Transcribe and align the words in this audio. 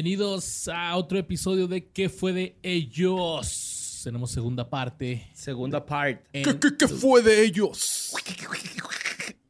Bienvenidos 0.00 0.68
a 0.68 0.94
otro 0.94 1.18
episodio 1.18 1.66
de 1.66 1.88
¿Qué 1.88 2.08
fue 2.08 2.32
de 2.32 2.56
ellos? 2.62 4.00
Tenemos 4.04 4.30
segunda 4.30 4.70
parte. 4.70 5.28
Segunda 5.34 5.84
part. 5.84 6.24
en- 6.32 6.44
¿Qué, 6.44 6.58
qué, 6.60 6.76
qué 6.78 6.86
fue 6.86 7.20
de 7.20 7.42
ellos? 7.42 8.12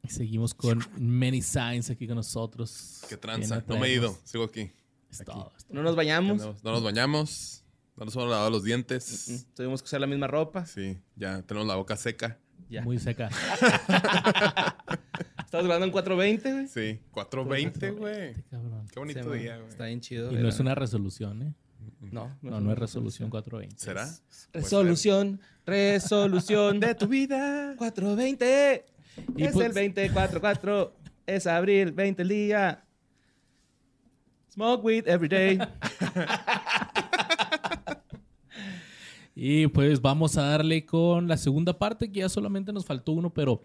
Seguimos 0.09 0.55
con 0.55 0.83
Many 0.97 1.43
Signs 1.43 1.91
aquí 1.91 2.07
con 2.07 2.17
nosotros. 2.17 3.03
Qué 3.11 3.19
tranza. 3.19 3.63
No 3.67 3.79
me 3.79 3.89
he 3.89 3.93
ido. 3.93 4.19
Sigo 4.25 4.45
aquí. 4.45 4.71
Es 5.11 5.23
todo. 5.23 5.53
No 5.69 5.83
nos 5.83 5.95
bañamos. 5.95 6.39
No, 6.39 6.57
no 6.65 6.73
nos 6.73 6.83
bañamos. 6.83 7.63
No 7.95 8.07
nos 8.07 8.17
hemos 8.17 8.31
lavado 8.31 8.49
los 8.49 8.65
dientes. 8.65 9.47
Tuvimos 9.55 9.83
que 9.83 9.87
usar 9.87 10.01
la 10.01 10.07
misma 10.07 10.29
ropa. 10.29 10.65
Sí, 10.65 10.97
ya 11.15 11.43
tenemos 11.43 11.69
la 11.69 11.75
boca 11.75 11.95
seca. 11.95 12.41
Ya. 12.71 12.81
Muy 12.81 12.99
seca. 12.99 13.29
Estamos 15.49 15.65
grabando 15.65 15.87
en 15.87 15.93
420, 15.93 16.53
güey. 16.53 16.69
Sí, 16.69 17.01
420, 17.11 17.91
güey. 17.93 18.35
Qué 18.93 19.01
bonito 19.01 19.33
Sí, 19.33 19.39
día, 19.39 19.57
güey. 19.57 19.69
Está 19.71 19.87
bien 19.87 20.03
chido. 20.03 20.27
Y 20.27 20.33
güey. 20.33 20.43
no 20.43 20.49
es 20.51 20.61
una 20.61 20.75
resolución, 20.75 21.41
¿eh? 21.43 21.55
No, 22.13 22.37
No, 22.43 22.61
no 22.61 22.71
es 22.71 22.79
resolución 22.79 23.31
420. 23.31 23.83
¿Será? 23.83 24.07
Resolución, 24.53 25.41
resolución 25.65 26.81
de 26.81 26.95
tu 26.95 27.09
vida. 27.09 27.75
420. 27.79 28.85
Y 29.39 29.45
es 29.45 29.53
pues- 29.55 29.67
el 29.69 29.73
2044. 29.73 30.95
Es 31.27 31.47
abril, 31.47 31.93
20 31.93 32.21
el 32.21 32.29
día. 32.29 32.85
Smoke 34.53 34.85
weed 34.85 35.09
every 35.09 35.29
day. 35.29 35.59
Y 39.41 39.69
pues 39.69 40.03
vamos 40.03 40.37
a 40.37 40.43
darle 40.43 40.85
con 40.85 41.29
la 41.29 41.37
segunda 41.37 41.79
parte, 41.79 42.11
que 42.11 42.19
ya 42.19 42.29
solamente 42.29 42.73
nos 42.73 42.85
faltó 42.85 43.13
uno, 43.13 43.33
pero 43.33 43.65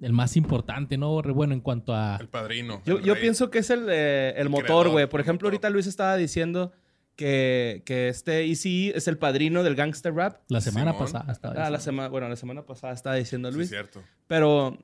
el 0.00 0.12
más 0.12 0.36
importante, 0.36 0.96
¿no? 0.96 1.20
Bueno, 1.22 1.52
en 1.54 1.60
cuanto 1.60 1.94
a... 1.94 2.16
El 2.20 2.28
padrino. 2.28 2.80
Yo, 2.86 2.98
el 2.98 3.04
yo 3.04 3.14
rey. 3.14 3.22
pienso 3.22 3.50
que 3.50 3.58
es 3.58 3.70
el, 3.70 3.86
eh, 3.90 4.32
el 4.36 4.48
motor, 4.48 4.88
güey. 4.88 5.06
Por 5.08 5.20
ejemplo, 5.20 5.46
motor. 5.46 5.54
ahorita 5.54 5.70
Luis 5.70 5.86
estaba 5.86 6.16
diciendo 6.16 6.72
que, 7.16 7.82
que 7.84 8.08
este 8.08 8.44
ECE 8.50 8.96
es 8.96 9.08
el 9.08 9.18
padrino 9.18 9.62
del 9.62 9.74
gangster 9.74 10.14
rap. 10.14 10.40
La 10.48 10.60
semana 10.62 10.92
Simón. 10.92 11.06
pasada 11.06 11.32
estaba 11.32 11.52
Ah, 11.54 11.56
la 11.56 11.62
diciendo. 11.64 11.80
semana, 11.84 12.08
bueno, 12.08 12.28
la 12.30 12.36
semana 12.36 12.62
pasada 12.62 12.92
estaba 12.94 13.16
diciendo 13.16 13.50
Sí, 13.50 13.56
Luis. 13.58 13.68
cierto. 13.68 14.02
Pero 14.26 14.78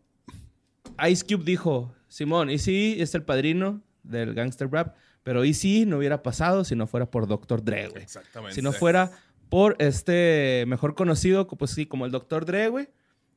Ice 1.08 1.25
Cube 1.27 1.45
dijo, 1.45 1.95
Simón, 2.08 2.51
ECE 2.51 3.01
es 3.03 3.14
el 3.14 3.23
padrino 3.23 3.80
del 4.03 4.34
gangster 4.34 4.70
rap, 4.70 4.97
pero 5.23 5.45
ECE 5.45 5.86
no 5.86 5.97
hubiera 5.98 6.23
pasado 6.23 6.62
si 6.64 6.77
no 6.77 6.86
fuera 6.86 7.11
por 7.11 7.27
Dr. 7.27 7.64
Dre, 7.64 7.89
güey. 7.89 8.03
Exactamente. 8.03 8.55
Si 8.55 8.61
no 8.62 8.73
fuera 8.73 9.11
por 9.48 9.77
este 9.78 10.64
mejor 10.67 10.95
conocido, 10.95 11.47
pues 11.48 11.70
sí, 11.70 11.86
como 11.86 12.05
el 12.05 12.12
Dr. 12.12 12.45
Dre, 12.45 12.69
güey. 12.69 12.89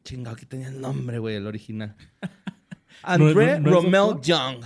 Chingado, 0.10 0.36
aquí 0.36 0.48
tenía 0.48 0.70
el 0.70 0.82
nombre, 0.82 1.20
güey, 1.20 1.36
el 1.36 1.46
original. 1.46 1.96
André 3.04 3.60
no- 3.60 3.70
no 3.70 3.78
es 3.78 3.84
Romel? 3.84 4.22
Young. 4.24 4.64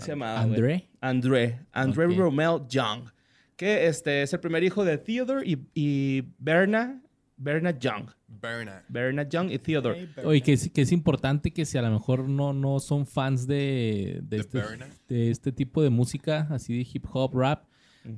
Se 0.00 0.08
llamaba. 0.08 0.40
¿André? 0.40 0.88
André. 1.00 1.60
André. 1.72 2.06
Romel 2.16 2.66
Young. 2.68 3.08
Que 3.56 3.86
este 3.86 4.22
es 4.22 4.32
el 4.32 4.40
primer 4.40 4.64
hijo 4.64 4.84
de 4.84 4.98
Theodore 4.98 5.46
y, 5.46 5.56
y 5.72 6.24
Berna, 6.38 7.00
Berna 7.36 7.78
Young. 7.78 8.10
Bernard. 8.26 8.82
Berna 8.88 9.22
Young 9.28 9.50
y 9.52 9.58
Theodore. 9.58 10.08
Oye, 10.24 10.40
que 10.40 10.54
es, 10.54 10.68
que 10.70 10.82
es 10.82 10.90
importante 10.90 11.52
que 11.52 11.64
si 11.64 11.78
a 11.78 11.82
lo 11.82 11.90
mejor 11.92 12.28
no, 12.28 12.52
no 12.52 12.80
son 12.80 13.06
fans 13.06 13.46
de, 13.46 14.18
de, 14.22 14.36
¿De 14.36 14.36
este, 14.38 14.62
de 15.08 15.30
este 15.30 15.52
tipo 15.52 15.80
de 15.80 15.90
música, 15.90 16.48
así 16.50 16.76
de 16.76 16.88
hip 16.92 17.04
hop, 17.12 17.36
rap, 17.36 17.64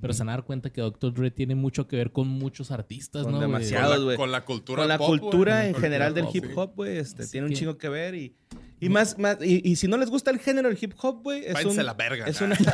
pero 0.00 0.12
se 0.12 0.20
van 0.20 0.28
a 0.28 0.32
dar 0.32 0.44
cuenta 0.44 0.70
que 0.70 0.80
Dr. 0.80 1.12
Dre 1.12 1.30
tiene 1.30 1.54
mucho 1.54 1.88
que 1.88 1.96
ver 1.96 2.12
con 2.12 2.28
muchos 2.28 2.70
artistas, 2.70 3.24
Con 3.24 3.32
¿no? 3.32 3.38
güey? 3.38 3.48
demasiado. 3.50 3.88
Con 3.90 3.98
la, 3.98 4.04
güey. 4.04 4.16
con 4.16 4.32
la 4.32 4.44
cultura 4.44 4.82
Con 4.82 4.88
la 4.88 4.98
pop, 4.98 5.08
cultura 5.18 5.66
en 5.66 5.72
Con 5.72 5.82
general 5.82 6.14
del 6.14 6.24
pop, 6.26 6.36
hip 6.36 6.44
hop, 6.56 6.72
güey, 6.76 6.98
este, 6.98 7.26
tiene 7.26 7.46
un 7.48 7.52
chingo 7.52 7.76
que 7.78 7.88
ver. 7.88 8.14
Y, 8.14 8.36
y 8.80 8.88
más, 8.88 9.18
más 9.18 9.38
y, 9.42 9.60
y 9.68 9.76
si 9.76 9.88
no 9.88 9.96
les 9.96 10.08
gusta 10.10 10.30
el 10.30 10.38
género 10.38 10.68
del 10.68 10.78
hip 10.80 10.94
hop, 11.02 11.22
güey, 11.22 11.44
es 11.44 11.54
Váyanse 11.54 11.74
un... 11.76 11.80
a 11.80 11.82
la 11.84 11.94
verga. 11.94 12.26
Es 12.26 12.40
una... 12.40 12.56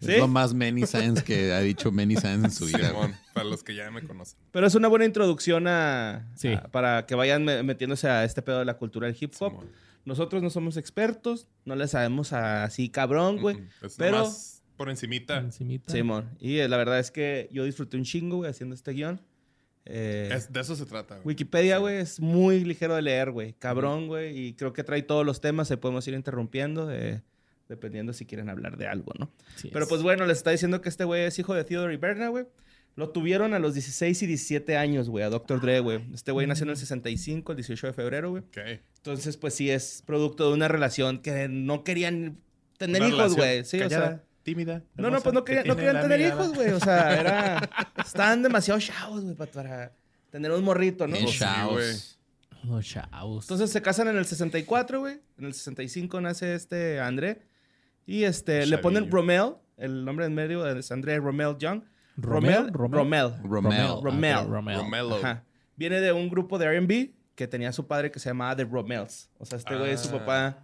¿Sí? 0.00 0.12
Es 0.12 0.18
lo 0.18 0.28
más 0.28 0.54
Many 0.54 0.86
Science 0.86 1.24
que 1.24 1.52
ha 1.52 1.60
dicho 1.60 1.90
Many 1.90 2.14
Science 2.16 2.46
en 2.46 2.50
su 2.52 2.66
vida. 2.66 2.92
para 3.32 3.48
los 3.48 3.64
que 3.64 3.74
ya 3.74 3.90
me 3.90 4.02
conocen. 4.06 4.38
Pero 4.52 4.66
es 4.66 4.74
una 4.74 4.86
buena 4.88 5.04
introducción 5.04 5.66
a, 5.66 6.30
Sí. 6.36 6.52
a- 6.52 6.62
para 6.68 7.06
que 7.06 7.14
vayan 7.14 7.44
me- 7.44 7.62
metiéndose 7.62 8.08
a 8.08 8.22
este 8.24 8.42
pedo 8.42 8.60
de 8.60 8.64
la 8.66 8.74
cultura 8.74 9.06
del 9.08 9.16
hip 9.18 9.32
hop. 9.40 9.50
Simón. 9.52 9.66
Nosotros 10.04 10.42
no 10.42 10.50
somos 10.50 10.76
expertos, 10.76 11.48
no 11.64 11.76
le 11.76 11.88
sabemos 11.88 12.32
así 12.32 12.88
cabrón, 12.90 13.38
güey. 13.40 13.56
Mm, 13.56 13.68
pero- 13.96 14.18
nomás 14.18 14.62
por 14.76 14.90
encimita. 14.90 15.38
Encimita. 15.38 15.92
Simón. 15.92 16.30
Y 16.40 16.58
eh, 16.58 16.68
la 16.68 16.76
verdad 16.76 16.98
es 16.98 17.10
que 17.10 17.48
yo 17.52 17.64
disfruté 17.64 17.96
un 17.96 18.04
chingo, 18.04 18.36
güey, 18.38 18.50
haciendo 18.50 18.74
este 18.74 18.92
guion. 18.92 19.20
Eh, 19.86 20.30
Es- 20.32 20.52
de 20.52 20.60
eso 20.60 20.74
se 20.76 20.86
trata, 20.86 21.16
güey. 21.16 21.26
Wikipedia, 21.28 21.78
güey, 21.78 21.96
es 21.98 22.18
muy 22.20 22.64
ligero 22.64 22.94
de 22.94 23.02
leer, 23.02 23.30
güey. 23.30 23.52
Cabrón, 23.54 24.06
güey. 24.08 24.36
Y 24.36 24.54
creo 24.54 24.72
que 24.72 24.82
trae 24.82 25.02
todos 25.02 25.24
los 25.24 25.40
temas, 25.40 25.68
se 25.68 25.76
podemos 25.76 26.06
ir 26.08 26.14
interrumpiendo, 26.14 26.90
eh, 26.90 27.22
dependiendo 27.68 28.12
si 28.12 28.26
quieren 28.26 28.48
hablar 28.50 28.76
de 28.76 28.86
algo, 28.88 29.12
¿no? 29.18 29.30
Sí, 29.56 29.68
Pero 29.72 29.84
es- 29.84 29.88
pues 29.88 30.02
bueno, 30.02 30.26
les 30.26 30.38
está 30.38 30.50
diciendo 30.50 30.80
que 30.80 30.88
este 30.88 31.04
güey 31.04 31.22
es 31.24 31.38
hijo 31.38 31.54
de 31.54 31.64
Theodore 31.64 31.94
y 31.94 31.98
Berna, 31.98 32.28
güey. 32.28 32.46
Lo 32.96 33.10
tuvieron 33.10 33.54
a 33.54 33.58
los 33.58 33.74
16 33.74 34.22
y 34.22 34.26
17 34.26 34.76
años, 34.76 35.08
güey, 35.08 35.24
a 35.24 35.28
Dr. 35.30 35.60
Dre, 35.60 35.80
güey. 35.80 36.00
Este 36.14 36.30
güey 36.30 36.46
nació 36.46 36.62
en 36.64 36.70
el 36.70 36.76
65, 36.76 37.52
el 37.52 37.56
18 37.56 37.88
de 37.88 37.92
febrero, 37.92 38.30
güey. 38.30 38.42
Ok. 38.44 38.58
Entonces, 38.98 39.36
pues 39.36 39.54
sí, 39.54 39.68
es 39.70 40.02
producto 40.06 40.48
de 40.48 40.54
una 40.54 40.68
relación 40.68 41.18
que 41.18 41.48
no 41.48 41.82
querían 41.82 42.38
tener 42.78 43.02
Una 43.02 43.10
hijos, 43.14 43.34
güey. 43.36 43.64
Sí, 43.64 43.78
o 43.78 43.80
callada, 43.80 44.08
sea. 44.08 44.24
tímida. 44.44 44.82
No, 44.94 45.10
no, 45.10 45.20
pues 45.20 45.34
no 45.34 45.44
que 45.44 45.56
querían, 45.56 45.66
no 45.66 45.76
querían 45.76 46.00
tener 46.02 46.20
mirada. 46.20 46.34
hijos, 46.44 46.54
güey. 46.54 46.70
O 46.70 46.78
sea, 46.80 47.20
era. 47.20 47.70
Estaban 48.04 48.42
demasiado 48.42 48.78
chavos, 48.78 49.24
güey, 49.24 49.34
pa- 49.34 49.46
para 49.46 49.92
tener 50.30 50.52
un 50.52 50.62
morrito, 50.62 51.08
¿no? 51.08 51.16
Sí, 51.16 51.26
chavos. 51.36 52.18
chavos. 52.82 53.44
Entonces 53.44 53.70
se 53.70 53.82
casan 53.82 54.08
en 54.08 54.16
el 54.16 54.24
64, 54.24 55.00
güey. 55.00 55.20
En 55.38 55.46
el 55.46 55.54
65 55.54 56.20
nace 56.20 56.54
este 56.54 57.00
André. 57.00 57.42
Y 58.06 58.22
este, 58.24 58.66
le 58.66 58.78
ponen. 58.78 59.10
Romel. 59.10 59.54
El 59.76 60.04
nombre 60.04 60.26
en 60.26 60.34
medio 60.34 60.64
es 60.68 60.92
André 60.92 61.18
Romel 61.18 61.56
Young. 61.58 61.82
¿Romel? 62.16 62.72
Romel. 62.72 63.34
Romel. 63.42 64.00
Romel. 64.02 64.46
Romel. 64.46 64.76
Romelo. 64.78 65.16
Ajá. 65.16 65.44
Viene 65.76 66.00
de 66.00 66.12
un 66.12 66.28
grupo 66.28 66.58
de 66.58 66.66
R&B 66.66 67.14
que 67.34 67.48
tenía 67.48 67.72
su 67.72 67.86
padre 67.86 68.10
que 68.10 68.18
se 68.20 68.30
llamaba 68.30 68.54
The 68.56 68.64
Romels. 68.64 69.28
O 69.38 69.44
sea, 69.44 69.58
este 69.58 69.76
güey 69.76 69.90
es 69.92 70.00
su 70.00 70.08
Ah. 70.14 70.18
papá. 70.20 70.58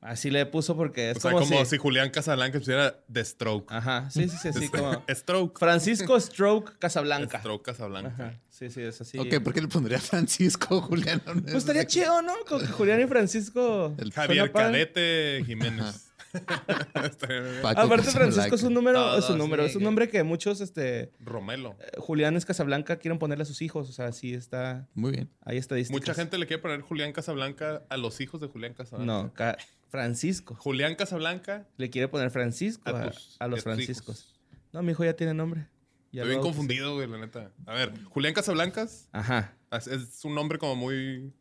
Así 0.00 0.30
le 0.30 0.46
puso 0.46 0.76
porque 0.76 1.10
es 1.10 1.16
O 1.16 1.20
sea, 1.20 1.32
como, 1.32 1.44
como 1.44 1.64
si... 1.64 1.70
si 1.72 1.76
Julián 1.76 2.10
Casablanca 2.10 2.58
pusiera 2.58 3.00
The 3.12 3.24
Stroke. 3.24 3.70
Ajá, 3.72 4.08
sí, 4.10 4.28
sí, 4.28 4.36
sí, 4.40 4.48
así 4.48 4.68
como... 4.68 5.02
Stroke. 5.10 5.58
Francisco 5.58 6.18
Stroke 6.20 6.78
Casablanca. 6.78 7.40
Stroke 7.40 7.64
Casablanca. 7.64 8.10
Ajá, 8.14 8.40
sí, 8.48 8.70
sí, 8.70 8.80
es 8.82 9.00
así. 9.00 9.18
Ok, 9.18 9.40
¿por 9.42 9.52
qué 9.52 9.60
le 9.60 9.66
pondría 9.68 9.98
Francisco 9.98 10.80
Julián? 10.82 11.20
Pues 11.24 11.54
estaría 11.54 11.84
chido, 11.86 12.22
¿no? 12.22 12.32
Con 12.48 12.64
Julián 12.68 13.00
y 13.00 13.06
Francisco... 13.06 13.94
El 13.98 14.12
Javier. 14.12 14.52
Cadete 14.52 15.42
Jiménez. 15.44 16.07
Aparte. 16.34 18.02
Francisco 18.10 18.54
es 18.54 18.62
un 18.62 18.74
número, 18.74 19.16
es 19.18 19.28
un 19.30 19.38
número, 19.38 19.64
sí, 19.64 19.70
es 19.70 19.76
un 19.76 19.82
nombre 19.82 20.08
que 20.08 20.22
muchos, 20.22 20.60
este, 20.60 21.12
Romelo. 21.20 21.76
Julián 21.98 22.38
Casablanca 22.40 22.96
quieren 22.98 23.18
ponerle 23.18 23.42
a 23.42 23.46
sus 23.46 23.62
hijos. 23.62 23.88
O 23.88 23.92
sea, 23.92 24.12
sí 24.12 24.34
está, 24.34 24.88
Muy 24.94 25.12
bien. 25.12 25.30
hay 25.44 25.56
estadísticas. 25.58 26.00
Mucha 26.00 26.14
gente 26.14 26.38
le 26.38 26.46
quiere 26.46 26.62
poner 26.62 26.80
Julián 26.82 27.12
Casablanca 27.12 27.82
a 27.88 27.96
los 27.96 28.20
hijos 28.20 28.40
de 28.40 28.46
Julián 28.48 28.74
Casablanca. 28.74 29.12
No, 29.12 29.32
Ca- 29.34 29.56
Francisco. 29.88 30.54
Julián 30.56 30.94
Casablanca 30.96 31.66
Le 31.78 31.88
quiere 31.90 32.08
poner 32.08 32.30
Francisco 32.30 32.82
a, 32.90 33.04
a, 33.04 33.10
tus, 33.10 33.36
a 33.38 33.48
los 33.48 33.60
a 33.60 33.62
Franciscos. 33.62 34.20
hijos. 34.20 34.40
No, 34.72 34.82
mi 34.82 34.92
hijo 34.92 35.04
ya 35.04 35.14
tiene 35.14 35.32
nombre. 35.34 35.66
Ya 36.12 36.22
Estoy 36.22 36.36
bien 36.36 36.40
confundido, 36.42 36.94
güey, 36.94 37.06
la 37.08 37.18
neta. 37.18 37.52
A 37.66 37.74
ver, 37.74 37.92
Julián 38.04 38.32
Casablancas 38.34 39.08
Ajá. 39.12 39.54
es, 39.72 39.86
es 39.86 40.24
un 40.24 40.34
nombre 40.34 40.58
como 40.58 40.74
muy 40.76 41.32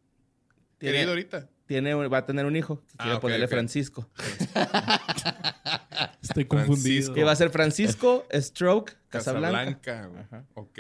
Tiene, 0.77 0.93
querido 0.95 1.11
ahorita. 1.11 1.49
Tiene, 1.67 1.94
va 1.94 2.17
a 2.19 2.25
tener 2.25 2.46
un 2.46 2.55
hijo. 2.55 2.81
que 2.81 2.96
Ah, 2.97 3.03
quiere 3.03 3.19
ponerle. 3.19 3.47
Francisco. 3.47 4.09
Estoy 6.22 6.46
confundido. 6.46 7.14
Que 7.14 7.23
va 7.23 7.31
a 7.31 7.35
ser 7.35 7.49
Francisco 7.49 8.25
Stroke 8.34 8.93
Casablanca. 9.09 9.79
Casablanca. 9.81 10.08
güey. 10.08 10.23
Ajá. 10.23 10.46
Ok. 10.55 10.79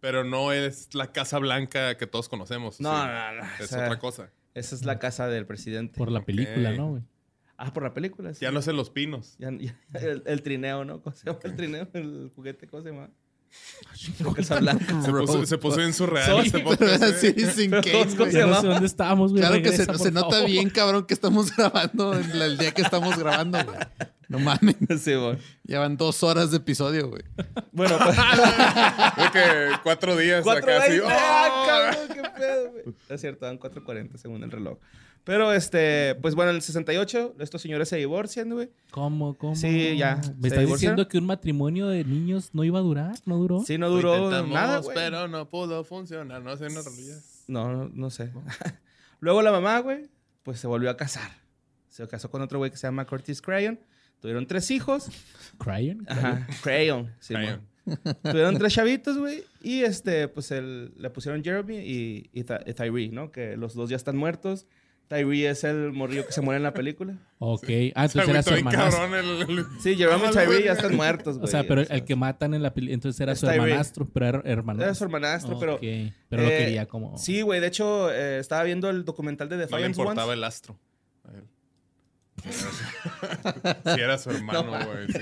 Pero 0.00 0.24
no 0.24 0.52
es 0.52 0.94
la 0.94 1.12
Casa 1.12 1.38
Blanca 1.38 1.96
que 1.96 2.06
todos 2.06 2.28
conocemos. 2.28 2.80
No, 2.80 2.90
sí. 2.90 3.06
no, 3.06 3.32
no. 3.34 3.42
Es 3.58 3.60
o 3.60 3.66
sea, 3.66 3.84
otra 3.84 3.98
cosa. 3.98 4.30
Esa 4.54 4.74
es 4.74 4.84
la 4.84 4.98
casa 4.98 5.28
del 5.28 5.46
presidente. 5.46 5.96
Por 5.98 6.10
la 6.10 6.22
película. 6.22 6.72
¿no, 6.72 6.90
güey? 6.90 7.02
Ah, 7.56 7.72
por 7.72 7.82
la 7.82 7.92
película. 7.92 8.32
sí. 8.32 8.40
Ya 8.42 8.50
no 8.50 8.62
sé 8.62 8.72
los 8.72 8.90
pinos. 8.90 9.36
Ya- 9.38 9.50
ya- 9.52 9.76
el, 10.00 10.22
el 10.26 10.42
trineo, 10.42 10.84
¿no? 10.84 11.02
¿Cómo 11.02 11.14
se 11.14 11.26
llama 11.26 11.38
el 11.44 11.56
trineo? 11.56 11.88
El 11.92 12.32
juguete, 12.34 12.66
¿cómo 12.66 12.82
se 12.82 12.90
llama? 12.90 13.10
Casablanca. 14.34 15.02
Se 15.02 15.10
puso, 15.12 15.46
se 15.46 15.58
puso 15.58 15.76
bien 15.76 15.92
surreal 15.92 16.38
este 16.40 16.58
Pero 16.58 16.70
podcast. 16.70 17.02
así, 17.02 17.32
güey. 17.32 17.46
sin 17.52 17.70
güey. 17.70 18.32
Ya 18.32 18.46
no 18.46 18.52
va. 18.52 18.60
sé 18.60 18.66
dónde 18.66 18.86
estábamos, 18.86 19.32
güey. 19.32 19.42
Claro 19.42 19.56
que 19.62 19.72
se, 19.72 19.78
Regresa, 19.84 20.04
se 20.04 20.10
nota 20.10 20.30
favor. 20.30 20.46
bien, 20.46 20.70
cabrón, 20.70 21.04
que 21.06 21.14
estamos 21.14 21.50
grabando 21.56 22.14
en 22.18 22.38
la- 22.38 22.46
el 22.46 22.58
día 22.58 22.72
que 22.72 22.82
estamos 22.82 23.18
grabando, 23.18 23.58
güey. 23.64 23.78
No 24.28 24.38
mames. 24.38 24.76
Sí, 25.00 25.14
bueno. 25.14 25.38
Llevan 25.64 25.96
dos 25.96 26.22
horas 26.22 26.50
de 26.50 26.58
episodio, 26.58 27.08
güey. 27.08 27.22
Bueno, 27.72 27.98
pues, 27.98 28.16
Creo 29.16 29.32
que 29.32 29.78
cuatro 29.82 30.16
días 30.16 30.42
Cuatro 30.44 30.72
acá 30.74 30.86
veinte. 30.86 31.04
¡oh! 31.06 31.08
¡Ah, 31.10 31.64
cabrón! 31.66 32.08
¡Qué 32.14 32.30
pedo, 32.40 32.70
güey! 32.70 32.84
Es 33.08 33.20
cierto, 33.20 33.44
dan 33.46 33.58
4.40 33.58 34.16
según 34.16 34.42
el 34.44 34.50
reloj. 34.50 34.78
Pero, 35.24 35.52
este, 35.52 36.14
pues 36.16 36.34
bueno, 36.34 36.50
en 36.50 36.56
el 36.56 36.62
68, 36.62 37.36
estos 37.40 37.60
señores 37.62 37.88
se 37.88 37.96
divorcian, 37.96 38.50
güey. 38.50 38.70
¿Cómo, 38.90 39.36
cómo? 39.36 39.54
Sí, 39.54 39.96
ya. 39.96 40.16
¿Me 40.16 40.22
¿Se 40.22 40.28
estás 40.28 40.40
divorciaron? 40.40 40.72
diciendo 40.74 41.08
que 41.08 41.18
un 41.18 41.26
matrimonio 41.26 41.88
de 41.88 42.04
niños 42.04 42.50
no 42.54 42.64
iba 42.64 42.78
a 42.78 42.82
durar? 42.82 43.14
¿No 43.26 43.36
duró? 43.36 43.60
Sí, 43.60 43.76
no 43.78 43.90
duró 43.90 44.16
intentamos, 44.16 44.50
nada, 44.54 44.78
güey. 44.78 44.94
pero 44.96 45.28
no 45.28 45.48
pudo 45.48 45.84
funcionar. 45.84 46.42
No 46.42 46.56
sé, 46.56 46.66
una. 46.66 46.80
No, 47.48 47.72
no, 47.72 47.90
no 47.92 48.10
sé. 48.10 48.32
Luego 49.20 49.42
la 49.42 49.52
mamá, 49.52 49.78
güey, 49.80 50.08
pues 50.42 50.58
se 50.58 50.66
volvió 50.66 50.90
a 50.90 50.96
casar. 50.96 51.30
Se 51.88 52.06
casó 52.08 52.30
con 52.30 52.40
otro 52.40 52.58
güey 52.58 52.70
que 52.70 52.76
se 52.78 52.86
llama 52.86 53.04
Curtis 53.04 53.42
Crayon. 53.42 53.78
Tuvieron 54.20 54.46
tres 54.46 54.70
hijos. 54.70 55.08
Crayon. 55.58 56.06
Ajá, 56.08 56.46
Crayon. 56.62 57.12
sí, 57.20 57.34
Crayon. 57.34 57.60
Tuvieron 58.22 58.56
tres 58.58 58.72
chavitos, 58.74 59.18
güey. 59.18 59.44
Y 59.62 59.82
este, 59.82 60.28
pues 60.28 60.50
el, 60.50 60.92
le 60.96 61.10
pusieron 61.10 61.42
Jeremy 61.42 61.78
y, 61.78 62.30
y 62.32 62.44
Tyree, 62.44 63.08
¿no? 63.10 63.32
Que 63.32 63.56
los 63.56 63.74
dos 63.74 63.90
ya 63.90 63.96
están 63.96 64.16
muertos. 64.16 64.66
Tyree 65.10 65.48
es 65.50 65.64
el 65.64 65.92
morrillo 65.92 66.24
que 66.24 66.30
se 66.30 66.40
muere 66.40 66.58
en 66.58 66.62
la 66.62 66.72
película. 66.72 67.18
Ok. 67.40 67.64
Ah, 67.96 68.04
entonces 68.04 68.28
era 68.28 68.42
su 68.44 68.54
hermanastro. 68.54 69.04
el... 69.16 69.58
el- 69.58 69.66
Sí, 69.82 69.96
Jeremy 69.96 70.22
y 70.28 70.30
Tyree 70.30 70.62
ya 70.64 70.72
están 70.72 70.94
muertos, 70.94 71.36
güey. 71.38 71.44
O 71.44 71.50
sea, 71.50 71.64
pero 71.64 71.82
O 71.82 71.84
sea, 71.84 71.96
el 71.96 72.04
que 72.04 72.14
matan 72.14 72.54
en 72.54 72.62
la 72.62 72.72
película, 72.72 72.94
entonces 72.94 73.20
era 73.20 73.32
Es 73.32 73.40
su 73.40 73.46
Tyree. 73.46 73.60
hermanastro, 73.64 74.08
pero 74.08 74.26
era 74.26 74.42
hermanastro. 74.44 74.84
Era 74.86 74.94
su 74.94 75.02
hermanastro, 75.04 75.58
pero... 75.58 75.74
Ok, 75.74 75.80
Pero 76.28 76.42
lo 76.44 76.48
eh, 76.48 76.58
quería 76.58 76.86
como... 76.86 77.18
Sí, 77.18 77.42
güey. 77.42 77.58
De 77.58 77.66
hecho, 77.66 78.08
eh, 78.12 78.38
estaba 78.38 78.62
viendo 78.62 78.88
el 78.88 79.04
documental 79.04 79.48
de 79.48 79.66
No 79.66 79.78
le 79.78 79.86
importaba 79.86 80.26
Ones. 80.26 80.36
el 80.38 80.44
astro. 80.44 80.78
a 81.24 81.32
él. 81.36 81.44
Si 83.94 84.00
era 84.00 84.16
su 84.16 84.30
hermano, 84.30 84.62
güey. 84.70 85.06
sí. 85.08 85.18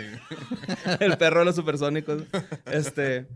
el 1.00 1.16
perro 1.16 1.40
de 1.40 1.46
los 1.46 1.56
supersónicos. 1.56 2.22
Este... 2.66 3.26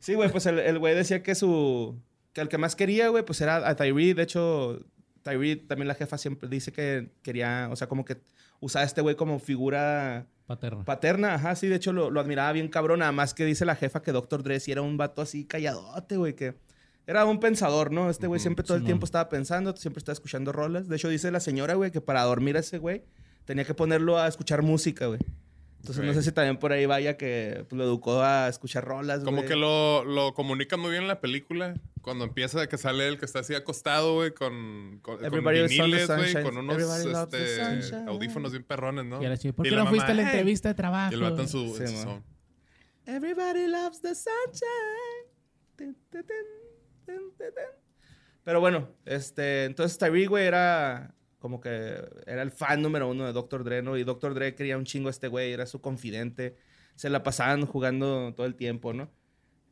Sí, 0.00 0.14
güey, 0.14 0.30
pues 0.30 0.46
el 0.46 0.58
el 0.58 0.78
güey 0.78 0.94
decía 0.94 1.22
que 1.22 1.34
su... 1.34 1.96
Que 2.32 2.40
el 2.40 2.48
que 2.48 2.58
más 2.58 2.74
quería, 2.74 3.08
güey, 3.08 3.24
pues 3.24 3.40
era 3.40 3.68
a 3.68 3.76
Tyree. 3.76 4.14
De 4.14 4.22
hecho, 4.22 4.80
Tyree, 5.22 5.56
también 5.56 5.88
la 5.88 5.94
jefa 5.94 6.18
siempre 6.18 6.48
dice 6.48 6.72
que 6.72 7.10
quería... 7.22 7.68
O 7.70 7.76
sea, 7.76 7.88
como 7.88 8.04
que 8.04 8.18
usaba 8.60 8.82
a 8.82 8.86
este 8.86 9.00
güey 9.00 9.16
como 9.16 9.38
figura... 9.38 10.26
Paterno. 10.46 10.84
Paterna, 10.84 11.34
ajá, 11.34 11.54
sí, 11.54 11.68
de 11.68 11.76
hecho 11.76 11.92
lo, 11.92 12.10
lo 12.10 12.20
admiraba 12.20 12.50
bien 12.52 12.68
cabrón, 12.68 12.98
nada 12.98 13.12
más 13.12 13.34
que 13.34 13.44
dice 13.44 13.64
la 13.64 13.76
jefa 13.76 14.02
que 14.02 14.10
Dr. 14.10 14.42
Dre 14.42 14.58
sí 14.58 14.72
era 14.72 14.82
un 14.82 14.96
vato 14.96 15.22
así 15.22 15.44
calladote, 15.44 16.16
güey, 16.16 16.34
que 16.34 16.56
era 17.06 17.24
un 17.24 17.40
pensador, 17.40 17.92
¿no? 17.92 18.10
Este 18.10 18.26
güey 18.26 18.40
siempre 18.40 18.64
todo 18.64 18.76
el 18.76 18.84
tiempo 18.84 19.04
estaba 19.04 19.28
pensando, 19.28 19.74
siempre 19.76 19.98
estaba 19.98 20.12
escuchando 20.12 20.52
rolas. 20.52 20.88
De 20.88 20.96
hecho, 20.96 21.08
dice 21.08 21.30
la 21.30 21.40
señora, 21.40 21.74
güey, 21.74 21.90
que 21.90 22.00
para 22.00 22.22
dormir 22.22 22.56
a 22.56 22.60
ese 22.60 22.78
güey 22.78 23.02
tenía 23.44 23.64
que 23.64 23.74
ponerlo 23.74 24.18
a 24.18 24.28
escuchar 24.28 24.62
música, 24.62 25.06
güey. 25.06 25.20
Entonces, 25.80 26.04
no 26.04 26.12
sé 26.12 26.22
si 26.22 26.30
también 26.30 26.58
por 26.58 26.72
ahí 26.72 26.84
vaya 26.84 27.16
que 27.16 27.64
pues, 27.66 27.78
lo 27.78 27.84
educó 27.84 28.20
a 28.20 28.48
escuchar 28.48 28.84
rolas, 28.84 29.24
Como 29.24 29.46
que 29.46 29.56
lo, 29.56 30.04
lo 30.04 30.34
comunican 30.34 30.78
muy 30.78 30.90
bien 30.90 31.02
en 31.04 31.08
la 31.08 31.22
película. 31.22 31.72
Cuando 32.02 32.24
empieza 32.24 32.66
que 32.66 32.76
sale 32.76 33.08
el 33.08 33.18
que 33.18 33.24
está 33.24 33.38
así 33.38 33.54
acostado, 33.54 34.14
güey, 34.14 34.32
con, 34.32 35.00
con, 35.00 35.16
con 35.16 35.24
Everybody 35.24 35.56
loves 35.60 35.70
the 35.70 35.82
viniles, 35.82 36.06
güey, 36.06 36.32
sunshine. 36.32 36.42
con 36.42 36.58
unos 36.58 36.76
este, 36.76 37.96
audífonos 38.06 38.52
bien 38.52 38.64
perrones, 38.64 39.06
¿no? 39.06 39.22
Y 39.22 39.24
ahora 39.24 39.38
sí, 39.38 39.52
¿por 39.52 39.64
qué 39.64 39.70
no 39.70 39.78
mamá, 39.78 39.90
fuiste 39.90 40.12
a 40.12 40.14
la 40.14 40.22
entrevista 40.22 40.68
de 40.68 40.74
trabajo? 40.74 41.12
Y 41.12 41.14
el 41.14 41.22
vato 41.22 41.40
en 41.40 41.48
su... 41.48 41.74
Sí, 41.74 41.82
en 41.82 41.88
su 41.88 41.94
man. 41.94 42.04
son. 42.04 42.24
Everybody 43.06 43.66
loves 43.66 44.02
the 44.02 44.14
sunshine. 44.14 45.30
Pero 48.44 48.60
bueno, 48.60 48.88
este, 49.06 49.64
entonces 49.64 49.96
Tyree, 49.96 50.26
güey, 50.26 50.46
era 50.46 51.14
como 51.40 51.60
que 51.60 51.98
era 52.26 52.42
el 52.42 52.52
fan 52.52 52.82
número 52.82 53.08
uno 53.08 53.26
de 53.26 53.32
Dr. 53.32 53.64
Dre, 53.64 53.82
¿no? 53.82 53.96
Y 53.96 54.04
Dr. 54.04 54.34
Dre 54.34 54.54
quería 54.54 54.76
un 54.76 54.84
chingo 54.84 55.08
a 55.08 55.10
este 55.10 55.26
güey, 55.26 55.52
era 55.52 55.66
su 55.66 55.80
confidente. 55.80 56.54
Se 56.94 57.08
la 57.10 57.22
pasaban 57.22 57.64
jugando 57.66 58.34
todo 58.36 58.46
el 58.46 58.54
tiempo, 58.54 58.92
¿no? 58.92 59.10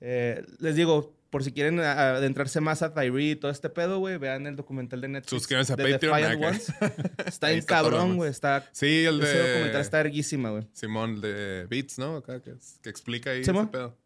Eh, 0.01 0.43
les 0.61 0.77
digo, 0.77 1.15
por 1.29 1.45
si 1.45 1.53
quieren 1.53 1.79
adentrarse 1.81 2.61
más 2.61 2.81
a 2.81 2.95
Tyree 2.95 3.33
y 3.33 3.37
todo 3.37 3.51
este 3.51 3.69
pedo, 3.69 3.99
güey, 3.99 4.17
vean 4.17 4.47
el 4.47 4.57
documental 4.57 5.03
de 5.03 5.09
Netflix. 5.09 5.31
Suscríbanse 5.31 5.75
a 5.75 5.77
de 5.77 5.93
Patreon. 5.93 6.43
Ones. 6.43 6.73
Está 7.27 7.53
lo 7.53 7.67
cabrón, 7.67 8.17
güey. 8.17 8.31
Está, 8.31 8.67
Sí, 8.73 9.05
el 9.05 9.21
ese 9.21 9.39
documental 9.39 9.73
de... 9.73 9.81
está 9.81 10.01
erguísima, 10.01 10.51
güey. 10.51 10.67
Simón, 10.73 11.21
de 11.21 11.67
Beats, 11.69 11.99
¿no? 11.99 12.17
Acá, 12.17 12.41
que, 12.41 12.55
que 12.83 12.89
explica 12.89 13.31
ahí 13.31 13.45
Simón. 13.45 13.65
ese 13.65 13.73
pedo. 13.73 13.99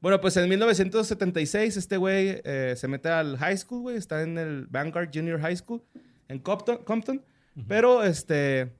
Bueno, 0.00 0.20
pues 0.20 0.36
en 0.38 0.48
1976 0.48 1.76
este 1.76 1.96
güey 1.98 2.40
eh, 2.44 2.74
se 2.76 2.88
mete 2.88 3.10
al 3.10 3.36
high 3.36 3.56
school, 3.56 3.82
güey. 3.82 3.96
Está 3.96 4.22
en 4.22 4.38
el 4.38 4.66
Vanguard 4.66 5.10
Junior 5.12 5.40
High 5.40 5.56
School 5.56 5.82
en 6.34 6.40
Compton. 6.40 6.78
Compton. 6.84 7.22
Pero, 7.68 8.02
este, 8.02 8.72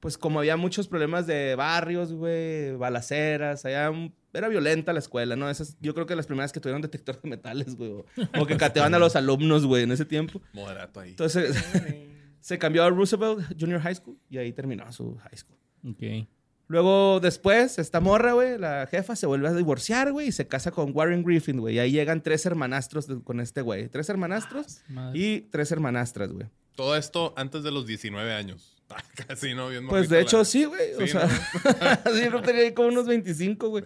pues 0.00 0.18
como 0.18 0.40
había 0.40 0.56
muchos 0.56 0.88
problemas 0.88 1.26
de 1.26 1.54
barrios, 1.54 2.12
güey, 2.12 2.74
balaceras, 2.76 3.64
allá 3.64 3.90
un- 3.90 4.12
era 4.34 4.48
violenta 4.48 4.92
la 4.92 4.98
escuela, 4.98 5.36
¿no? 5.36 5.48
Esas, 5.48 5.76
yo 5.80 5.94
creo 5.94 6.06
que 6.06 6.14
las 6.16 6.26
primeras 6.26 6.52
que 6.52 6.60
tuvieron 6.60 6.82
detector 6.82 7.20
de 7.22 7.28
metales, 7.30 7.76
güey. 7.76 7.90
O, 7.92 8.04
o 8.40 8.46
que 8.46 8.56
cateaban 8.58 8.92
a 8.94 8.98
los 8.98 9.16
alumnos, 9.16 9.64
güey, 9.64 9.84
en 9.84 9.92
ese 9.92 10.04
tiempo. 10.04 10.42
Moderato 10.52 11.00
ahí. 11.00 11.10
Entonces, 11.10 11.56
se 12.40 12.58
cambió 12.58 12.84
a 12.84 12.90
Roosevelt 12.90 13.46
Junior 13.58 13.80
High 13.80 13.94
School 13.94 14.18
y 14.28 14.38
ahí 14.38 14.52
terminó 14.52 14.90
su 14.92 15.16
high 15.16 15.36
school. 15.38 15.56
Ok. 15.88 16.28
Luego, 16.66 17.18
después, 17.20 17.78
esta 17.78 18.00
morra, 18.00 18.32
güey, 18.34 18.58
la 18.58 18.86
jefa, 18.90 19.16
se 19.16 19.26
vuelve 19.26 19.48
a 19.48 19.54
divorciar, 19.54 20.12
güey, 20.12 20.28
y 20.28 20.32
se 20.32 20.46
casa 20.46 20.70
con 20.70 20.90
Warren 20.94 21.22
Griffin, 21.24 21.58
güey. 21.60 21.76
Y 21.76 21.78
ahí 21.78 21.92
llegan 21.92 22.22
tres 22.22 22.44
hermanastros 22.44 23.06
de- 23.06 23.22
con 23.22 23.40
este 23.40 23.62
güey. 23.62 23.88
Tres 23.88 24.08
hermanastros 24.10 24.82
Madre. 24.88 25.18
y 25.18 25.40
tres 25.50 25.72
hermanastras, 25.72 26.30
güey. 26.32 26.46
Todo 26.78 26.96
esto 26.96 27.34
antes 27.36 27.64
de 27.64 27.72
los 27.72 27.86
19 27.88 28.32
años. 28.32 28.76
Casi, 29.26 29.52
¿no? 29.52 29.68
Bien 29.68 29.88
Pues 29.88 30.08
de 30.08 30.14
la- 30.14 30.22
hecho, 30.22 30.44
sí, 30.44 30.64
güey. 30.64 30.94
o 30.94 31.06
sea, 31.08 31.28
sí, 32.14 32.22
yo 32.32 32.40
tenía 32.40 32.62
ahí 32.62 32.72
como 32.72 32.86
unos 32.88 33.06
25, 33.08 33.68
güey. 33.68 33.84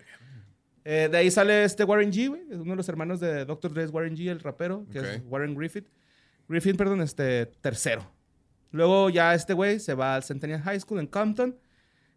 Eh, 0.84 1.08
de 1.10 1.16
ahí 1.16 1.30
sale 1.30 1.64
este 1.64 1.84
Warren 1.84 2.12
G, 2.12 2.28
güey. 2.28 2.42
Es 2.50 2.58
uno 2.58 2.72
de 2.72 2.76
los 2.76 2.88
hermanos 2.90 3.18
de 3.18 3.46
Dr. 3.46 3.72
Dre, 3.72 3.84
es 3.84 3.90
Warren 3.90 4.14
G, 4.14 4.28
el 4.28 4.40
rapero, 4.40 4.84
que 4.92 4.98
es. 4.98 5.22
Warren 5.24 5.54
Griffith. 5.54 5.86
Griffin, 6.48 6.76
perdón, 6.76 7.00
este, 7.00 7.46
tercero. 7.46 8.12
Luego 8.72 9.08
ya 9.08 9.34
este 9.34 9.54
güey 9.54 9.80
se 9.80 9.94
va 9.94 10.16
al 10.16 10.22
Centennial 10.22 10.60
High 10.60 10.80
School 10.80 11.00
en 11.00 11.06
Compton 11.06 11.56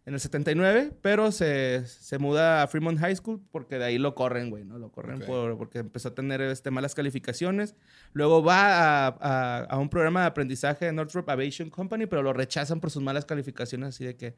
en 0.06 0.14
el 0.14 0.20
79, 0.20 0.92
pero 1.02 1.32
se, 1.32 1.84
se 1.86 2.18
muda 2.18 2.62
a 2.62 2.66
Fremont 2.68 2.98
High 2.98 3.16
School 3.16 3.42
porque 3.50 3.76
de 3.78 3.84
ahí 3.84 3.98
lo 3.98 4.14
corren, 4.14 4.50
güey, 4.50 4.64
¿no? 4.64 4.78
Lo 4.78 4.90
corren 4.92 5.16
Ok. 5.20 5.26
por- 5.26 5.58
porque 5.58 5.80
empezó 5.80 6.08
a 6.10 6.14
tener 6.14 6.40
este, 6.40 6.70
malas 6.70 6.94
calificaciones. 6.94 7.74
Luego 8.12 8.42
va 8.42 9.06
a, 9.06 9.06
a- 9.20 9.64
a 9.64 9.78
un 9.78 9.88
programa 9.90 10.20
de 10.20 10.26
aprendizaje 10.28 10.84
de 10.86 10.92
Northrop 10.92 11.28
Aviation 11.28 11.70
Company, 11.70 12.06
pero 12.06 12.22
lo 12.22 12.32
rechazan 12.32 12.80
por 12.80 12.90
sus 12.90 13.02
malas 13.02 13.24
calificaciones, 13.26 13.88
así 13.90 14.04
de 14.04 14.16
que, 14.16 14.36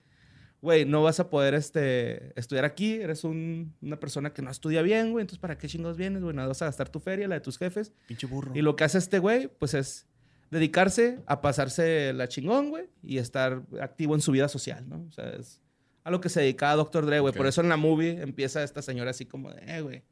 güey, 0.62 0.85
no 0.87 1.03
vas 1.05 1.20
a 1.20 1.29
poder 1.29 1.53
este, 1.55 2.32
estudiar 2.41 2.64
aquí, 2.64 2.94
eres 2.94 3.23
un- 3.25 3.75
una 3.82 4.00
persona 4.00 4.32
que 4.32 4.41
no 4.43 4.50
estudia 4.50 4.81
bien, 4.82 5.12
güey, 5.12 5.21
entonces 5.21 5.38
¿para 5.38 5.56
qué 5.59 5.69
chingados 5.69 5.97
vienes, 5.99 6.23
güey? 6.23 6.35
Vas 6.35 6.62
a 6.62 6.64
gastar 6.64 6.88
tu 6.88 6.99
feria, 6.99 7.29
la 7.29 7.35
de 7.37 7.41
tus 7.43 7.59
jefes. 7.59 7.93
Pinche 8.09 8.26
burro. 8.26 8.50
Y 8.55 8.62
lo 8.62 8.75
que 8.75 8.82
hace 8.85 8.99
este 8.99 9.19
güey, 9.21 9.49
pues 9.59 9.75
es 9.75 10.08
dedicarse 10.50 11.21
a 11.27 11.41
pasarse 11.41 12.12
la 12.12 12.29
chingón, 12.29 12.71
güey, 12.71 12.87
y 13.02 13.19
estar 13.19 13.62
activo 13.81 14.14
en 14.14 14.21
su 14.21 14.33
vida 14.33 14.49
social, 14.49 14.88
¿no? 14.88 15.05
O 15.09 15.12
sea, 15.12 15.31
es 15.31 15.61
a 16.05 16.11
lo 16.11 16.21
que 16.23 16.31
se 16.31 16.40
dedicaba 16.40 16.75
Dr. 16.76 17.05
Dre, 17.05 17.21
güey. 17.21 17.33
Ok. 17.33 17.37
Por 17.37 17.47
eso 17.47 17.61
en 17.61 17.69
la 17.69 17.76
movie 17.76 18.23
empieza 18.23 18.62
esta 18.62 18.81
señora 18.81 19.11
así 19.11 19.26
como 19.26 19.52
de, 19.52 19.62
eh, 19.67 19.83
güey, 19.83 20.02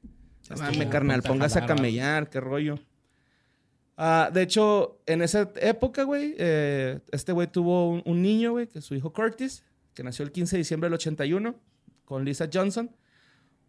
mames, 0.59 0.89
carnal, 0.89 1.23
póngase 1.23 1.59
a 1.59 1.67
camellar, 1.67 2.29
qué 2.29 2.39
rollo. 2.39 2.79
Ah, 3.97 4.31
de 4.33 4.43
hecho, 4.43 5.01
en 5.07 5.23
esa 5.23 5.51
época, 5.57 6.03
güey, 6.03 6.35
eh, 6.37 7.01
este 7.13 7.33
güey 7.33 7.47
tuvo 7.47 7.89
un, 7.89 8.03
un 8.05 8.21
niño, 8.21 8.53
güey, 8.53 8.67
que 8.67 8.81
es 8.81 8.85
su 8.85 8.95
hijo 8.95 9.13
Curtis, 9.13 9.65
que 9.95 10.03
nació 10.03 10.25
el 10.27 10.33
15 10.33 10.57
de 10.57 10.59
diciembre 10.59 10.89
del 10.89 10.95
81, 10.95 11.57
con 12.05 12.25
Lisa 12.27 12.51
Johnson. 12.53 12.95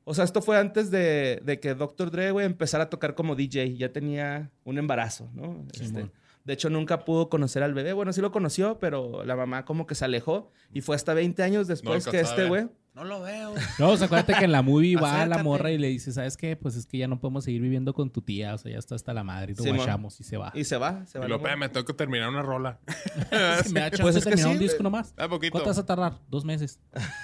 O 0.04 0.14
sea, 0.14 0.26
esto 0.26 0.42
fue 0.42 0.58
antes 0.58 0.92
de, 0.92 1.42
de 1.44 1.60
que 1.60 1.76
Dr. 1.76 2.12
Dre, 2.12 2.32
güey, 2.32 2.46
empezara 2.46 2.86
a 2.86 2.90
tocar 2.90 3.16
como 3.16 3.36
DJ. 3.36 3.76
Ya 3.76 3.92
tenía 3.92 4.52
un 4.66 4.78
embarazo, 4.78 5.30
¿no? 5.34 5.66
Este, 5.74 5.86
Simón. 5.86 6.12
De 6.48 6.54
hecho, 6.54 6.70
nunca 6.70 7.04
pudo 7.04 7.28
conocer 7.28 7.62
al 7.62 7.74
bebé. 7.74 7.92
Bueno, 7.92 8.14
sí 8.14 8.22
lo 8.22 8.32
conoció, 8.32 8.80
pero 8.80 9.26
la 9.26 9.36
mamá 9.36 9.66
como 9.66 9.86
que 9.86 9.96
se 9.96 10.06
alejó. 10.06 10.50
Y 10.74 10.80
fue 10.80 10.96
hasta 10.96 11.14
20 11.14 11.44
años 11.44 11.68
después 11.68 12.08
que 12.08 12.22
este 12.22 12.48
güey... 12.48 12.70
No 12.96 13.04
lo 13.04 13.22
veo. 13.22 13.54
No, 13.80 13.90
o 13.92 13.98
sea, 13.98 14.06
acuérdate 14.06 14.34
que 14.34 14.46
en 14.46 14.54
la 14.54 14.62
movie 14.62 14.96
va 14.96 15.22
a 15.24 15.26
la 15.28 15.44
morra 15.44 15.72
y 15.72 15.78
le 15.78 15.88
dice, 15.90 16.14
¿sabes 16.14 16.38
qué? 16.38 16.56
Pues 16.56 16.78
es 16.78 16.86
que 16.88 16.98
ya 16.98 17.08
no 17.10 17.20
podemos 17.20 17.44
seguir 17.44 17.62
viviendo 17.62 17.94
con 17.94 18.10
tu 18.10 18.22
tía. 18.22 18.56
O 18.56 18.58
sea, 18.58 18.72
ya 18.72 18.80
está 18.80 18.96
hasta 18.96 19.14
la 19.14 19.24
madre 19.26 19.52
y 19.52 19.56
lo 19.56 19.64
Sí, 19.64 19.70
guachamos 19.72 20.20
y 20.22 20.24
se 20.24 20.38
va. 20.38 20.52
Y 20.56 20.64
se 20.64 20.78
va, 20.78 21.06
se 21.06 21.20
va. 21.20 21.26
Y 21.26 21.30
lo 21.30 21.38
morra. 21.38 21.58
me 21.58 21.68
tengo 21.70 21.86
que 21.86 21.94
terminar 21.94 22.30
una 22.30 22.42
rola. 22.44 22.80
Si 23.66 23.74
me 23.74 23.82
da 23.82 23.90
chance 23.92 24.02
Pues 24.02 24.16
es 24.16 24.26
que 24.26 24.38
sí, 24.38 24.46
un 24.48 24.58
disco 24.58 24.82
nomás. 24.82 25.14
Ah, 25.18 25.28
poquito. 25.28 25.52
¿Cuánto 25.52 25.70
vas 25.70 25.78
a 25.78 25.86
tardar? 25.86 26.18
Dos 26.30 26.46
meses. 26.46 26.80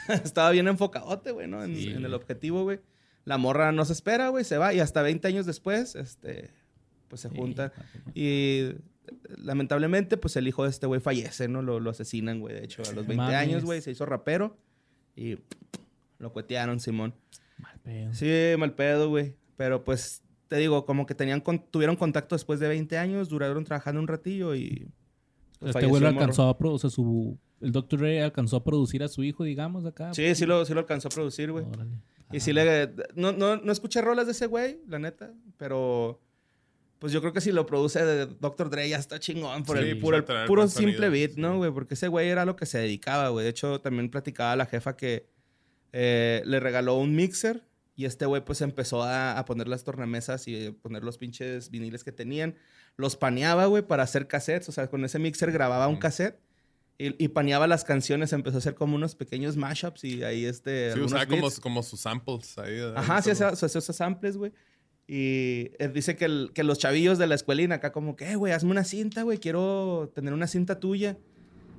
Estaba 0.10 0.52
bien 0.52 0.68
enfocadote, 0.68 1.32
güey, 1.32 1.48
¿no? 1.48 1.64
En, 1.64 1.74
Sí. 1.76 1.90
en 1.92 2.04
el 2.04 2.14
objetivo, 2.14 2.64
güey. 2.64 2.82
La 3.24 3.38
morra 3.38 3.72
no 3.72 3.86
se 3.86 3.94
espera, 3.94 4.28
güey, 4.30 4.44
se 4.44 4.58
va. 4.58 4.74
Y 4.74 4.82
hasta 4.82 5.02
20 5.02 5.28
años 5.30 5.46
después, 5.46 5.96
este... 5.96 6.52
Pues 7.08 7.22
se 7.22 7.30
Sí, 7.30 7.36
juntan. 7.38 7.72
papi. 7.72 8.12
Y 8.20 8.76
lamentablemente, 9.38 10.18
pues 10.18 10.36
el 10.36 10.48
hijo 10.48 10.64
de 10.64 10.70
este 10.70 10.88
güey 10.88 11.02
fallece, 11.02 11.48
¿no? 11.48 11.62
Lo, 11.62 11.80
lo 11.80 11.90
asesinan, 11.90 12.40
güey. 12.40 12.56
De 12.56 12.64
hecho, 12.64 12.82
a 12.84 12.92
los 12.94 13.06
20 13.08 13.16
Mames. 13.16 13.36
años, 13.36 13.64
güey, 13.66 13.82
se 13.82 13.92
hizo 13.92 14.06
rapero 14.06 14.58
y 15.16 15.38
lo 16.20 16.32
cuetearon, 16.32 16.80
Simón. 16.80 17.14
Mal 17.58 17.80
pedo. 17.84 18.14
Sí, 18.14 18.32
mal 18.58 18.74
pedo, 18.74 19.10
güey. 19.10 19.36
Pero 19.58 19.84
pues, 19.84 20.24
te 20.48 20.58
digo, 20.58 20.86
como 20.86 21.06
que 21.06 21.16
tenían 21.16 21.42
con- 21.42 21.66
tuvieron 21.70 21.96
contacto 21.96 22.36
después 22.36 22.60
de 22.60 22.68
20 22.68 22.98
años, 22.98 23.30
duraron 23.30 23.64
trabajando 23.64 24.00
un 24.02 24.08
ratillo 24.08 24.56
y. 24.56 24.88
pues, 25.60 25.76
Este 25.76 25.88
güey 25.88 26.04
alcanzó 26.06 26.48
a 26.48 26.58
producir, 26.58 26.88
o 26.88 26.90
sea, 26.90 26.90
su... 26.90 27.38
El 27.62 27.72
Dr. 27.72 27.98
Dre 28.00 28.22
alcanzó 28.22 28.58
a 28.58 28.64
producir 28.64 29.04
a 29.04 29.08
su 29.08 29.24
hijo, 29.24 29.46
digamos, 29.46 29.86
acá. 29.86 30.14
Sí, 30.14 30.36
sí 30.36 30.46
lo, 30.46 30.66
sí 30.66 30.74
lo 30.74 30.82
alcanzó 30.82 31.08
a 31.08 31.12
producir, 31.12 31.50
güey. 31.50 31.64
Órale. 31.66 31.92
Y 32.32 32.42
sí 32.42 32.52
le... 32.52 32.94
No, 33.16 33.32
no, 33.32 33.56
no 33.56 33.72
escuché 33.72 34.02
rolas 34.02 34.26
de 34.26 34.34
ese 34.34 34.48
güey, 34.48 34.82
la 34.88 35.00
neta, 35.00 35.34
pero... 35.58 36.20
Pues 37.04 37.12
yo 37.12 37.20
creo 37.20 37.34
que 37.34 37.42
si 37.42 37.52
lo 37.52 37.66
produce 37.66 38.00
Dr. 38.40 38.70
Dre 38.70 38.88
ya 38.88 38.98
está 38.98 39.20
chingón 39.20 39.66
por 39.66 39.78
Sí, 39.78 39.84
el 39.90 40.00
puro, 40.00 40.24
traer 40.24 40.48
puro 40.48 40.70
simple 40.70 41.10
beat. 41.10 41.32
¿no, 41.36 41.58
güey? 41.58 41.70
Porque 41.70 41.96
ese 41.96 42.08
güey 42.08 42.30
era 42.30 42.46
lo 42.46 42.56
que 42.56 42.66
se 42.66 42.78
dedicaba, 42.78 43.28
güey. 43.28 43.44
De 43.44 43.50
hecho, 43.50 43.82
también 43.82 44.08
platicaba 44.10 44.56
la 44.56 44.66
jefa 44.66 44.96
que 44.96 45.28
eh, 45.92 46.42
le 46.46 46.62
regaló 46.62 46.96
un 46.96 47.14
mixer 47.14 47.68
y 47.94 48.06
este 48.06 48.26
güey 48.26 48.46
pues 48.46 48.62
empezó 48.62 49.04
a, 49.04 49.38
a 49.38 49.44
poner 49.44 49.68
las 49.68 49.84
tornamesas 49.84 50.48
y 50.48 50.72
poner 50.72 51.04
los 51.04 51.18
pinches 51.18 51.70
viniles 51.72 52.06
que 52.06 52.14
tenían. 52.14 52.56
Los 52.96 53.18
paneaba, 53.18 53.66
güey, 53.66 53.84
para 53.86 54.04
hacer 54.04 54.28
cassettes. 54.28 54.70
O 54.70 54.72
sea, 54.72 54.88
con 54.88 55.04
ese 55.04 55.20
mixer 55.20 55.52
grababa 55.52 55.90
un 55.90 55.96
Mm. 55.96 56.00
cassette 56.00 56.40
Y, 56.98 57.22
y 57.22 57.28
paneaba 57.28 57.68
las 57.68 57.84
canciones, 57.84 58.32
empezó 58.32 58.56
a 58.56 58.60
hacer 58.60 58.76
como 58.76 58.96
unos 58.96 59.16
pequeños 59.16 59.58
mashups 59.58 60.06
y 60.06 60.24
ahí 60.24 60.46
este... 60.46 60.94
Sí, 60.94 61.02
usaba 61.02 61.26
como, 61.26 61.84
sus 61.84 62.00
samples 62.00 62.58
ahí. 62.58 62.80
Ajá, 62.96 63.22
sí, 63.22 63.32
Todo. 63.34 63.48
hacía 63.50 63.66
hacía 63.66 63.80
esos 63.80 63.94
samples, 63.94 64.38
güey. 64.38 64.54
Y 65.16 65.70
él 65.78 65.94
dice 65.94 66.16
que, 66.16 66.26
el- 66.26 66.50
que 66.56 66.64
los 66.64 66.80
chavillos 66.80 67.20
de 67.20 67.28
la 67.28 67.36
escuelina 67.36 67.76
acá 67.76 67.92
como 67.92 68.16
que, 68.16 68.32
"Eh, 68.32 68.36
güey, 68.36 68.52
hazme 68.52 68.72
una 68.72 68.84
cinta, 68.84 69.22
güey, 69.22 69.38
quiero 69.38 70.12
tener 70.16 70.34
una 70.34 70.48
cinta 70.48 70.80
tuya. 70.80 71.18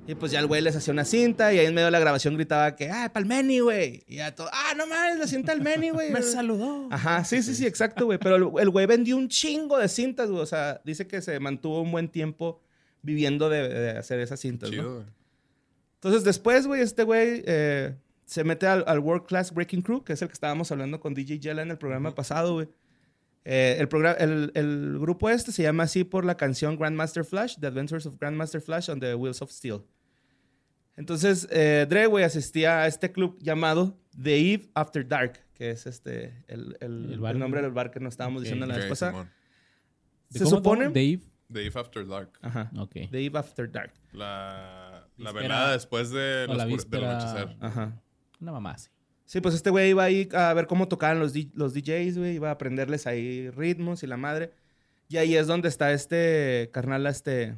Y 0.07 0.15
pues 0.15 0.31
ya 0.31 0.39
el 0.39 0.45
güey 0.45 0.61
les 0.61 0.75
hacía 0.75 0.93
una 0.93 1.03
cinta 1.03 1.51
y 1.53 1.57
ahí 1.59 1.65
en 1.65 1.73
medio 1.73 1.85
de 1.87 1.91
la 1.91 1.99
grabación 1.99 2.35
gritaba 2.35 2.75
que, 2.75 2.89
ah, 2.91 3.11
pa'l 3.11 3.25
Meni, 3.25 3.59
güey. 3.59 4.03
Y 4.07 4.17
ya 4.17 4.33
todo, 4.33 4.47
ah, 4.53 4.73
no 4.77 4.85
mames, 4.87 5.17
la 5.17 5.27
cinta 5.27 5.51
del 5.51 5.61
Meni, 5.63 5.89
güey. 5.89 6.11
Me 6.13 6.21
saludó. 6.21 6.87
Ajá, 6.91 7.25
sí, 7.25 7.41
sí, 7.43 7.55
sí, 7.55 7.65
exacto, 7.65 8.05
güey. 8.05 8.19
Pero 8.19 8.57
el- 8.59 8.69
güey 8.69 8.85
vendió 8.85 9.17
un 9.17 9.27
chingo 9.27 9.77
de 9.79 9.89
cintas, 9.89 10.29
güey. 10.29 10.41
O 10.41 10.45
sea, 10.45 10.79
dice 10.85 11.05
que 11.07 11.21
se 11.21 11.37
mantuvo 11.41 11.81
un 11.81 11.91
buen 11.91 12.07
tiempo 12.07 12.61
viviendo 13.01 13.49
de, 13.49 13.67
de 13.67 13.89
hacer 13.97 14.19
esas 14.21 14.39
cintas, 14.39 14.69
¿no? 14.69 14.75
Chido, 14.77 14.93
güey. 14.95 15.05
Entonces 15.95 16.23
después, 16.23 16.67
güey, 16.67 16.81
este 16.81 17.03
güey 17.03 17.43
eh, 17.47 17.95
se 18.25 18.43
mete 18.43 18.67
al, 18.67 18.83
al 18.87 18.99
World 18.99 19.25
Class 19.25 19.51
Breaking 19.53 19.81
Crew, 19.81 20.03
que 20.03 20.13
es 20.13 20.21
el 20.21 20.27
que 20.29 20.33
estábamos 20.33 20.71
hablando 20.71 20.99
con 20.99 21.13
DJ 21.15 21.39
Jella 21.41 21.63
en 21.63 21.71
el 21.71 21.77
programa 21.79 22.13
pasado, 22.15 22.53
güey. 22.53 22.67
Eh, 23.47 23.77
el, 23.79 23.87
progra- 23.87 24.15
el, 24.19 24.51
el 24.55 24.97
grupo 24.99 25.29
este 25.29 25.51
se 25.51 25.61
llama 25.63 25.83
así 25.83 26.03
por 26.03 26.25
la 26.25 26.35
canción 26.35 26.77
Grandmaster 26.77 27.23
Flash, 27.23 27.57
The 27.59 27.67
Adventures 27.67 28.05
of 28.07 28.17
Grandmaster 28.19 28.59
Flash 28.59 28.89
on 28.89 28.99
the 28.99 29.13
Wheels 29.13 29.41
of 29.41 29.51
Steel. 29.51 29.83
Entonces, 30.97 31.47
eh, 31.51 31.85
Dre, 31.89 32.07
güey, 32.07 32.23
asistía 32.23 32.79
a 32.81 32.87
este 32.87 33.11
club 33.11 33.37
llamado 33.41 33.99
The 34.21 34.53
Eve 34.53 34.69
After 34.73 35.07
Dark, 35.07 35.45
que 35.53 35.71
es 35.71 35.85
este, 35.85 36.43
el, 36.47 36.77
el- 36.79 37.11
El 37.13 37.19
bar. 37.19 37.33
el 37.33 37.39
nombre 37.39 37.61
del 37.61 37.71
bar 37.71 37.91
que 37.91 37.99
nos 37.99 38.13
estábamos 38.13 38.39
Ok. 38.39 38.43
diciendo 38.45 38.65
la 38.65 38.77
vez 38.77 38.85
pasada. 38.87 39.11
Simón. 39.11 39.29
¿De 40.29 40.39
Se 40.39 40.45
cómo, 40.45 40.55
supone... 40.57 40.83
cómo? 40.85 40.93
Dave. 40.95 41.19
The 41.53 41.65
Eve 41.67 41.79
After 41.79 42.07
Dark. 42.07 42.39
Ajá. 42.41 42.71
Ok. 42.79 42.93
The 43.11 43.25
Eve 43.25 43.37
After 43.37 43.71
Dark. 43.71 43.93
La, 44.13 45.07
la 45.17 45.31
velada 45.31 45.73
después 45.73 46.09
de 46.09 46.47
los 46.47 46.57
la 46.57 46.65
del 46.65 47.03
anochecer. 47.03 47.55
Ajá. 47.59 48.01
Una 48.41 48.51
mamá 48.53 48.71
así. 48.71 48.89
Sí, 49.25 49.41
pues 49.41 49.55
este 49.55 49.69
güey 49.71 49.89
iba 49.89 50.03
ahí 50.03 50.29
a 50.33 50.53
ver 50.53 50.67
cómo 50.67 50.87
tocaban 50.87 51.19
los, 51.19 51.33
los 51.55 51.73
DJs, 51.73 52.17
güey. 52.17 52.35
Iba 52.35 52.49
a 52.49 52.53
aprenderles 52.53 53.07
ahí 53.07 53.49
ritmos 53.49 54.03
y 54.03 54.07
la 54.07 54.17
madre. 54.17 54.51
Y 55.09 55.17
ahí 55.17 55.35
es 55.35 55.47
donde 55.47 55.67
está 55.69 55.91
este 55.93 56.69
carnal, 56.71 57.05
este 57.07 57.57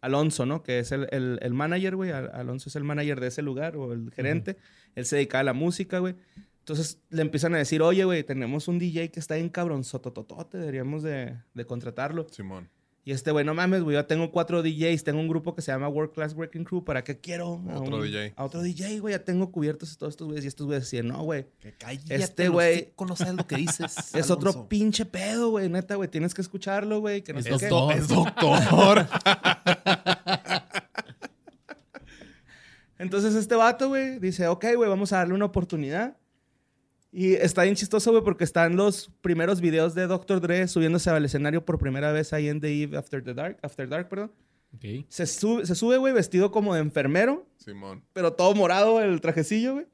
Alonso, 0.00 0.46
¿no? 0.46 0.62
Que 0.62 0.78
es 0.80 0.92
el, 0.92 1.08
el, 1.10 1.38
el 1.42 1.54
manager, 1.54 1.96
güey. 1.96 2.10
Al- 2.12 2.30
Alonso 2.34 2.68
es 2.68 2.76
el 2.76 2.84
manager 2.84 3.20
de 3.20 3.28
ese 3.28 3.42
lugar 3.42 3.76
o 3.76 3.92
el 3.92 4.10
gerente. 4.12 4.56
Él 4.94 5.06
se 5.06 5.16
dedicaba 5.16 5.40
a 5.40 5.44
la 5.44 5.52
música, 5.54 5.98
güey. 5.98 6.14
Entonces 6.60 7.00
le 7.08 7.22
empiezan 7.22 7.54
a 7.54 7.58
decir, 7.58 7.80
oye, 7.80 8.04
güey, 8.04 8.22
tenemos 8.24 8.68
un 8.68 8.78
DJ 8.78 9.10
que 9.10 9.20
está 9.20 9.38
en 9.38 9.48
cabronzotototote. 9.48 10.58
Deberíamos 10.58 11.02
de, 11.02 11.36
de 11.54 11.64
contratarlo. 11.64 12.26
Simón. 12.30 12.68
Y 13.08 13.12
este 13.12 13.30
güey, 13.30 13.42
no 13.42 13.54
mames, 13.54 13.82
güey, 13.82 13.96
yo 13.96 14.04
tengo 14.04 14.30
cuatro 14.30 14.62
DJs, 14.62 15.02
tengo 15.02 15.18
un 15.18 15.28
grupo 15.28 15.54
que 15.54 15.62
se 15.62 15.72
llama 15.72 15.88
World 15.88 16.12
Class 16.12 16.34
Breaking 16.34 16.64
Crew, 16.64 16.84
¿para 16.84 17.02
qué 17.02 17.18
quiero? 17.18 17.58
a 17.70 17.80
Otro 17.80 17.96
un- 17.96 18.02
DJ. 18.02 18.34
A 18.36 18.44
otro 18.44 18.60
DJ, 18.60 19.00
güey, 19.00 19.14
ya 19.14 19.24
tengo 19.24 19.50
cubiertos 19.50 19.96
todos 19.96 20.12
estos 20.12 20.26
güeyes. 20.26 20.44
Y 20.44 20.48
estos 20.48 20.66
güeyes 20.66 20.84
decían, 20.84 21.08
no, 21.08 21.22
güey, 21.22 21.46
Que 21.58 21.72
cállate, 21.72 22.16
Este 22.16 22.50
güey- 22.50 22.92
no 23.08 23.16
sabes 23.16 23.32
lo 23.36 23.46
que 23.46 23.56
dices. 23.56 23.96
es 24.14 24.30
otro 24.30 24.68
pinche 24.68 25.06
pedo, 25.06 25.48
güey, 25.48 25.70
neta, 25.70 25.94
güey, 25.94 26.10
tienes 26.10 26.34
que 26.34 26.42
escucharlo, 26.42 27.00
güey, 27.00 27.22
que 27.22 27.32
no 27.32 27.38
Es 27.38 27.46
sé 27.46 27.52
qué. 27.58 27.68
doctor. 27.68 27.96
Es 27.96 28.08
doctor. 28.08 29.06
Entonces 32.98 33.34
este 33.36 33.54
vato, 33.54 33.88
güey, 33.88 34.18
dice, 34.18 34.48
ok, 34.48 34.66
güey, 34.76 34.90
vamos 34.90 35.14
a 35.14 35.16
darle 35.16 35.32
una 35.32 35.46
oportunidad. 35.46 36.18
Y 37.10 37.32
está 37.34 37.62
bien 37.62 37.74
chistoso, 37.74 38.10
güey, 38.10 38.22
porque 38.22 38.44
están 38.44 38.76
los 38.76 39.10
primeros 39.22 39.60
videos 39.60 39.94
de 39.94 40.06
Dr. 40.06 40.40
Dre 40.40 40.68
subiéndose 40.68 41.08
al 41.10 41.24
escenario 41.24 41.64
por 41.64 41.78
primera 41.78 42.12
vez 42.12 42.32
ahí 42.32 42.48
en 42.48 42.60
The 42.60 42.82
Eve 42.82 42.98
After 42.98 43.22
the 43.24 43.32
Dark, 43.34 43.58
After 43.62 43.88
Dark, 43.88 44.08
perdón. 44.08 44.30
Ok. 44.74 45.06
Se 45.08 45.26
sube, 45.26 45.64
se 45.64 45.74
sube, 45.74 45.96
güey, 45.96 46.12
vestido 46.12 46.50
como 46.50 46.74
de 46.74 46.80
enfermero, 46.80 47.46
Simón. 47.56 48.04
pero 48.12 48.34
todo 48.34 48.54
morado 48.54 49.00
el 49.00 49.20
trajecillo, 49.22 49.74
güey. 49.74 49.86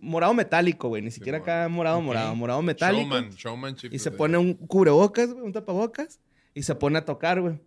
Morado 0.00 0.32
metálico, 0.34 0.88
güey, 0.88 1.02
ni 1.02 1.10
siquiera 1.10 1.38
Simón. 1.38 1.50
acá 1.50 1.68
morado, 1.68 1.98
Ok. 1.98 2.04
morado, 2.04 2.34
morado 2.34 2.62
metálico. 2.62 3.02
Showman. 3.14 3.30
Showmanship. 3.30 3.88
Y 3.92 3.98
se 3.98 4.10
pone 4.10 4.38
un 4.38 4.54
cubrebocas, 4.54 5.30
güey, 5.32 5.44
un 5.44 5.52
tapabocas, 5.52 6.18
y 6.54 6.62
se 6.62 6.74
pone 6.74 6.98
a 6.98 7.04
tocar, 7.04 7.40
güey. 7.42 7.60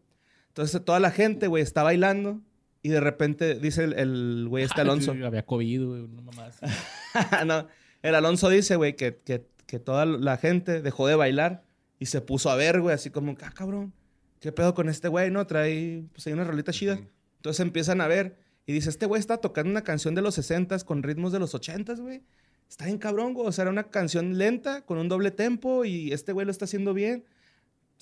Entonces 0.50 0.84
toda 0.84 1.00
la 1.00 1.12
gente, 1.12 1.46
güey, 1.48 1.62
está 1.62 1.84
bailando, 1.84 2.42
y 2.82 2.90
de 2.90 3.00
repente 3.00 3.56
dice 3.60 3.84
el, 3.84 4.48
güey 4.50 4.64
este 4.64 4.82
Alonso. 4.82 5.14
Sí, 5.14 5.22
Había 5.24 5.46
COVID, 5.46 5.86
güey. 5.86 6.02
Una 6.02 6.22
mamá 6.22 6.46
así. 6.48 6.66
no, 7.46 7.68
el 8.06 8.16
Alonso 8.16 8.50
dice, 8.50 8.76
güey, 8.76 8.96
que, 8.96 9.18
que, 9.18 9.46
que 9.66 9.80
toda 9.80 10.06
la 10.06 10.38
gente 10.38 10.82
dejó 10.82 11.08
de 11.08 11.16
bailar 11.16 11.64
y 12.00 12.08
se 12.08 12.22
puso 12.22 12.50
a 12.50 12.56
ver, 12.56 12.82
güey, 12.82 12.96
así 12.96 13.10
como, 13.10 13.36
ah, 13.42 13.52
cabrón, 13.54 13.94
¿qué 14.40 14.52
pedo 14.52 14.74
con 14.74 14.90
este 14.90 15.08
güey, 15.08 15.32
no? 15.32 15.46
Trae, 15.48 16.06
pues 16.14 16.28
hay 16.28 16.34
una 16.34 16.44
rolita 16.44 16.72
chida. 16.72 16.96
Ujú. 16.96 17.08
Entonces 17.38 17.60
empiezan 17.60 18.02
a 18.02 18.08
ver 18.08 18.38
y 18.66 18.74
dice, 18.74 18.90
este 18.90 19.06
güey 19.06 19.20
está 19.20 19.38
tocando 19.38 19.70
una 19.70 19.84
canción 19.84 20.16
de 20.16 20.22
los 20.22 20.36
60 20.36 20.80
con 20.80 21.04
ritmos 21.04 21.32
de 21.32 21.40
los 21.40 21.54
80 21.54 21.94
güey. 21.96 22.24
Está 22.68 22.86
bien 22.86 22.98
cabrón, 22.98 23.34
güey. 23.34 23.48
O 23.48 23.52
sea, 23.52 23.64
era 23.64 23.72
una 23.72 23.84
canción 23.84 24.38
lenta 24.38 24.82
con 24.82 24.98
un 24.98 25.08
doble 25.08 25.32
tempo 25.32 25.86
y 25.86 26.12
este 26.12 26.32
güey 26.32 26.46
lo 26.46 26.52
está 26.52 26.66
haciendo 26.66 26.94
bien. 26.94 27.26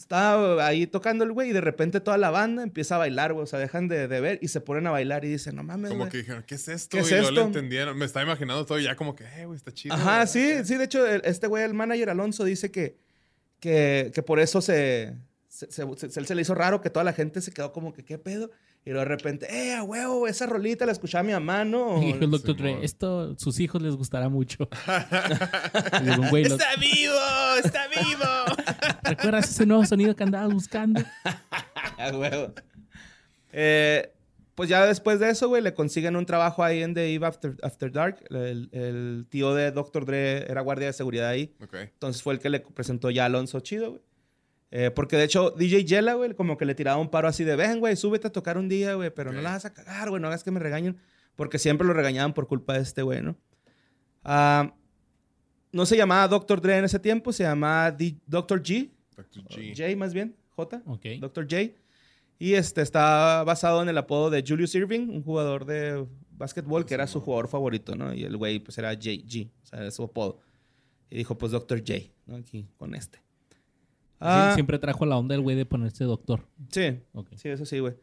Está 0.04 0.66
ahí 0.68 0.86
tocando 0.86 1.24
el 1.24 1.32
güey 1.32 1.50
y 1.50 1.54
de 1.54 1.62
repente 1.62 2.02
toda 2.02 2.18
la 2.18 2.30
banda 2.30 2.62
empieza 2.62 2.96
a 2.96 2.98
bailar, 2.98 3.32
güey. 3.34 3.44
O 3.44 3.48
sea, 3.48 3.58
dejan 3.58 3.88
de, 3.88 4.08
de 4.10 4.20
ver 4.22 4.38
y 4.42 4.50
se 4.50 4.60
ponen 4.60 4.86
a 4.88 4.92
bailar 4.92 5.24
y 5.24 5.30
dicen, 5.30 5.56
no 5.56 5.64
mames, 5.64 5.92
Como 5.92 6.10
que 6.10 6.18
dijeron, 6.18 6.44
¿qué 6.46 6.56
es 6.56 6.68
esto? 6.68 6.98
¿Qué 6.98 7.04
es 7.04 7.10
y 7.12 7.16
no 7.16 7.22
esto? 7.30 7.42
entendieron. 7.42 7.98
Me 7.98 8.04
estaba 8.06 8.24
imaginando 8.26 8.66
todo 8.66 8.80
ya 8.80 8.96
como 8.98 9.16
que, 9.16 9.24
eh, 9.24 9.46
güey, 9.46 9.56
está 9.56 9.72
chido. 9.74 9.96
Ajá, 9.96 10.28
sí, 10.28 10.66
sí. 10.66 10.76
De 10.76 10.84
hecho, 10.84 11.06
este 11.08 11.48
güey, 11.48 11.64
el 11.64 11.74
manager 11.74 12.10
Alonso, 12.10 12.44
dice 12.44 12.70
que, 12.70 12.98
que, 13.60 14.12
que 14.14 14.22
por 14.24 14.40
eso 14.40 14.62
se, 14.62 15.16
se, 15.48 15.72
se- 15.72 16.10
se- 16.10 16.26
se 16.26 16.36
le 16.36 16.42
hizo 16.42 16.54
raro 16.54 16.82
que 16.82 16.90
toda 16.90 17.04
la 17.06 17.14
gente 17.14 17.40
se 17.42 17.52
quedó 17.54 17.72
como 17.72 17.94
que, 17.94 18.04
¿qué 18.04 18.18
pedo? 18.18 18.52
Y 18.86 18.90
luego 18.90 19.00
de 19.06 19.16
repente, 19.16 19.48
¡eh, 19.50 19.76
a 19.76 19.84
huevo! 19.84 20.28
Esa 20.28 20.46
rolita 20.46 20.86
la 20.86 20.92
escuchaba 20.92 21.24
mi 21.24 21.32
mamá, 21.32 21.64
¿no? 21.64 21.98
Y 22.04 22.08
dijo 22.08 22.26
el 22.26 22.32
doctor. 22.32 22.58
Dre, 22.58 22.84
esto 22.84 23.36
sus 23.38 23.60
hijos 23.60 23.82
les 23.82 23.96
gustará 23.96 24.28
mucho. 24.30 24.68
Digo, 26.04 26.24
güey, 26.30 26.44
¡Está 26.44 26.76
vivo! 26.78 27.14
¡Está 27.64 27.88
vivo! 27.88 28.58
¿recuerdas 29.04 29.50
ese 29.50 29.66
nuevo 29.66 29.86
sonido 29.86 30.16
que 30.16 30.24
andabas 30.24 30.54
buscando? 30.54 31.02
A 31.98 32.10
huevo. 32.12 32.54
Eh, 33.54 34.12
pues 34.56 34.68
ya 34.70 34.86
después 34.86 35.20
de 35.20 35.30
eso, 35.30 35.48
güey, 35.48 35.62
le 35.62 35.74
consiguen 35.74 36.16
un 36.16 36.26
trabajo 36.26 36.64
ahí 36.64 36.84
en 36.84 36.94
The 36.94 37.14
Eve 37.14 37.26
After, 37.26 37.56
After 37.64 37.92
Dark. 37.92 38.24
El, 38.30 38.70
el 38.74 39.26
tío 39.30 39.54
de 39.56 39.72
Dr. 39.72 40.06
Dre 40.06 40.46
era 40.52 40.62
guardia 40.62 40.88
de 40.88 40.94
seguridad 40.94 41.30
ahí. 41.30 41.56
ok. 41.64 41.76
Entonces 41.76 42.22
fue 42.22 42.34
el 42.34 42.40
que 42.40 42.50
le 42.50 42.60
presentó 42.60 43.10
ya 43.10 43.24
a 43.24 43.26
Alonso 43.28 43.62
chido, 43.62 43.92
güey. 43.92 44.02
Eh, 44.76 44.90
porque 44.90 45.18
de 45.18 45.26
hecho, 45.26 45.52
DJ 45.52 45.86
Yella, 45.86 46.16
güey, 46.16 46.34
como 46.34 46.58
que 46.58 46.66
le 46.66 46.74
tiraba 46.74 46.98
un 47.00 47.10
paro 47.12 47.28
así 47.28 47.44
de, 47.44 47.56
ven, 47.56 47.80
güey, 47.80 47.96
súbete 47.96 48.28
a 48.28 48.32
tocar 48.32 48.58
un 48.58 48.68
día, 48.68 48.96
güey, 48.96 49.12
pero 49.14 49.32
no 49.32 49.40
la 49.40 49.52
vas 49.52 49.66
a 49.66 49.74
cagar, 49.74 50.10
güey, 50.10 50.20
no 50.20 50.28
hagas 50.30 50.44
que 50.44 50.50
me 50.50 50.60
regañen. 50.60 50.98
Porque 51.36 51.60
siempre 51.60 51.86
lo 51.86 51.94
regañaban 51.94 52.34
por 52.34 52.48
culpa 52.48 52.74
de 52.74 52.80
este 52.82 53.04
güey, 53.04 53.22
¿no? 53.22 53.38
Ah, 54.24 54.74
no 55.72 55.86
se 55.86 55.96
llamaba 55.96 56.28
Dr. 56.28 56.60
Dre 56.60 56.78
en 56.80 56.86
ese 56.86 56.98
tiempo, 56.98 57.32
se 57.32 57.44
llamaba 57.44 57.92
D- 57.92 58.18
Dr. 58.26 58.64
G, 58.64 58.90
Dr. 59.16 59.44
G. 59.46 59.76
J 59.78 59.96
más 59.96 60.12
bien, 60.14 60.36
J, 60.56 60.82
Ok. 60.88 61.06
Dr. 61.20 61.44
J. 61.48 61.72
Y 62.40 62.54
este 62.56 62.82
está 62.82 63.44
basado 63.44 63.82
en 63.84 63.90
el 63.90 63.98
apodo 64.00 64.30
de 64.32 64.44
Julius 64.48 64.74
Irving, 64.74 65.08
un 65.10 65.24
jugador 65.24 65.66
de 65.66 66.04
básquetbol 66.32 66.86
que 66.86 66.96
era 66.96 67.06
su 67.06 67.22
jugador 67.22 67.48
favorito, 67.48 67.96
¿no? 67.96 68.12
Y 68.14 68.24
el 68.24 68.38
güey 68.38 68.58
pues 68.60 68.76
era 68.80 68.94
JG, 68.94 69.52
o 69.62 69.66
sea, 69.68 69.80
era 69.82 69.92
su 69.92 70.04
apodo. 70.04 70.40
Y 71.12 71.18
dijo 71.18 71.38
pues 71.38 71.52
Dr. 71.52 71.80
J, 71.80 72.12
¿no? 72.26 72.38
Aquí 72.38 72.68
con 72.78 72.96
este. 72.96 73.20
Sí, 74.24 74.30
Ah, 74.30 74.52
Siempre 74.56 74.80
trajo 74.80 75.06
la 75.06 75.18
onda 75.18 75.36
el 75.36 75.42
güey 75.42 75.56
de 75.56 75.66
ponerse 75.66 76.04
doctor. 76.06 76.48
sí, 76.72 77.00
Ok. 77.14 77.30
sí, 77.36 77.50
eso 77.50 77.66
sí, 77.66 77.80
güey. 77.80 77.94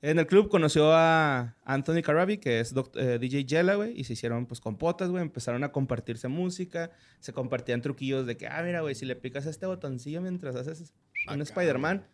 En 0.00 0.18
el 0.18 0.26
club 0.26 0.48
conoció 0.48 0.92
a 0.92 1.54
Anthony 1.64 2.02
Carabi, 2.02 2.38
que 2.38 2.58
es 2.58 2.74
eh, 2.96 3.18
DJ 3.20 3.46
Jella, 3.48 3.74
güey, 3.76 3.92
y 3.98 4.02
se 4.02 4.14
hicieron 4.14 4.46
pues 4.46 4.60
compotas, 4.60 5.10
güey. 5.10 5.22
Empezaron 5.22 5.62
a 5.62 5.70
compartirse 5.70 6.26
música, 6.26 6.90
se 7.20 7.32
compartían 7.32 7.82
truquillos 7.82 8.26
de 8.26 8.36
que, 8.36 8.48
ah, 8.48 8.62
mira, 8.64 8.80
güey, 8.80 8.96
si 8.96 9.06
le 9.06 9.14
picas 9.14 9.46
a 9.46 9.50
este 9.50 9.66
botoncillo 9.66 10.20
mientras 10.20 10.56
haces 10.56 10.92
un 11.28 11.34
Acá, 11.34 11.42
Spider-Man, 11.44 12.04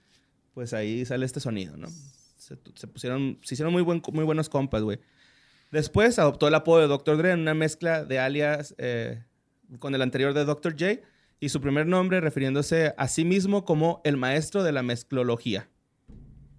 pues 0.52 0.74
ahí 0.74 1.04
sale 1.06 1.24
este 1.24 1.40
sonido, 1.40 1.76
¿no? 1.78 1.88
Se 2.36 2.56
pusieron, 2.86 3.38
se 3.42 3.54
hicieron 3.54 3.72
muy, 3.72 3.82
buen, 3.82 4.02
muy 4.12 4.24
buenos 4.24 4.48
compas, 4.50 4.82
güey. 4.82 4.98
Después 5.70 6.18
adoptó 6.18 6.48
el 6.48 6.54
apodo 6.54 6.80
de 6.80 6.88
Dr. 6.88 7.16
Dre 7.16 7.30
en 7.32 7.40
una 7.40 7.54
mezcla 7.54 8.04
de 8.04 8.18
alias 8.18 8.74
eh, 8.78 9.22
con 9.78 9.94
el 9.94 10.02
anterior 10.02 10.34
de 10.34 10.44
Dr. 10.44 10.72
J 10.72 11.00
y 11.40 11.48
su 11.50 11.60
primer 11.60 11.86
nombre 11.86 12.20
refiriéndose 12.20 12.94
a 12.96 13.08
sí 13.08 13.24
mismo 13.24 13.64
como 13.64 14.00
el 14.04 14.16
maestro 14.16 14.62
de 14.62 14.72
la 14.72 14.82
mezclología. 14.82 15.68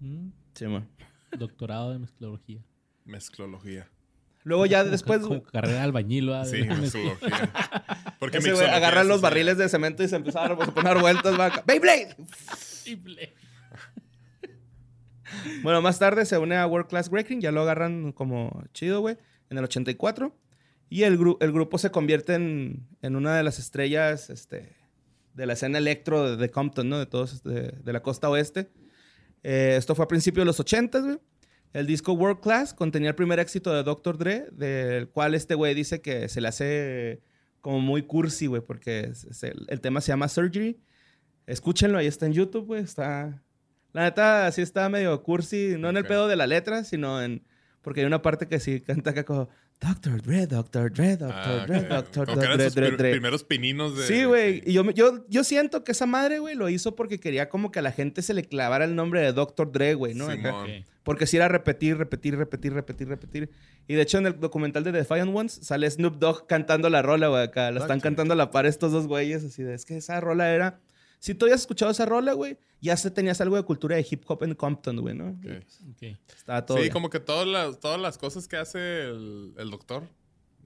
Mm, 0.00 0.28
Sí, 0.54 0.66
man. 0.66 0.88
Doctorado 1.36 1.92
de 1.92 1.98
mezclología. 2.00 2.62
Mezclología. 3.04 3.88
Luego 4.42 4.66
ya 4.66 4.80
Como 4.80 4.90
después, 4.90 5.20
como 5.20 5.42
carrera 5.42 5.74
de 5.76 5.80
albañil, 5.80 6.30
¿va? 6.30 6.44
Sí, 6.44 6.62
mezclología. 6.64 7.52
Porque 8.18 8.38
ese 8.38 8.48
güey 8.52 8.62
mixología 8.62 8.76
agarran 8.76 9.08
los 9.08 9.20
barriles 9.20 9.58
de 9.58 9.68
cemento 9.68 10.02
y 10.02 10.08
se 10.08 10.16
empezaron 10.16 10.60
a 10.60 10.66
poner 10.66 10.98
vueltas, 10.98 11.38
va 11.38 11.46
acá. 11.46 11.62
¡Beyblade! 11.66 12.16
Bueno, 15.62 15.80
más 15.80 15.98
tarde 15.98 16.26
se 16.26 16.38
une 16.38 16.56
a 16.56 16.66
World 16.66 16.88
Class 16.88 17.08
Breaking, 17.10 17.40
ya 17.40 17.52
lo 17.52 17.60
agarran 17.62 18.12
como 18.12 18.64
chido, 18.72 19.00
güey, 19.00 19.16
en 19.48 19.58
el 19.58 19.64
84. 19.64 20.34
Y 20.90 21.04
el, 21.04 21.18
gru- 21.18 21.38
el 21.40 21.52
grupo 21.52 21.78
se 21.78 21.90
convierte 21.90 22.34
en, 22.34 22.86
en 23.00 23.16
una 23.16 23.34
de 23.36 23.42
las 23.44 23.58
estrellas 23.58 24.28
este, 24.28 24.76
de 25.34 25.46
la 25.46 25.52
escena 25.54 25.78
electro 25.78 26.30
de, 26.32 26.36
de 26.36 26.50
Compton, 26.50 26.88
¿no? 26.88 26.98
De 26.98 27.06
todos, 27.06 27.42
de, 27.44 27.72
de 27.82 27.92
la 27.92 28.02
costa 28.02 28.28
oeste. 28.28 28.70
Eh, 29.42 29.76
esto 29.78 29.94
fue 29.94 30.04
a 30.04 30.08
principios 30.08 30.42
de 30.42 30.46
los 30.46 30.60
80, 30.60 30.98
güey. 31.00 31.18
El 31.72 31.86
disco 31.86 32.12
World 32.12 32.40
Class 32.40 32.74
contenía 32.74 33.10
el 33.10 33.14
primer 33.14 33.38
éxito 33.38 33.72
de 33.72 33.84
Dr. 33.84 34.18
Dre, 34.18 34.46
del 34.50 35.08
cual 35.08 35.34
este 35.36 35.54
güey 35.54 35.72
dice 35.74 36.02
que 36.02 36.28
se 36.28 36.40
le 36.40 36.48
hace 36.48 37.22
como 37.60 37.78
muy 37.78 38.02
cursi, 38.02 38.46
güey, 38.48 38.60
porque 38.60 39.00
es- 39.12 39.22
es 39.24 39.42
el, 39.44 39.64
el 39.68 39.80
tema 39.80 40.00
se 40.00 40.08
llama 40.10 40.28
Surgery. 40.28 40.80
Escúchenlo, 41.46 41.98
ahí 41.98 42.06
está 42.08 42.26
en 42.26 42.32
YouTube, 42.32 42.66
güey, 42.66 42.82
está... 42.82 43.42
La 43.92 44.02
neta, 44.02 44.50
sí 44.52 44.62
está 44.62 44.88
medio 44.88 45.20
cursi, 45.22 45.74
no 45.78 45.88
en 45.90 45.96
el 45.96 46.04
pedo 46.06 46.28
de 46.28 46.36
la 46.36 46.46
letra, 46.46 46.84
sino 46.84 47.20
en... 47.22 47.44
Porque 47.82 48.00
hay 48.00 48.06
una 48.06 48.22
parte 48.22 48.46
que 48.46 48.58
sí 48.60 48.80
canta 48.80 49.10
acá 49.10 49.24
como... 49.24 49.48
Dr. 49.80 50.20
Dre, 50.20 50.46
Dr. 50.46 50.92
Dre, 50.92 51.16
Dr. 51.16 51.32
Ah, 51.34 51.64
Dre, 51.66 51.78
eran 51.78 52.56
Dre, 52.58 52.64
sus 52.66 52.74
Dre, 52.74 52.92
pr- 52.92 52.96
Dre. 52.98 53.10
primeros 53.12 53.44
pininos 53.44 53.96
de... 53.96 54.06
Sí, 54.06 54.24
güey. 54.24 54.62
Y 54.66 54.74
yo, 54.74 54.88
yo, 54.90 55.24
yo 55.28 55.42
siento 55.42 55.84
que 55.84 55.92
esa 55.92 56.04
madre, 56.04 56.38
güey, 56.38 56.54
lo 56.54 56.68
hizo 56.68 56.94
porque 56.94 57.18
quería 57.18 57.48
como 57.48 57.72
que 57.72 57.78
a 57.78 57.82
la 57.82 57.90
gente 57.90 58.20
se 58.20 58.34
le 58.34 58.44
clavara 58.44 58.84
el 58.84 58.94
nombre 58.94 59.22
de 59.22 59.32
Dr. 59.32 59.72
Dre, 59.72 59.94
güey, 59.94 60.12
¿no? 60.14 60.26
Acá. 60.28 60.54
Porque 61.02 61.26
si 61.26 61.38
era 61.38 61.48
repetir, 61.48 61.96
repetir, 61.96 62.36
repetir, 62.36 62.74
repetir, 62.74 63.08
repetir. 63.08 63.50
Y 63.88 63.94
de 63.94 64.02
hecho 64.02 64.18
en 64.18 64.26
el 64.26 64.38
documental 64.38 64.84
de 64.84 64.92
Defiant 64.92 65.34
Ones 65.34 65.58
sale 65.62 65.90
Snoop 65.90 66.16
Dogg 66.18 66.46
cantando 66.46 66.90
la 66.90 67.00
rola, 67.00 67.28
güey, 67.28 67.42
acá. 67.42 67.70
La 67.70 67.80
están 67.80 68.00
cantando 68.00 68.34
a 68.34 68.36
la 68.36 68.50
par 68.50 68.66
estos 68.66 68.92
dos 68.92 69.06
güeyes, 69.06 69.42
así 69.44 69.62
de, 69.62 69.72
es 69.74 69.86
que 69.86 69.96
esa 69.96 70.20
rola 70.20 70.54
era... 70.54 70.78
Si 71.20 71.34
tú 71.34 71.44
habías 71.44 71.60
escuchado 71.60 71.92
esa 71.92 72.06
rola, 72.06 72.32
güey, 72.32 72.58
ya 72.80 72.96
se 72.96 73.10
tenías 73.10 73.40
algo 73.40 73.54
de 73.56 73.62
cultura 73.62 73.94
de 73.96 74.06
hip 74.10 74.24
hop 74.26 74.42
en 74.42 74.54
Compton, 74.54 74.96
güey, 75.00 75.14
¿no? 75.14 75.38
Estaba 76.34 76.64
todo 76.66 76.78
Sí, 76.82 76.90
como 76.90 77.10
que 77.10 77.20
todas 77.20 77.46
las, 77.46 77.78
todas 77.78 78.00
las 78.00 78.18
cosas 78.18 78.48
que 78.48 78.56
hace 78.56 79.02
el, 79.02 79.52
el 79.58 79.70
doctor, 79.70 80.04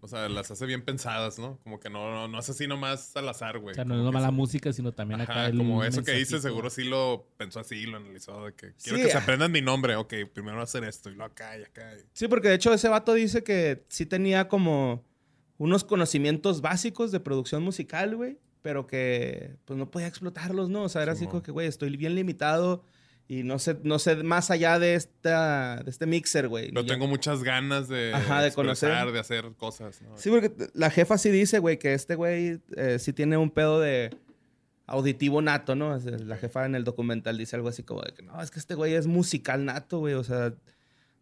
o 0.00 0.06
sea, 0.06 0.28
las 0.28 0.50
hace 0.50 0.64
bien 0.66 0.84
pensadas, 0.84 1.38
¿no? 1.38 1.58
Como 1.64 1.80
que 1.80 1.90
no, 1.90 2.10
no, 2.12 2.28
no 2.28 2.38
es 2.38 2.48
así 2.48 2.66
nomás 2.68 3.16
al 3.16 3.28
azar, 3.28 3.58
güey. 3.58 3.72
O 3.72 3.74
sea, 3.74 3.84
no 3.84 3.94
Como 3.94 4.00
es 4.00 4.04
nomás 4.04 4.22
la 4.22 4.30
música, 4.30 4.72
sino 4.72 4.92
también 4.92 5.20
acá 5.22 5.32
Ajá, 5.32 5.46
el 5.46 5.56
como 5.56 5.82
eso 5.82 6.04
que 6.04 6.12
dice, 6.12 6.40
seguro 6.40 6.70
sí 6.70 6.84
lo 6.84 7.26
pensó 7.36 7.58
así, 7.60 7.84
lo 7.86 7.96
analizó, 7.96 8.44
de 8.46 8.52
que 8.54 8.74
quiero 8.82 8.98
Sí, 8.98 9.04
que 9.04 9.10
se 9.10 9.16
ah. 9.18 9.22
aprendan 9.22 9.50
mi 9.50 9.60
nombre, 9.62 9.96
ok, 9.96 10.12
primero 10.32 10.60
hacer 10.62 10.84
esto, 10.84 11.08
y 11.10 11.14
luego 11.14 11.32
acá, 11.32 11.58
y 11.58 11.62
acá. 11.62 11.94
y- 11.96 12.04
Sí, 12.12 12.28
porque 12.28 12.48
de 12.48 12.54
hecho 12.54 12.72
ese 12.72 12.88
vato 12.88 13.12
dice 13.14 13.42
que 13.42 13.84
sí 13.88 14.06
tenía 14.06 14.46
como 14.46 15.02
unos 15.58 15.82
conocimientos 15.84 16.60
básicos 16.60 17.10
de 17.10 17.18
producción 17.20 17.62
musical, 17.62 18.14
güey, 18.14 18.38
pero 18.64 18.86
que 18.86 19.56
pues 19.66 19.78
no 19.78 19.90
podía 19.90 20.06
explotarlos, 20.06 20.70
¿no? 20.70 20.84
O 20.84 20.88
sea, 20.88 21.02
era 21.02 21.12
así 21.12 21.26
como 21.26 21.42
que, 21.42 21.52
güey, 21.52 21.66
estoy 21.66 21.94
bien 21.98 22.14
limitado 22.14 22.82
y 23.28 23.42
no 23.42 23.58
sé, 23.58 23.76
no 23.82 23.98
sé 23.98 24.16
más 24.22 24.50
allá 24.50 24.78
de, 24.78 24.94
esta, 24.94 25.82
de 25.84 25.90
este 25.90 26.06
mixer, 26.06 26.48
güey. 26.48 26.68
Pero 26.70 26.80
Ni 26.80 26.88
ya- 26.88 26.94
tengo 26.94 27.06
muchas 27.06 27.42
ganas 27.42 27.88
de, 27.88 28.12
Ajá, 28.14 28.40
de 28.40 28.52
conocer. 28.52 29.12
de 29.12 29.18
hacer 29.20 29.52
cosas, 29.58 30.00
¿no? 30.00 30.16
Sí, 30.16 30.30
porque 30.30 30.50
la 30.72 30.88
jefa 30.88 31.18
sí 31.18 31.28
dice, 31.28 31.58
güey, 31.58 31.78
que 31.78 31.92
este 31.92 32.14
güey 32.14 32.62
eh, 32.78 32.98
sí 32.98 33.12
tiene 33.12 33.36
un 33.36 33.50
pedo 33.50 33.80
de 33.80 34.16
auditivo 34.86 35.42
nato, 35.42 35.74
¿no? 35.74 35.98
La 35.98 36.38
jefa 36.38 36.64
en 36.64 36.74
el 36.74 36.84
documental 36.84 37.36
dice 37.36 37.56
algo 37.56 37.68
así 37.68 37.82
como 37.82 38.00
de 38.00 38.14
que 38.14 38.22
no, 38.22 38.40
es 38.40 38.50
que 38.50 38.58
este 38.60 38.74
güey 38.74 38.94
es 38.94 39.06
musical 39.06 39.66
nato, 39.66 39.98
güey. 39.98 40.14
O 40.14 40.24
sea, 40.24 40.54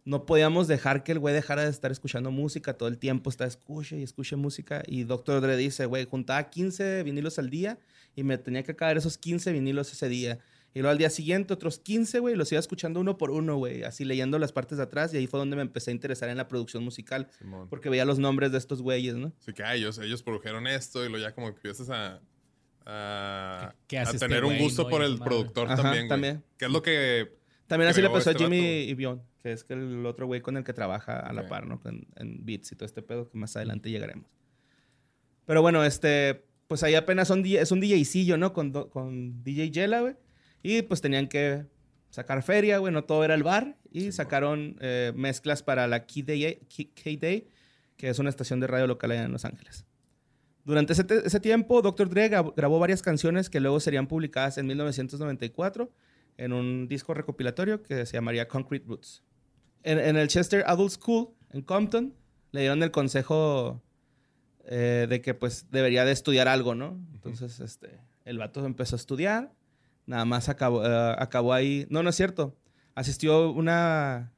no 0.04 0.26
podíamos 0.26 0.66
dejar 0.68 1.04
que 1.04 1.12
el 1.12 1.18
güey 1.20 1.32
dejara 1.34 1.62
de 1.64 1.70
estar 1.70 1.92
escuchando 1.92 2.30
música 2.30 2.74
todo 2.74 2.88
el 2.88 2.98
tiempo. 2.98 3.30
Está 3.30 3.44
escuche 3.46 3.98
y 3.98 4.02
escuche 4.02 4.34
música. 4.36 4.82
Y 4.86 5.04
Dr. 5.04 5.40
Dre 5.40 5.56
dice, 5.56 5.86
güey, 5.86 6.06
juntaba 6.06 6.50
15 6.50 7.02
vinilos 7.04 7.38
al 7.38 7.50
día 7.50 7.78
y 8.16 8.24
me 8.24 8.36
tenía 8.38 8.62
que 8.64 8.74
caer 8.74 8.96
esos 8.96 9.16
15 9.18 9.52
vinilos 9.52 9.92
ese 9.92 10.08
día. 10.08 10.40
Y 10.74 10.78
luego 10.80 10.90
al 10.92 10.98
día 10.98 11.10
siguiente 11.10 11.52
otros 11.52 11.78
15, 11.78 12.18
güey, 12.20 12.34
los 12.34 12.50
iba 12.50 12.58
escuchando 12.58 12.98
uno 12.98 13.18
por 13.18 13.30
uno, 13.30 13.56
güey, 13.58 13.84
así 13.84 14.04
leyendo 14.06 14.38
las 14.38 14.52
partes 14.52 14.78
de 14.78 14.84
atrás. 14.84 15.12
Y 15.12 15.18
ahí 15.18 15.26
fue 15.26 15.38
donde 15.38 15.54
me 15.54 15.62
empecé 15.62 15.90
a 15.90 15.94
interesar 15.94 16.30
en 16.30 16.38
la 16.38 16.48
producción 16.48 16.82
musical. 16.82 17.28
Simón. 17.38 17.68
Porque 17.68 17.88
veía 17.90 18.04
los 18.06 18.18
nombres 18.18 18.50
de 18.52 18.58
estos 18.58 18.80
güeyes, 18.82 19.14
¿no? 19.14 19.32
Así 19.38 19.52
que 19.52 19.62
ah, 19.62 19.74
ellos, 19.74 19.98
ellos 19.98 20.22
produjeron 20.22 20.66
esto 20.66 21.04
y 21.04 21.10
luego 21.10 21.24
ya 21.24 21.34
como 21.34 21.48
que 21.48 21.56
empiezas 21.56 21.90
a, 21.90 22.20
a, 22.86 23.74
¿Qué- 23.86 23.98
a 23.98 24.02
este 24.02 24.18
tener 24.18 24.44
un 24.44 24.58
gusto 24.58 24.84
no? 24.84 24.88
por 24.88 25.02
el 25.02 25.12
madre. 25.18 25.24
productor 25.26 25.66
Ajá, 25.70 25.76
también, 25.82 26.02
güey. 26.04 26.08
también. 26.08 26.44
Que 26.58 26.64
es 26.64 26.70
lo 26.70 26.82
que... 26.82 27.36
También 27.66 27.90
así 27.90 28.02
le 28.02 28.10
pasó 28.10 28.30
a 28.30 28.32
este 28.32 28.44
Jimmy 28.44 28.58
vato. 28.60 28.90
y 28.90 28.94
Bion, 28.94 29.22
que 29.42 29.52
es 29.52 29.64
que 29.64 29.74
el 29.74 30.06
otro 30.06 30.26
güey 30.26 30.40
con 30.40 30.56
el 30.56 30.64
que 30.64 30.72
trabaja 30.72 31.18
a 31.18 31.32
la 31.32 31.46
par, 31.48 31.66
¿no? 31.66 31.80
En, 31.84 32.06
en 32.16 32.44
Beats 32.46 32.72
y 32.72 32.76
todo 32.76 32.86
este 32.86 33.02
pedo 33.02 33.28
que 33.28 33.36
más 33.36 33.56
adelante 33.56 33.90
llegaremos. 33.90 34.30
Pero 35.44 35.62
bueno, 35.62 35.84
este, 35.84 36.44
pues 36.68 36.82
ahí 36.82 36.94
apenas 36.94 37.28
son, 37.28 37.44
es 37.44 37.72
un 37.72 37.80
DJcillo, 37.80 38.38
¿no? 38.38 38.52
Con, 38.52 38.72
con 38.72 39.42
DJ 39.42 39.70
Yela, 39.70 40.00
güey. 40.00 40.14
Y 40.62 40.82
pues 40.82 41.00
tenían 41.00 41.28
que 41.28 41.66
sacar 42.10 42.42
feria, 42.42 42.78
güey, 42.78 42.92
no 42.92 43.04
todo 43.04 43.24
era 43.24 43.34
el 43.34 43.42
bar. 43.42 43.76
Y 43.90 44.12
sacaron 44.12 44.76
eh, 44.80 45.12
mezclas 45.14 45.62
para 45.62 45.86
la 45.86 46.06
K-Day, 46.06 46.66
K-Day, 46.94 47.48
que 47.96 48.08
es 48.08 48.18
una 48.18 48.30
estación 48.30 48.60
de 48.60 48.68
radio 48.68 48.86
local 48.86 49.10
allá 49.10 49.24
en 49.24 49.32
Los 49.32 49.44
Ángeles. 49.44 49.84
Durante 50.64 50.92
ese, 50.92 51.04
ese 51.24 51.40
tiempo, 51.40 51.82
Dr. 51.82 52.08
Dre 52.08 52.28
grabó 52.28 52.78
varias 52.78 53.02
canciones 53.02 53.50
que 53.50 53.58
luego 53.58 53.80
serían 53.80 54.06
publicadas 54.06 54.58
en 54.58 54.66
1994 54.68 55.92
en 56.38 56.52
un 56.52 56.88
disco 56.88 57.12
recopilatorio 57.14 57.82
que 57.82 58.06
se 58.06 58.12
llamaría 58.14 58.48
Concrete 58.48 58.86
Roots. 58.86 59.22
En, 59.82 59.98
en 59.98 60.16
el 60.16 60.28
Chester 60.28 60.64
Adult 60.66 60.92
School, 60.92 61.28
en 61.50 61.62
Compton, 61.62 62.14
le 62.52 62.60
dieron 62.60 62.82
el 62.82 62.90
consejo 62.90 63.82
eh, 64.64 65.06
de 65.08 65.20
que 65.20 65.34
pues 65.34 65.66
debería 65.70 66.04
de 66.04 66.12
estudiar 66.12 66.48
algo, 66.48 66.74
¿no? 66.74 67.00
Entonces, 67.14 67.58
este, 67.60 68.00
el 68.24 68.38
vato 68.38 68.64
empezó 68.64 68.96
a 68.96 68.98
estudiar, 68.98 69.52
nada 70.06 70.24
más 70.24 70.48
acabó, 70.48 70.84
eh, 70.84 71.14
acabó 71.18 71.52
ahí. 71.52 71.86
No, 71.90 72.02
no 72.02 72.10
es 72.10 72.16
cierto. 72.16 72.56
Asistió 72.94 73.50
una... 73.50 74.32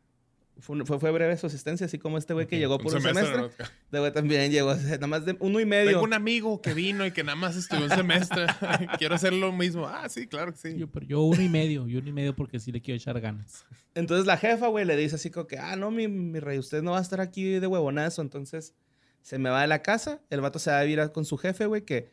Fue, 0.61 0.77
un- 0.77 0.87
fue, 0.87 1.01
fue 1.01 1.11
breve 1.11 1.37
su 1.37 1.47
asistencia, 1.47 1.87
así 1.87 1.99
como 1.99 2.17
este 2.17 2.33
güey 2.33 2.47
que 2.47 2.59
llegó 2.59 2.79
por 2.79 2.95
un 2.95 3.01
semestre. 3.03 3.37
¿no? 3.39 3.51
De 3.91 3.99
güey 3.99 4.13
también 4.13 4.53
llegó, 4.53 4.75
nada 4.75 5.07
más 5.09 5.25
de 5.25 5.37
uno 5.41 5.59
y 5.61 5.67
medio. 5.67 5.91
Tengo 5.91 6.05
un 6.05 6.13
amigo 6.15 6.63
que 6.63 6.75
vino 6.75 7.05
y 7.05 7.11
que 7.11 7.25
nada 7.25 7.35
más 7.37 7.57
estudió 7.57 7.85
un 7.85 7.91
semestre. 7.91 8.47
Quiero 8.99 9.17
hacer 9.17 9.33
lo 9.33 9.53
mismo. 9.53 9.87
Ah, 9.87 10.09
sí, 10.09 10.27
claro 10.29 10.53
que 10.53 10.59
sí. 10.59 10.77
Yo, 10.79 10.87
pero 10.89 11.05
yo 11.07 11.23
uno 11.23 11.43
y 11.43 11.49
medio, 11.49 11.87
yo 11.89 11.99
uno 11.99 12.09
y 12.09 12.13
medio 12.13 12.37
porque 12.37 12.61
sí 12.61 12.71
le 12.71 12.81
quiero 12.81 12.97
echar 12.97 13.21
ganas. 13.21 13.65
Entonces 13.97 14.27
la 14.27 14.37
jefa, 14.37 14.69
güey, 14.69 14.85
le 14.85 14.97
dice 14.97 15.17
así 15.17 15.31
como 15.31 15.47
que, 15.47 15.59
ah, 15.59 15.75
no, 15.77 15.91
mi, 15.91 16.07
mi 16.09 16.39
rey, 16.41 16.59
usted 16.59 16.83
no 16.83 16.93
va 16.93 16.99
a 16.99 17.03
estar 17.03 17.21
aquí 17.21 17.45
de 17.59 17.67
huevonazo. 17.67 18.23
Entonces 18.23 18.75
se 19.23 19.39
me 19.39 19.51
va 19.51 19.63
de 19.63 19.67
la 19.69 19.83
casa. 19.83 20.21
El 20.31 20.41
vato 20.41 20.59
se 20.61 20.71
va 20.71 20.79
a 20.79 20.85
vivir 20.85 21.11
con 21.13 21.25
su 21.25 21.37
jefe, 21.37 21.67
güey, 21.67 21.83
que 21.83 22.11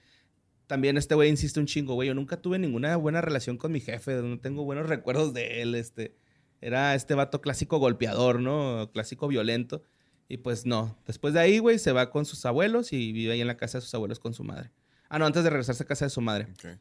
también 0.66 0.98
este 0.98 1.14
güey 1.16 1.30
insiste 1.30 1.60
un 1.60 1.66
chingo, 1.68 1.94
güey. 1.94 2.08
Yo 2.08 2.14
nunca 2.16 2.38
tuve 2.42 2.58
ninguna 2.58 2.96
buena 2.96 3.22
relación 3.22 3.58
con 3.58 3.72
mi 3.72 3.82
jefe. 3.82 4.14
No 4.22 4.40
tengo 4.40 4.64
buenos 4.64 4.88
recuerdos 4.90 5.34
de 5.34 5.62
él. 5.62 5.76
Este, 5.76 6.16
era 6.62 6.96
este 6.96 7.16
vato 7.16 7.42
clásico 7.42 7.78
golpeador, 7.80 8.40
¿no? 8.40 8.90
Clásico 8.94 9.28
violento. 9.28 9.84
Y 10.30 10.38
pues 10.38 10.66
no. 10.66 10.98
Después 11.06 11.34
de 11.34 11.42
ahí, 11.42 11.60
güey, 11.60 11.78
se 11.80 11.92
va 11.92 12.10
con 12.10 12.26
sus 12.26 12.46
abuelos 12.46 12.94
y 12.94 13.12
vive 13.12 13.34
ahí 13.34 13.42
en 13.42 13.48
la 13.48 13.58
casa 13.58 13.80
de 13.80 13.82
sus 13.82 13.94
abuelos 13.94 14.20
con 14.20 14.34
su 14.34 14.44
madre. 14.44 14.72
Ah, 15.10 15.20
no, 15.20 15.26
antes 15.26 15.44
de 15.44 15.50
regresarse 15.50 15.84
a 15.84 15.88
casa 15.88 16.06
de 16.06 16.10
su 16.10 16.22
madre. 16.22 16.48
Ok. 16.54 16.80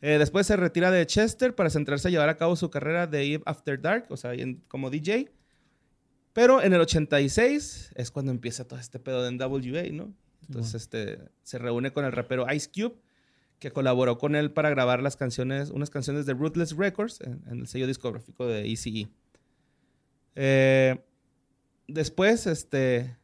Eh, 0.00 0.18
después 0.18 0.48
se 0.48 0.56
retira 0.56 0.90
de 0.90 1.06
Chester 1.06 1.54
para 1.54 1.70
centrarse 1.70 2.08
a 2.08 2.10
llevar 2.10 2.28
a 2.28 2.36
cabo 2.36 2.56
su 2.56 2.70
carrera 2.70 3.06
de 3.06 3.34
Eve 3.34 3.42
After 3.46 3.80
Dark, 3.80 4.06
o 4.08 4.16
sea, 4.16 4.34
en- 4.34 4.56
como 4.66 4.90
DJ. 4.90 5.30
Pero 6.32 6.60
en 6.62 6.72
el 6.72 6.80
86 6.80 7.92
es 7.94 8.10
cuando 8.10 8.32
empieza 8.32 8.66
todo 8.66 8.80
este 8.80 8.98
pedo 8.98 9.22
de 9.22 9.28
NWA, 9.30 9.84
¿no? 9.92 10.12
Entonces 10.48 10.82
este, 10.82 11.18
se 11.44 11.58
reúne 11.58 11.92
con 11.92 12.04
el 12.04 12.10
rapero 12.10 12.52
Ice 12.52 12.68
Cube, 12.74 12.96
que 13.62 13.70
colaboró 13.70 14.18
con 14.18 14.34
él 14.34 14.50
para 14.50 14.70
grabar 14.70 15.04
las 15.04 15.14
canciones, 15.14 15.70
unas 15.70 15.88
canciones 15.88 16.26
de 16.26 16.34
Ruthless 16.34 16.76
Records 16.76 17.20
en, 17.20 17.44
en 17.48 17.60
el 17.60 17.68
sello 17.68 17.86
discográfico 17.86 18.44
de 18.44 18.68
ECE. 18.72 19.08
Eh, 20.34 21.00
después, 21.86 22.48
este, 22.48 23.16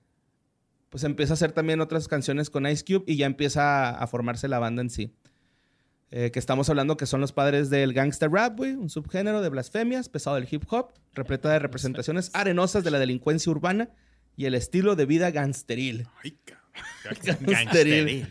pues 0.91 1.03
empieza 1.03 1.33
a 1.33 1.35
hacer 1.35 1.51
también 1.51 1.81
otras 1.81 2.07
canciones 2.07 2.51
con 2.51 2.69
Ice 2.69 2.85
Cube 2.85 3.03
y 3.09 3.17
ya 3.17 3.27
empieza 3.27 3.89
a, 3.89 3.99
a 3.99 4.07
formarse 4.07 4.47
la 4.47 4.61
banda 4.61 4.81
en 4.81 4.91
sí. 4.91 5.13
Eh, 6.13 6.31
que 6.31 6.39
estamos 6.39 6.71
hablando 6.71 6.97
que 6.97 7.07
son 7.07 7.21
los 7.21 7.33
padres 7.33 7.69
del 7.69 7.93
gangster 7.93 8.31
rap, 8.31 8.57
güey, 8.57 8.75
un 8.75 8.91
subgénero 8.91 9.43
de 9.43 9.49
blasfemias, 9.49 10.09
pesado 10.09 10.37
del 10.37 10.47
hip 10.49 10.63
hop, 10.71 10.93
repleta 11.15 11.51
de 11.51 11.59
representaciones 11.59 12.31
arenosas 12.33 12.85
de 12.85 12.93
la 12.93 13.01
delincuencia 13.01 13.51
urbana 13.51 13.91
y 14.37 14.45
el 14.45 14.55
estilo 14.55 14.95
de 14.95 15.05
vida 15.05 15.33
gangsteril. 15.33 16.07
Ay, 16.23 16.39
cabrón. 16.45 16.65
Gangsteril. 17.45 18.29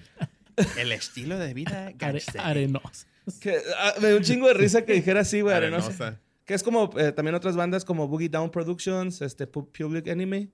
El 0.78 0.92
estilo 0.92 1.38
de 1.38 1.54
vida 1.54 1.86
Are- 1.88 1.96
gangsteril. 1.98 2.42
arenoso. 2.42 3.06
Que, 3.40 3.58
ah, 3.78 3.94
me 4.02 4.08
dio 4.10 4.18
un 4.18 4.24
chingo 4.24 4.48
de 4.48 4.54
risa 4.54 4.84
que 4.86 4.94
dijera 4.94 5.22
así, 5.22 5.42
güey, 5.42 5.56
arenosa. 5.56 5.88
Arenosa. 5.88 6.22
Que 6.46 6.54
es 6.54 6.64
como 6.64 6.90
eh, 6.98 7.12
también 7.12 7.36
otras 7.36 7.56
bandas 7.58 7.84
como 7.86 8.08
Boogie 8.08 8.30
Down 8.30 8.50
Productions, 8.50 9.22
este, 9.22 9.52
Pu- 9.52 9.68
Public 9.72 10.08
Enemy, 10.08 10.50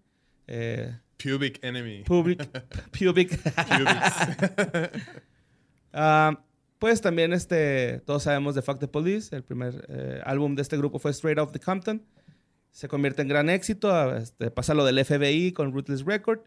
eh, 0.48 0.98
Pubic 1.24 1.64
enemy. 1.64 2.04
Public, 2.04 2.44
Pubic. 2.92 3.40
Ah, 5.94 6.44
pues 6.80 7.02
también 7.02 7.34
este, 7.34 8.02
todos 8.06 8.24
sabemos 8.24 8.56
de 8.56 8.62
Fuck 8.62 8.80
the 8.80 8.88
Police. 8.88 9.36
El 9.36 9.44
primer 9.44 9.86
eh, 9.90 10.22
álbum 10.26 10.56
de 10.56 10.62
este 10.64 10.76
grupo 10.78 11.00
fue 11.00 11.12
Straight 11.12 11.38
Off 11.40 11.52
the 11.52 11.60
Compton. 11.60 12.04
Se 12.72 12.88
convierte 12.88 13.22
en 13.22 13.28
gran 13.28 13.50
éxito. 13.50 13.92
ah, 13.94 14.18
Este, 14.18 14.50
pasa 14.52 14.74
lo 14.74 14.84
del 14.86 15.04
FBI 15.06 15.52
con 15.54 15.72
Ruthless 15.72 16.04
Record. 16.04 16.40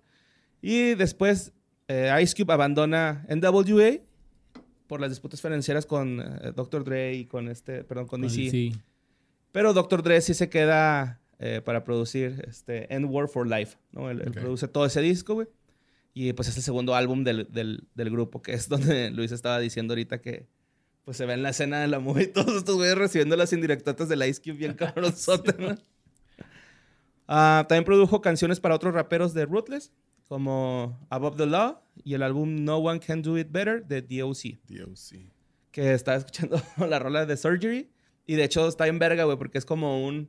Y 0.60 0.94
después 0.94 1.52
eh, 1.88 2.16
Ice 2.22 2.34
Cube 2.34 2.52
abandona 2.52 3.26
NWA 3.28 4.00
por 4.86 5.00
las 5.00 5.10
disputas 5.10 5.40
financieras 5.40 5.86
con 5.86 6.20
eh, 6.20 6.52
Dr. 6.54 6.84
Dre 6.84 7.14
y 7.14 7.26
con 7.26 7.48
este, 7.48 7.84
perdón, 7.84 8.06
con 8.06 8.22
DC. 8.22 8.50
Sí. 8.50 8.74
Pero 9.52 9.72
Dr. 9.72 10.02
Dre 10.02 10.20
sí 10.20 10.34
se 10.34 10.48
queda 10.48 11.20
eh, 11.38 11.60
para 11.64 11.84
producir 11.84 12.44
este, 12.48 12.92
End 12.94 13.06
War 13.10 13.28
for 13.28 13.46
Life, 13.46 13.76
¿no? 13.92 14.10
Él, 14.10 14.20
produce 14.32 14.68
todo 14.68 14.86
ese 14.86 15.00
disco, 15.00 15.34
güey. 15.34 15.48
Y 16.14 16.32
pues 16.32 16.48
es 16.48 16.56
el 16.56 16.62
segundo 16.62 16.94
álbum 16.94 17.24
del, 17.24 17.50
del, 17.52 17.86
del 17.94 18.10
grupo, 18.10 18.42
que 18.42 18.52
es 18.52 18.68
donde 18.70 19.10
Luis 19.10 19.32
estaba 19.32 19.58
diciendo 19.58 19.92
ahorita 19.92 20.20
que 20.20 20.46
pues 21.04 21.18
se 21.18 21.24
ve 21.24 21.34
en 21.34 21.42
la 21.44 21.50
escena 21.50 21.80
de 21.80 21.86
la 21.86 22.00
movie 22.00 22.26
todos 22.26 22.56
estos 22.56 22.74
güeyes 22.74 22.98
recibiendo 22.98 23.36
las 23.36 23.52
indirectotas 23.52 24.08
del 24.08 24.24
Ice 24.24 24.42
Cube 24.42 24.54
bien 24.54 24.74
cabronzote, 24.76 25.54
¿no? 25.58 25.76
Ah, 27.28 27.64
también 27.68 27.84
produjo 27.84 28.20
canciones 28.20 28.60
para 28.60 28.74
otros 28.74 28.94
raperos 28.94 29.34
de 29.34 29.46
Ruthless, 29.46 29.92
como 30.28 31.06
Above 31.10 31.36
the 31.36 31.46
Law 31.46 31.80
y 32.04 32.14
el 32.14 32.22
álbum 32.22 32.64
No 32.64 32.78
One 32.78 33.00
Can 33.00 33.22
Do 33.22 33.38
It 33.38 33.48
Better 33.50 33.84
de 33.86 34.02
DOC, 34.02 34.58
DOC. 34.68 35.20
que 35.70 35.92
estaba 35.92 36.18
escuchando 36.18 36.60
la 36.88 36.98
rola 36.98 37.26
de 37.26 37.36
Surgery. 37.36 37.90
Y 38.26 38.34
de 38.34 38.44
hecho 38.44 38.66
está 38.66 38.86
en 38.88 38.98
verga, 38.98 39.24
güey, 39.24 39.38
porque 39.38 39.58
es 39.58 39.64
como 39.64 40.04
un... 40.04 40.28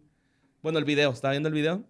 Bueno, 0.61 0.79
el 0.79 0.85
video, 0.85 1.11
estaba 1.11 1.31
viendo 1.31 1.49
el 1.49 1.55
video. 1.55 1.83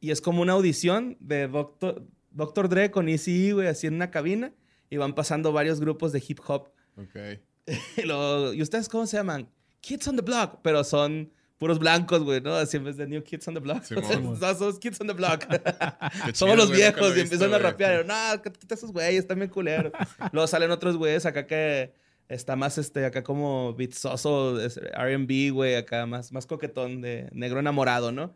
Y 0.00 0.10
es 0.10 0.20
como 0.20 0.40
una 0.40 0.54
audición 0.54 1.16
de 1.20 1.48
Doctor, 1.48 2.06
Doctor 2.30 2.68
Dre 2.68 2.90
con 2.90 3.08
Easy, 3.08 3.52
güey, 3.52 3.66
así 3.66 3.86
en 3.86 3.94
una 3.94 4.10
cabina. 4.10 4.54
Y 4.88 4.96
van 4.96 5.14
pasando 5.14 5.52
varios 5.52 5.80
grupos 5.80 6.12
de 6.12 6.22
hip 6.26 6.40
hop. 6.46 6.70
Ok. 6.96 7.40
Y, 7.96 8.56
¿y 8.56 8.62
ustedes 8.62 8.88
cómo 8.88 9.06
se 9.06 9.16
llaman? 9.18 9.48
Kids 9.80 10.08
on 10.08 10.16
the 10.16 10.22
Block. 10.22 10.60
Pero 10.62 10.82
son 10.82 11.30
puros 11.60 11.78
blancos, 11.78 12.24
güey, 12.24 12.40
¿no? 12.40 12.54
Así 12.54 12.78
en 12.78 12.84
vez 12.84 12.96
de 12.96 13.06
New 13.06 13.22
Kids 13.22 13.46
on 13.46 13.52
the 13.52 13.60
Block. 13.60 13.84
Simón. 13.84 14.38
no, 14.40 14.54
somos 14.54 14.78
Kids 14.78 14.98
on 15.02 15.06
the 15.06 15.12
Block. 15.12 15.44
Qué 15.46 15.60
Somos 16.34 16.34
chido, 16.34 16.56
los 16.56 16.68
güey, 16.68 16.80
viejos 16.80 17.00
lo 17.02 17.08
y 17.08 17.12
visto, 17.12 17.34
empiezan 17.34 17.54
a 17.54 17.58
rapear. 17.58 18.06
No, 18.06 18.42
quita 18.58 18.74
esos 18.74 18.90
güeyes, 18.90 19.20
están 19.20 19.38
bien 19.38 19.50
culeros. 19.50 19.92
Luego 20.32 20.46
salen 20.48 20.70
otros 20.70 20.96
güeyes 20.96 21.26
acá 21.26 21.46
que 21.46 21.92
está 22.30 22.56
más, 22.56 22.78
este, 22.78 23.04
acá 23.04 23.22
como 23.22 23.74
beatsoso, 23.74 24.58
es 24.58 24.78
R&B, 24.78 25.50
güey, 25.50 25.74
acá 25.74 26.06
más, 26.06 26.32
más 26.32 26.46
coquetón 26.46 27.02
de 27.02 27.28
negro 27.32 27.60
enamorado, 27.60 28.10
¿no? 28.10 28.34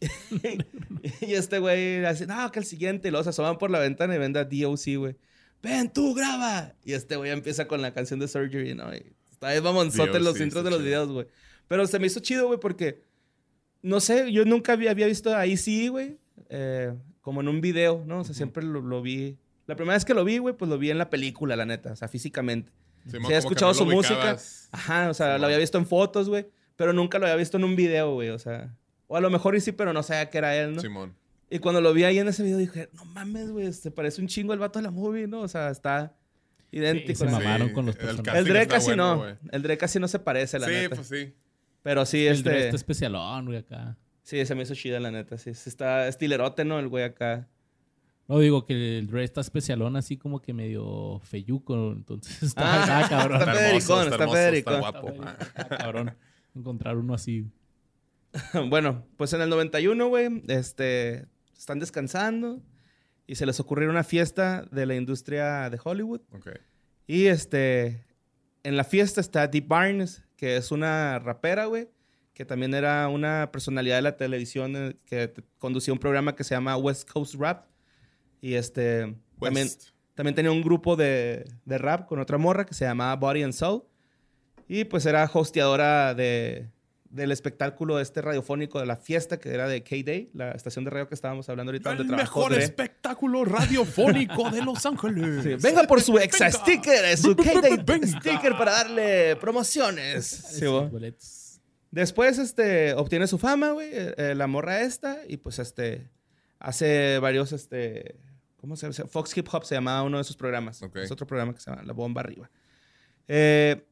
y 1.20 1.34
este 1.34 1.60
güey 1.60 2.04
así, 2.04 2.26
no, 2.26 2.50
que 2.50 2.58
el 2.58 2.64
siguiente. 2.64 3.06
Y 3.06 3.10
luego 3.12 3.22
se 3.22 3.30
asoman 3.30 3.58
por 3.58 3.70
la 3.70 3.78
ventana 3.78 4.16
y 4.16 4.18
ven 4.18 4.36
a 4.36 4.42
DOC, 4.42 4.96
güey. 4.96 5.16
Ven, 5.62 5.92
tú 5.92 6.14
graba. 6.14 6.74
Y 6.84 6.94
este 6.94 7.14
güey 7.14 7.30
empieza 7.30 7.68
con 7.68 7.80
la 7.80 7.94
canción 7.94 8.18
de 8.18 8.26
Surgery, 8.26 8.74
¿no? 8.74 8.92
Y 8.92 9.06
está 9.30 9.48
ahí 9.48 9.60
mamonzote 9.60 10.16
en 10.16 10.24
los 10.24 10.40
intros 10.40 10.64
de 10.64 10.70
los 10.70 10.80
chido. 10.80 10.88
videos, 10.88 11.12
güey. 11.12 11.26
Pero 11.68 11.86
se 11.86 11.98
me 11.98 12.06
hizo 12.06 12.20
chido, 12.20 12.46
güey, 12.46 12.60
porque 12.60 13.02
no 13.82 14.00
sé, 14.00 14.30
yo 14.32 14.44
nunca 14.44 14.72
había, 14.72 14.90
había 14.90 15.06
visto 15.06 15.36
ahí 15.36 15.56
sí, 15.56 15.88
güey, 15.88 16.18
eh, 16.48 16.92
como 17.20 17.40
en 17.40 17.48
un 17.48 17.60
video, 17.60 18.02
¿no? 18.06 18.20
O 18.20 18.24
sea, 18.24 18.34
siempre 18.34 18.62
lo, 18.62 18.80
lo 18.80 19.02
vi. 19.02 19.36
La 19.66 19.74
primera 19.76 19.94
vez 19.96 20.04
que 20.04 20.14
lo 20.14 20.24
vi, 20.24 20.38
güey, 20.38 20.54
pues 20.56 20.68
lo 20.68 20.78
vi 20.78 20.90
en 20.90 20.98
la 20.98 21.10
película, 21.10 21.56
la 21.56 21.64
neta, 21.66 21.92
o 21.92 21.96
sea, 21.96 22.08
físicamente. 22.08 22.70
Simón, 23.04 23.20
Sí, 23.22 23.26
había 23.26 23.38
escuchado 23.38 23.70
no 23.72 23.74
su 23.74 23.86
música. 23.86 24.36
Ajá, 24.72 25.10
o 25.10 25.14
sea, 25.14 25.26
Simón. 25.26 25.40
lo 25.40 25.46
había 25.46 25.58
visto 25.58 25.78
en 25.78 25.86
fotos, 25.86 26.28
güey, 26.28 26.46
pero 26.76 26.92
nunca 26.92 27.18
lo 27.18 27.26
había 27.26 27.36
visto 27.36 27.56
en 27.56 27.64
un 27.64 27.74
video, 27.76 28.14
güey, 28.14 28.30
o 28.30 28.38
sea. 28.38 28.74
O 29.08 29.16
a 29.16 29.20
lo 29.20 29.30
mejor 29.30 29.54
y 29.56 29.60
sí, 29.60 29.72
pero 29.72 29.92
no 29.92 30.02
sabía 30.02 30.30
que 30.30 30.38
era 30.38 30.56
él, 30.56 30.74
¿no? 30.74 30.80
Simón. 30.80 31.14
Y 31.48 31.60
cuando 31.60 31.80
lo 31.80 31.92
vi 31.92 32.02
ahí 32.04 32.18
en 32.18 32.26
ese 32.26 32.42
video 32.42 32.58
dije, 32.58 32.88
no 32.92 33.04
mames, 33.04 33.50
güey, 33.52 33.72
se 33.72 33.90
parece 33.92 34.20
un 34.20 34.26
chingo 34.26 34.52
el 34.52 34.58
vato 34.58 34.80
de 34.80 34.84
la 34.84 34.90
movie, 34.90 35.28
¿no? 35.28 35.40
O 35.42 35.48
sea, 35.48 35.70
está 35.70 36.16
idéntico. 36.72 37.24
Sí, 37.24 37.24
se 37.24 37.30
mamaron 37.30 37.72
con 37.72 37.86
los 37.86 37.94
el 37.94 38.00
personajes. 38.00 38.24
casting 38.32 38.38
el 38.38 38.52
Dre 38.52 38.66
casi 38.66 38.86
bueno, 38.88 39.16
no. 39.16 39.36
El 39.52 39.62
Dre 39.62 39.78
casi 39.78 40.00
no 40.00 40.08
se 40.08 40.18
parece, 40.18 40.58
la 40.58 40.66
Sí, 40.66 40.72
neta. 40.72 40.96
pues 40.96 41.06
sí. 41.08 41.32
Pero 41.86 42.04
sí, 42.04 42.26
El 42.26 42.42
Dre 42.42 42.54
este... 42.54 42.64
está 42.64 42.76
especialón, 42.78 43.44
güey, 43.44 43.58
acá. 43.58 43.96
Sí, 44.24 44.44
se 44.44 44.56
me 44.56 44.64
hizo 44.64 44.74
chida, 44.74 44.98
la 44.98 45.12
neta. 45.12 45.38
Sí, 45.38 45.50
está 45.50 46.08
estilerote, 46.08 46.64
¿no? 46.64 46.80
El 46.80 46.88
güey 46.88 47.04
acá. 47.04 47.48
No, 48.26 48.40
digo 48.40 48.66
que 48.66 48.98
el 48.98 49.06
Dre 49.06 49.22
está 49.22 49.40
especialón 49.40 49.94
así 49.94 50.16
como 50.16 50.42
que 50.42 50.52
medio 50.52 51.20
feyuco, 51.20 51.92
entonces 51.92 52.42
está, 52.42 52.62
Ah, 52.64 53.02
está 53.02 53.08
cabrón. 53.08 53.40
Está 53.40 53.76
está 53.76 54.02
hermoso, 54.02 54.32
Federicón. 54.32 54.74
Está 54.74 54.90
guapo. 54.90 55.12
Está 55.12 55.68
cabrón 55.68 56.16
encontrar 56.56 56.96
uno 56.96 57.14
así. 57.14 57.48
bueno, 58.68 59.06
pues 59.16 59.32
en 59.32 59.42
el 59.42 59.48
91, 59.48 60.08
güey, 60.08 60.42
este... 60.48 61.28
Están 61.56 61.78
descansando 61.78 62.64
y 63.28 63.36
se 63.36 63.46
les 63.46 63.60
ocurrió 63.60 63.88
una 63.90 64.02
fiesta 64.02 64.66
de 64.72 64.86
la 64.86 64.96
industria 64.96 65.70
de 65.70 65.78
Hollywood. 65.84 66.22
Ok. 66.32 66.48
Y 67.06 67.26
este... 67.26 68.04
En 68.64 68.76
la 68.76 68.82
fiesta 68.82 69.20
está 69.20 69.46
Dee 69.46 69.60
Barnes, 69.60 70.25
que 70.36 70.56
es 70.56 70.70
una 70.70 71.18
rapera, 71.18 71.66
güey. 71.66 71.88
Que 72.32 72.44
también 72.44 72.74
era 72.74 73.08
una 73.08 73.50
personalidad 73.50 73.96
de 73.96 74.02
la 74.02 74.16
televisión 74.16 74.74
eh, 74.76 74.96
que 75.06 75.32
conducía 75.58 75.94
un 75.94 75.98
programa 75.98 76.36
que 76.36 76.44
se 76.44 76.54
llama 76.54 76.76
West 76.76 77.10
Coast 77.10 77.34
Rap. 77.34 77.66
Y 78.40 78.54
este... 78.54 79.16
También, 79.40 79.66
West. 79.66 79.88
También 80.14 80.34
tenía 80.34 80.52
un 80.52 80.62
grupo 80.62 80.96
de, 80.96 81.44
de 81.64 81.78
rap 81.78 82.06
con 82.06 82.18
otra 82.18 82.38
morra 82.38 82.64
que 82.64 82.74
se 82.74 82.84
llamaba 82.84 83.16
Body 83.16 83.42
and 83.42 83.52
Soul. 83.52 83.84
Y 84.68 84.84
pues 84.84 85.06
era 85.06 85.30
hosteadora 85.32 86.14
de, 86.14 86.70
del 87.10 87.32
espectáculo 87.32 88.00
este 88.00 88.20
radiofónico 88.22 88.80
de 88.80 88.86
la 88.86 88.96
fiesta, 88.96 89.38
que 89.38 89.50
era 89.50 89.68
de 89.68 89.82
K-Day, 89.82 90.30
la 90.34 90.52
estación 90.52 90.84
de 90.84 90.90
radio 90.90 91.08
que 91.08 91.14
estábamos 91.14 91.48
hablando 91.48 91.70
ahorita. 91.70 91.92
El 91.92 91.98
donde 91.98 92.16
mejor 92.16 92.52
Dre. 92.52 92.64
espectáculo 92.64 93.44
radiofónico 93.44 94.50
de 94.50 94.62
Los 94.62 94.84
Ángeles. 94.86 95.42
Sí, 95.42 95.54
Venga 95.66 95.84
por 95.84 96.02
su 96.02 96.14
Venga. 96.14 96.50
sticker, 96.50 97.04
eh, 97.04 97.16
su 97.16 97.36
K-Day 97.36 98.00
sticker 98.06 98.52
para 98.56 98.72
darle 98.72 99.36
promociones. 99.36 100.26
Sí. 100.26 100.66
Después, 101.90 102.38
este, 102.38 102.94
obtiene 102.94 103.26
su 103.26 103.38
fama, 103.38 103.70
güey, 103.70 103.88
eh, 103.92 104.14
eh, 104.18 104.34
la 104.34 104.46
morra 104.46 104.82
esta, 104.82 105.20
y 105.26 105.38
pues, 105.38 105.58
este, 105.58 106.10
hace 106.58 107.18
varios, 107.20 107.52
este, 107.52 108.16
¿cómo 108.56 108.76
se 108.76 108.90
llama? 108.90 109.08
Fox 109.08 109.36
Hip 109.36 109.48
Hop 109.52 109.64
se 109.64 109.76
llamaba 109.76 110.02
uno 110.02 110.18
de 110.18 110.24
sus 110.24 110.36
programas. 110.36 110.82
Ok. 110.82 110.96
Es 110.96 111.10
otro 111.10 111.26
programa 111.26 111.54
que 111.54 111.60
se 111.60 111.70
llama 111.70 111.82
La 111.84 111.92
Bomba 111.92 112.20
Arriba. 112.20 112.50
Eh, 113.28 113.86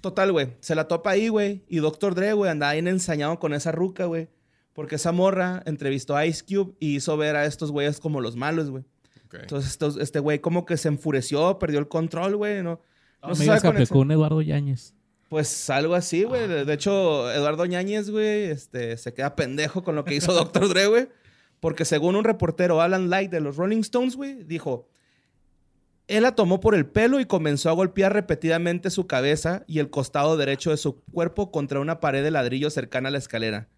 total, 0.00 0.32
güey, 0.32 0.54
se 0.60 0.74
la 0.74 0.88
topa 0.88 1.10
ahí, 1.10 1.28
güey, 1.28 1.64
y 1.68 1.78
Dr. 1.78 2.14
Dre, 2.14 2.32
güey, 2.32 2.50
andaba 2.50 2.72
bien 2.72 2.88
ensañado 2.88 3.38
con 3.38 3.52
esa 3.54 3.72
ruca, 3.72 4.04
güey, 4.06 4.28
porque 4.72 4.96
esa 4.96 5.12
morra 5.12 5.62
entrevistó 5.66 6.16
a 6.16 6.24
Ice 6.26 6.44
Cube 6.44 6.74
y 6.80 6.96
hizo 6.96 7.16
ver 7.16 7.36
a 7.36 7.44
estos 7.46 7.70
güeyes 7.72 8.00
como 8.00 8.20
los 8.20 8.36
malos, 8.36 8.70
güey. 8.70 8.84
Ok. 9.26 9.34
Entonces, 9.40 9.70
estos- 9.72 9.96
este 9.98 10.20
güey 10.20 10.38
como 10.38 10.64
que 10.64 10.76
se 10.76 10.88
enfureció, 10.88 11.58
perdió 11.58 11.78
el 11.80 11.88
control, 11.88 12.36
güey, 12.36 12.62
¿no? 12.62 12.80
No, 13.22 13.28
No 13.30 13.34
se 13.34 13.44
sabe 13.46 13.76
que 13.76 13.86
con 13.88 14.10
Eduardo 14.12 14.40
Yáñez. 14.42 14.94
pues 15.28 15.68
algo 15.70 15.94
así, 15.94 16.22
güey. 16.22 16.46
De, 16.48 16.64
de 16.64 16.72
hecho, 16.72 17.30
Eduardo 17.32 17.66
Ñañez, 17.66 18.08
güey, 18.10 18.44
este, 18.44 18.96
se 18.96 19.12
queda 19.12 19.34
pendejo 19.36 19.82
con 19.82 19.96
lo 19.96 20.04
que 20.04 20.14
hizo 20.14 20.32
Dr. 20.62 20.68
Dre, 20.68 20.86
güey. 20.86 21.08
Porque 21.60 21.84
según 21.84 22.14
un 22.14 22.22
reportero, 22.24 22.80
Alan 22.80 23.10
Light 23.10 23.30
de 23.32 23.40
los 23.40 23.56
Rolling 23.56 23.80
Stones, 23.80 24.14
güey, 24.16 24.44
dijo... 24.44 24.88
Él 26.08 26.22
la 26.22 26.34
tomó 26.34 26.58
por 26.58 26.74
el 26.74 26.86
pelo 26.86 27.20
y 27.20 27.26
comenzó 27.26 27.68
a 27.68 27.74
golpear 27.74 28.14
repetidamente 28.14 28.88
su 28.88 29.06
cabeza 29.06 29.62
y 29.66 29.78
el 29.78 29.90
costado 29.90 30.38
derecho 30.38 30.70
de 30.70 30.78
su 30.78 31.02
cuerpo 31.12 31.50
contra 31.50 31.80
una 31.80 32.00
pared 32.00 32.24
de 32.24 32.30
ladrillo 32.30 32.70
cercana 32.70 33.10
a 33.10 33.12
la 33.12 33.18
escalera. 33.18 33.68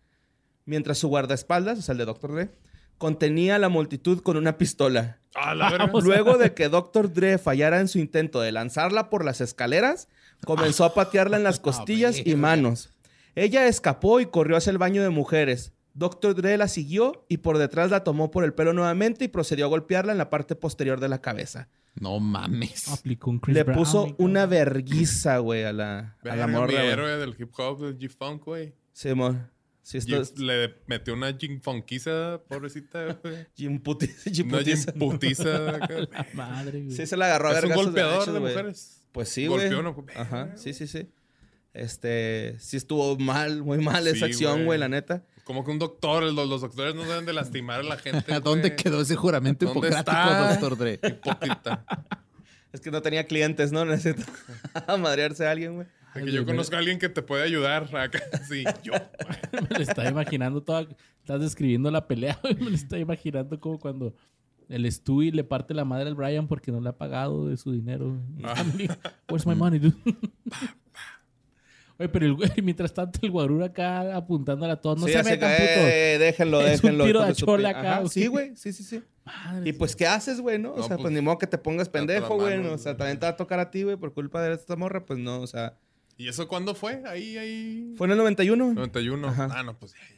Mientras 0.64 0.98
su 0.98 1.08
guardaespaldas, 1.08 1.80
o 1.80 1.82
sea, 1.82 1.92
el 1.92 1.98
de 1.98 2.04
Dr. 2.04 2.32
Dre, 2.32 2.50
contenía 2.98 3.56
a 3.56 3.58
la 3.58 3.68
multitud 3.68 4.22
con 4.22 4.36
una 4.36 4.58
pistola. 4.58 5.18
A 5.34 5.56
la 5.56 5.70
verga. 5.70 5.90
Luego 6.00 6.38
de 6.38 6.54
que 6.54 6.68
Dr. 6.68 7.12
Dre 7.12 7.36
fallara 7.38 7.80
en 7.80 7.88
su 7.88 7.98
intento 7.98 8.40
de 8.40 8.52
lanzarla 8.52 9.10
por 9.10 9.24
las 9.24 9.40
escaleras, 9.40 10.06
comenzó 10.44 10.84
a 10.84 10.94
patearla 10.94 11.36
en 11.36 11.42
las 11.42 11.58
costillas 11.60 12.24
y 12.24 12.36
manos. 12.36 12.90
Ella 13.34 13.66
escapó 13.66 14.20
y 14.20 14.26
corrió 14.26 14.56
hacia 14.56 14.70
el 14.70 14.78
baño 14.78 15.02
de 15.02 15.10
mujeres. 15.10 15.72
Dr. 15.94 16.36
Dre 16.36 16.56
la 16.56 16.68
siguió 16.68 17.24
y 17.28 17.38
por 17.38 17.58
detrás 17.58 17.90
la 17.90 18.04
tomó 18.04 18.30
por 18.30 18.44
el 18.44 18.54
pelo 18.54 18.72
nuevamente 18.72 19.24
y 19.24 19.28
procedió 19.28 19.64
a 19.64 19.68
golpearla 19.68 20.12
en 20.12 20.18
la 20.18 20.30
parte 20.30 20.54
posterior 20.54 21.00
de 21.00 21.08
la 21.08 21.20
cabeza. 21.20 21.68
No 21.94 22.18
mames. 22.20 22.88
Aplicó 22.88 23.30
un 23.30 23.40
Chris 23.40 23.54
Le 23.56 23.62
Brown, 23.64 23.78
puso 23.78 24.14
una 24.18 24.46
verguiza, 24.46 25.38
güey, 25.38 25.64
a 25.64 25.72
la, 25.72 25.98
a 25.98 26.02
la 26.02 26.16
Verga, 26.22 26.46
mi 26.46 26.52
morra. 26.54 26.72
güey. 26.74 26.86
héroe 26.88 27.16
del 27.18 27.34
hip 27.38 27.50
hop, 27.58 27.80
del 27.80 27.98
G-Funk, 27.98 28.44
güey. 28.44 28.74
Sí, 28.92 29.08
amor. 29.10 29.50
Sí, 29.82 29.98
esto 29.98 30.12
Jim- 30.12 30.22
es 30.22 30.38
Le 30.38 30.74
metió 30.86 31.14
una 31.14 31.32
Jim 31.36 31.60
Funkiza, 31.60 32.40
pobrecita, 32.48 33.18
güey. 33.22 33.46
Jim 33.56 33.82
Puti- 33.82 34.08
Jim 34.32 34.48
Una 34.48 34.62
Jim 34.62 34.76
Putiza. 34.84 34.92
Putiza. 34.92 35.74
acá. 35.76 36.26
Madre, 36.34 36.82
güey. 36.82 36.92
Sí, 36.96 37.06
se 37.06 37.16
la 37.16 37.26
agarró 37.26 37.48
a 37.48 37.52
Es 37.52 37.56
un 37.56 37.68
vergazos 37.70 37.84
golpeador 37.86 38.12
derechos, 38.12 38.34
de 38.34 38.40
güey. 38.40 38.52
mujeres. 38.52 39.02
Pues 39.12 39.28
sí, 39.28 39.46
güey. 39.46 39.68
Golpeó 39.72 39.80
una- 39.80 40.20
Ajá, 40.20 40.56
sí, 40.56 40.72
sí, 40.74 40.86
sí. 40.86 41.08
Este, 41.72 42.56
sí 42.58 42.76
estuvo 42.76 43.16
mal, 43.18 43.62
muy 43.62 43.78
mal 43.78 44.06
esa 44.06 44.26
acción, 44.26 44.52
güey. 44.54 44.64
güey, 44.66 44.78
la 44.78 44.88
neta. 44.88 45.24
Como 45.50 45.64
que 45.64 45.72
un 45.72 45.80
doctor, 45.80 46.22
los, 46.32 46.48
los 46.48 46.60
doctores 46.60 46.94
no 46.94 47.02
deben 47.02 47.26
de 47.26 47.32
lastimar 47.32 47.80
a 47.80 47.82
la 47.82 47.96
gente. 47.98 48.32
¿A 48.32 48.38
dónde 48.38 48.68
güey. 48.68 48.76
quedó 48.76 49.00
ese 49.00 49.16
juramento 49.16 49.66
¿Dónde 49.66 49.80
hipocrático, 49.88 50.16
está? 50.16 50.48
doctor 50.52 50.78
Dre? 50.78 51.00
Hipócrita. 51.02 51.84
Es 52.72 52.80
que 52.80 52.92
no 52.92 53.02
tenía 53.02 53.26
clientes, 53.26 53.72
¿no? 53.72 53.84
Necesito 53.84 54.30
madrearse 54.96 55.44
a 55.44 55.50
alguien, 55.50 55.74
güey. 55.74 55.88
De 56.14 56.24
que 56.24 56.30
yo 56.30 56.46
conozco 56.46 56.76
a 56.76 56.78
alguien 56.78 57.00
que 57.00 57.08
te 57.08 57.20
puede 57.20 57.42
ayudar 57.42 57.92
acá. 57.96 58.20
Sí, 58.48 58.62
yo. 58.84 58.92
Me 59.52 59.76
lo 59.76 59.82
estaba 59.82 60.08
imaginando 60.08 60.62
toda. 60.62 60.86
Estás 61.18 61.40
describiendo 61.40 61.90
la 61.90 62.06
pelea, 62.06 62.38
güey. 62.40 62.54
Me 62.54 62.70
lo 62.70 62.76
estaba 62.76 63.00
imaginando 63.00 63.58
como 63.58 63.80
cuando 63.80 64.14
el 64.68 64.90
Stewie 64.92 65.32
le 65.32 65.42
parte 65.42 65.74
la 65.74 65.84
madre 65.84 66.06
al 66.06 66.14
Brian 66.14 66.46
porque 66.46 66.70
no 66.70 66.80
le 66.80 66.90
ha 66.90 66.96
pagado 66.96 67.48
de 67.48 67.56
su 67.56 67.72
dinero. 67.72 68.16
Ah. 68.44 68.64
Where's 69.28 69.44
my 69.44 69.56
money, 69.56 69.80
dude? 69.80 69.96
Oye, 72.00 72.08
pero 72.08 72.24
el 72.26 72.32
güey, 72.34 72.50
mientras 72.64 72.92
tanto, 72.94 73.20
el 73.22 73.30
guarura 73.30 73.66
acá 73.66 74.16
apuntándola 74.16 74.72
a 74.72 74.80
todos. 74.80 74.98
No 74.98 75.06
Sí, 75.06 75.12
se 75.12 75.22
metan, 75.22 75.50
que, 75.56 75.62
puto. 75.62 75.86
eh, 75.86 76.16
déjenlo, 76.18 76.60
Es 76.62 76.66
un 76.66 76.70
déjenlo. 76.82 77.04
tiro 77.04 77.18
hijo 77.20 77.28
de 77.28 77.34
su 77.34 77.46
chola 77.46 77.68
pi- 77.68 77.74
acá, 77.78 77.90
Ajá, 77.92 77.98
güey. 78.00 78.10
Sí, 78.10 78.26
güey, 78.26 78.56
sí, 78.56 78.72
sí, 78.72 78.82
sí. 78.82 79.02
Madre, 79.24 79.68
Y 79.68 79.72
pues, 79.74 79.94
¿qué 79.94 80.06
haces, 80.06 80.40
güey, 80.40 80.58
no? 80.58 80.72
O 80.72 80.76
No, 80.78 80.82
sea, 80.82 80.96
pues, 80.96 81.02
pues 81.02 81.12
ni 81.14 81.20
modo 81.20 81.38
que 81.38 81.46
te 81.46 81.58
pongas 81.58 81.88
pendejo, 81.90 82.34
güey. 82.36 82.56
mano, 82.56 82.70
¿no? 82.70 82.74
O 82.74 82.78
sea, 82.78 82.92
güey. 82.92 82.98
también 82.98 83.20
te 83.20 83.26
va 83.26 83.32
a 83.32 83.36
tocar 83.36 83.60
a 83.60 83.70
ti, 83.70 83.82
güey, 83.82 83.96
por 83.96 84.12
culpa 84.14 84.42
de 84.42 84.54
esta 84.54 84.74
morra, 84.76 85.04
pues 85.04 85.18
no, 85.18 85.40
o 85.40 85.46
sea. 85.46 85.76
¿Y 86.16 86.26
eso 86.28 86.48
cuándo 86.48 86.74
fue? 86.74 87.02
Ahí, 87.06 87.36
ahí. 87.36 87.94
Fue 87.96 88.06
en 88.06 88.12
el 88.12 88.18
91. 88.18 88.72
91. 88.74 89.28
Ajá. 89.28 89.48
Ah, 89.52 89.62
no, 89.62 89.78
pues 89.78 89.92
ya, 89.92 89.98
ya. 89.98 90.16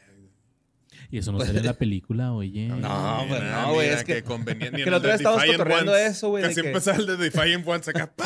Y 1.10 1.18
eso 1.18 1.30
no 1.32 1.40
sale 1.40 1.58
en 1.58 1.66
la 1.66 1.74
película, 1.74 2.32
oye. 2.32 2.68
No, 2.68 3.24
pues 3.28 3.42
Mira, 3.42 3.62
no, 3.62 3.74
güey, 3.74 3.88
mira, 3.88 3.98
es 3.98 4.04
que- 4.04 4.22
conveniente. 4.22 4.78
Ni 4.78 4.82
que 4.84 4.88
el 4.88 4.94
otra 4.94 5.10
vez 5.10 5.18
de 5.18 5.24
estábamos 5.24 5.44
cotorreando 5.44 5.94
eso, 5.96 6.28
güey, 6.30 6.42
de 6.44 6.48
Casi 6.50 6.62
que- 6.62 6.68
empezaba 6.68 6.96
el 6.98 7.06
de 7.06 7.16
Defiant 7.18 7.66
Ones 7.68 7.88
acá. 7.88 8.10
¡Pa! 8.16 8.24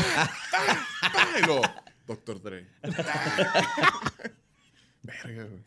¡Pa! 0.53 1.85
Doctor 2.07 2.41
Dre. 2.43 2.67
Verga, 5.03 5.45
güey. 5.45 5.63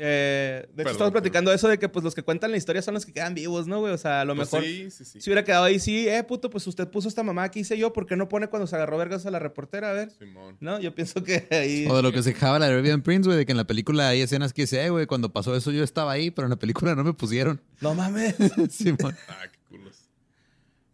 Eh, 0.00 0.60
de 0.62 0.64
hecho, 0.64 0.76
Perdón, 0.76 0.92
estamos 0.92 0.96
perdón. 0.98 1.12
platicando 1.12 1.52
eso 1.52 1.66
de 1.66 1.76
que 1.76 1.88
pues 1.88 2.04
los 2.04 2.14
que 2.14 2.22
cuentan 2.22 2.52
la 2.52 2.56
historia 2.56 2.80
son 2.82 2.94
los 2.94 3.04
que 3.04 3.12
quedan 3.12 3.34
vivos, 3.34 3.66
¿no, 3.66 3.80
güey? 3.80 3.92
O 3.92 3.98
sea, 3.98 4.20
a 4.20 4.24
lo 4.24 4.36
Pues 4.36 4.52
mejor 4.52 4.64
sí, 4.64 4.92
sí, 4.92 5.04
sí. 5.04 5.20
si 5.20 5.28
hubiera 5.28 5.42
quedado 5.42 5.64
ahí, 5.64 5.80
sí, 5.80 6.08
eh, 6.08 6.22
puto, 6.22 6.50
pues 6.50 6.64
usted 6.68 6.86
puso 6.88 7.08
esta 7.08 7.24
mamá 7.24 7.50
que 7.50 7.58
hice 7.58 7.76
yo, 7.76 7.92
¿por 7.92 8.06
qué 8.06 8.14
no 8.14 8.28
pone 8.28 8.46
cuando 8.46 8.68
se 8.68 8.76
agarró 8.76 8.96
vergas 8.96 9.26
a 9.26 9.32
la 9.32 9.40
reportera? 9.40 9.90
A 9.90 9.94
ver. 9.94 10.12
Simón. 10.12 10.56
No, 10.60 10.78
yo 10.78 10.94
pienso 10.94 11.24
que 11.24 11.48
ahí... 11.50 11.84
O 11.90 11.96
de 11.96 12.02
lo 12.04 12.12
que 12.12 12.22
se 12.22 12.32
quejaba 12.32 12.60
la 12.60 12.66
Arabian 12.66 13.02
Prince, 13.02 13.26
güey, 13.26 13.38
de 13.38 13.44
que 13.46 13.50
en 13.50 13.56
la 13.58 13.66
película 13.66 14.08
hay 14.08 14.20
escenas 14.20 14.52
que 14.52 14.62
dice, 14.62 14.84
eh, 14.84 14.90
güey, 14.90 15.06
cuando 15.06 15.32
pasó 15.32 15.56
eso 15.56 15.72
yo 15.72 15.82
estaba 15.82 16.12
ahí, 16.12 16.30
pero 16.30 16.46
en 16.46 16.50
la 16.50 16.56
película 16.60 16.94
no 16.94 17.02
me 17.02 17.12
pusieron. 17.12 17.60
No 17.80 17.92
mames. 17.96 18.36
Simón. 18.70 19.16
Ah, 19.28 19.46
qué 19.50 19.58
culos. 19.68 20.08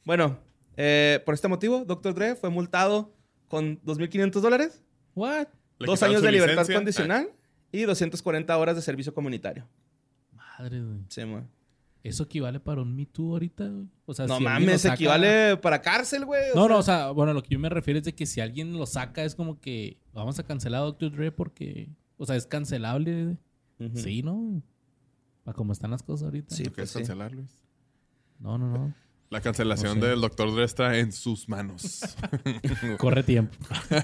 bueno, 0.06 0.38
eh, 0.78 1.20
por 1.26 1.34
este 1.34 1.48
motivo, 1.48 1.84
Dr. 1.84 2.14
Dre 2.14 2.36
fue 2.36 2.48
multado 2.48 3.13
con 3.54 3.80
2.500 3.82 4.40
dólares, 4.40 4.82
What? 5.14 5.46
Dos 5.78 6.02
años 6.02 6.22
de 6.22 6.32
libertad 6.32 6.52
licencia. 6.62 6.74
condicional 6.76 7.28
y 7.72 7.82
240 7.82 8.56
horas 8.58 8.76
de 8.76 8.82
servicio 8.82 9.12
comunitario. 9.14 9.66
Madre, 10.32 10.80
güey. 10.82 10.98
Sí. 11.08 11.22
¿Eso 12.02 12.24
equivale 12.24 12.60
para 12.60 12.82
un 12.82 12.94
Me 12.94 13.06
Too 13.06 13.32
ahorita, 13.32 13.66
güey? 13.68 13.86
O 14.06 14.12
sea, 14.14 14.26
no 14.26 14.36
si 14.38 14.44
mames, 14.44 14.82
saca- 14.82 14.94
equivale 14.94 15.56
para 15.56 15.80
cárcel, 15.80 16.24
güey. 16.26 16.42
No, 16.54 16.62
sea. 16.62 16.68
no, 16.68 16.78
o 16.78 16.82
sea, 16.82 17.10
bueno, 17.12 17.32
lo 17.32 17.42
que 17.42 17.50
yo 17.50 17.58
me 17.58 17.68
refiero 17.70 17.98
es 17.98 18.04
de 18.04 18.14
que 18.14 18.26
si 18.26 18.40
alguien 18.40 18.72
lo 18.76 18.84
saca 18.86 19.24
es 19.24 19.34
como 19.34 19.58
que 19.60 19.98
vamos 20.12 20.38
a 20.38 20.42
cancelar 20.44 20.82
a 20.82 20.84
Dr. 20.84 21.12
Dre 21.12 21.32
porque, 21.32 21.88
o 22.18 22.26
sea, 22.26 22.36
es 22.36 22.46
cancelable. 22.46 23.38
Ujú. 23.78 23.96
Sí, 23.98 24.22
¿no? 24.22 24.62
Para 25.44 25.56
cómo 25.56 25.72
están 25.72 25.90
las 25.92 26.02
cosas 26.02 26.24
ahorita. 26.26 26.54
Sí. 26.54 26.64
¿Lo 26.64 26.72
pues 26.72 26.92
quieres 26.92 26.92
cancelar, 27.08 27.32
Luis? 27.32 27.58
No, 28.38 28.58
no, 28.58 28.68
no. 28.70 28.94
La 29.34 29.40
cancelación 29.40 29.98
No 29.98 30.04
sé. 30.04 30.10
del 30.10 30.20
Dr. 30.20 30.54
Dre 30.54 30.62
está 30.64 30.96
en 30.96 31.10
sus 31.12 31.48
manos. 31.48 32.16
Corre 32.98 33.24
tiempo. 33.24 33.56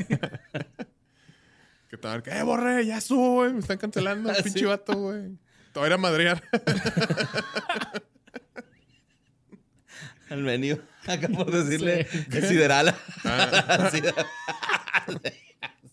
¿Qué 1.88 1.97
tal? 1.97 2.25
¡Eh, 2.27 2.43
borré! 2.43 2.85
Ya 2.85 3.01
subo, 3.01 3.35
güey. 3.35 3.53
Me 3.53 3.61
están 3.61 3.79
cancelando. 3.79 4.35
Sí. 4.35 4.43
Pinche 4.43 4.66
vato, 4.66 4.93
güey. 4.97 5.38
Te 5.73 5.79
voy 5.79 5.85
a 5.85 5.87
ir 5.87 5.93
a 5.93 5.99
madrear. 5.99 6.43
El 10.31 10.43
menú. 10.43 10.81
Acá 11.07 11.29
por 11.29 11.49
decirle 11.53 12.09
Sí. 12.11 12.25
el 12.33 12.45
sideral. 12.49 12.95
Ah, 13.25 13.88
Sideral. 13.93 14.27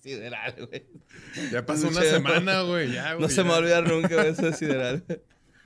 sideral, 0.01 0.67
güey. 0.67 0.87
ya 1.51 1.63
pasó 1.63 1.89
una 1.89 2.01
semana, 2.01 2.61
güey. 2.61 2.91
Ya, 2.91 3.13
güey. 3.13 3.21
No 3.21 3.29
se 3.29 3.43
me 3.43 3.49
va 3.49 3.55
a 3.57 3.59
olvidar 3.59 3.87
nunca 3.87 4.25
eso 4.25 4.43
de 4.47 4.53
sideral. 4.53 5.03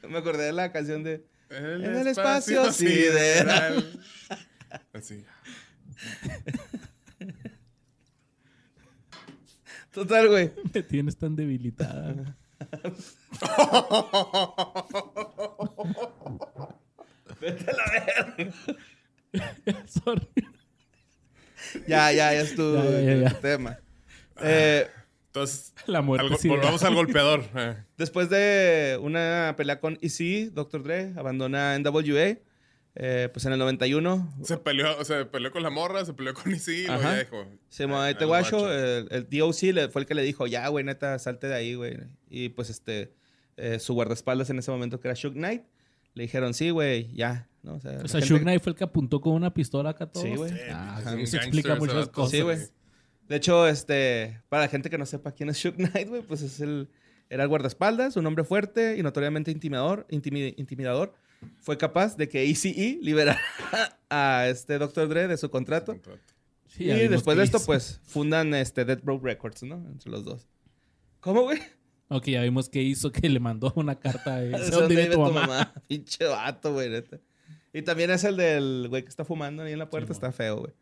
Me 0.10 0.18
acordé 0.18 0.44
de 0.44 0.52
la 0.54 0.74
canción 0.74 1.04
de 1.04 1.26
El 1.52 1.84
En 1.84 1.98
el 1.98 2.08
espacio 2.08 2.72
sideral. 2.72 4.00
Así. 4.94 5.26
Total, 9.92 10.30
güey. 10.30 10.52
Me 10.74 10.84
tienes 10.84 11.18
tan 11.18 11.36
debilitada. 11.36 12.38
Sorry. 19.88 20.28
Ya, 21.88 22.12
ya, 22.12 22.34
ya 22.34 22.42
estuvo 22.42 22.84
Ya, 22.84 23.02
ya, 23.02 23.16
ya, 23.16 23.28
el 23.28 23.40
tema. 23.40 23.80
Eh, 24.42 24.88
Entonces, 25.32 25.74
La 25.88 26.02
muerte 26.02 26.26
al 26.26 26.32
go- 26.34 26.38
sí. 26.38 26.50
volvamos 26.50 26.84
al 26.84 26.94
golpeador. 26.96 27.44
Eh, 27.56 27.76
después 27.98 28.30
de 28.30 29.00
una 29.02 29.54
pelea 29.58 29.80
con 29.80 29.98
EC, 30.02 30.52
Dr. 30.54 30.84
Dre 30.84 31.14
abandona 31.16 31.78
NWA. 31.80 32.38
Eh, 32.94 33.30
pues 33.32 33.46
en 33.46 33.54
el 33.54 33.60
91 33.60 34.34
Se 34.44 34.58
peleó, 34.58 35.02
se 35.06 35.24
peleó 35.24 35.50
con 35.54 35.64
la 35.64 35.70
morra, 35.70 36.04
se 36.04 36.14
peleó 36.14 36.34
con 36.34 36.52
Isi 36.54 36.72
y 36.82 36.88
luego 36.88 37.02
Ajá. 37.02 37.14
ya 37.14 37.20
dijo. 37.24 37.46
se 37.70 37.86
"Ah, 37.86 38.10
este 38.10 38.24
el 38.26 38.28
guacho. 38.28 38.58
guacho". 38.60 38.74
El, 38.74 39.08
el 39.12 39.30
DOC 39.30 39.62
le- 39.72 39.88
fue 39.88 40.02
el 40.02 40.06
que 40.08 40.14
le 40.14 40.24
dijo, 40.24 40.46
ya, 40.46 40.68
güey, 40.68 40.84
neta, 40.84 41.18
salte 41.18 41.48
de 41.48 41.56
ahí, 41.56 41.76
güey. 41.76 41.98
Y 42.30 42.50
pues 42.50 42.70
este, 42.70 43.14
eh, 43.56 43.80
su 43.80 43.94
guardaespaldas 43.94 44.50
en 44.50 44.60
ese 44.60 44.72
momento, 44.72 45.00
que 45.00 45.08
era 45.08 45.16
Shook 45.16 45.36
Knight, 45.36 45.64
le 46.16 46.24
dijeron, 46.24 46.54
sí, 46.54 46.70
güey, 46.72 47.10
ya. 47.14 47.48
¿no? 47.64 47.76
O 47.76 47.80
sea, 47.80 47.94
la 47.94 48.04
O 48.04 48.08
sea, 48.10 48.20
gente- 48.20 48.34
Shug 48.34 48.42
Knight 48.42 48.62
fue 48.62 48.72
el 48.74 48.78
que 48.78 48.84
apuntó 48.84 49.22
con 49.22 49.34
una 49.36 49.54
pistola 49.54 49.92
acá 49.92 50.04
a 50.04 50.12
todos. 50.12 50.28
Sí, 50.28 50.36
güey. 50.36 50.52
Ah, 50.72 51.00
sí, 51.16 51.22
eso 51.22 51.38
explica 51.38 51.76
muchas 51.76 52.10
cosas. 52.10 52.32
Sí, 52.32 52.42
güey. 52.42 52.58
De 53.32 53.38
hecho, 53.38 53.66
este, 53.68 54.42
para 54.50 54.64
la 54.64 54.68
gente 54.70 54.90
que 54.90 54.98
no 54.98 55.06
sepa 55.06 55.32
quién 55.32 55.48
es 55.50 55.58
Shook 55.58 55.76
Knight, 55.78 56.10
güey, 56.10 56.22
pues 56.22 56.42
es 56.42 56.60
el, 56.60 56.90
era 57.30 57.44
el 57.44 57.50
guardaespaldas, 57.50 58.18
un 58.18 58.26
hombre 58.26 58.44
fuerte 58.44 58.98
y 58.98 59.04
notoriamente 59.04 59.52
intimidador, 59.52 60.06
intimi- 60.12 60.54
intimidador. 60.58 61.14
Fue 61.62 61.78
capaz 61.78 62.18
de 62.18 62.28
que 62.28 62.44
ECE 62.44 63.00
liberara 63.02 63.40
a 64.10 64.48
este 64.50 64.78
Dr. 64.78 65.08
Dre 65.08 65.28
de 65.30 65.38
su 65.38 65.50
contrato. 65.50 65.96
Sí, 66.68 66.84
y 66.92 67.08
después 67.08 67.38
de 67.38 67.44
esto, 67.46 67.58
hizo. 67.58 67.66
pues, 67.68 68.02
fundan 68.04 68.54
este 68.54 68.84
Dead 68.86 69.00
Broke 69.02 69.24
Records, 69.26 69.64
¿no? 69.64 69.76
Entre 69.90 70.12
los 70.12 70.24
dos. 70.26 70.48
¿Cómo, 71.22 71.44
güey? 71.44 71.60
Ok, 72.10 72.26
ya 72.28 72.42
vimos 72.42 72.68
que 72.68 72.82
hizo 72.82 73.12
que 73.14 73.30
le 73.30 73.40
mandó 73.40 73.72
una 73.78 73.98
carta 73.98 74.36
de 74.42 74.50
¿De 74.50 74.70
¿Dónde 74.72 74.96
vive 74.96 75.08
tu 75.08 75.14
tu 75.14 75.20
mamá? 75.22 75.42
mamá? 75.48 75.74
Pinche 75.88 76.26
vato, 76.26 76.74
güey, 76.74 76.90
neta. 76.90 77.18
Y 77.74 77.82
también 77.84 78.12
es 78.12 78.26
el 78.26 78.36
del 78.36 78.88
güey 78.90 79.04
que 79.04 79.10
está 79.10 79.24
fumando 79.24 79.64
ahí 79.64 79.72
en 79.74 79.80
la 79.80 79.90
puerta. 79.90 80.08
Sí, 80.08 80.18
está 80.18 80.32
feo, 80.34 80.58
güey. 80.60 80.74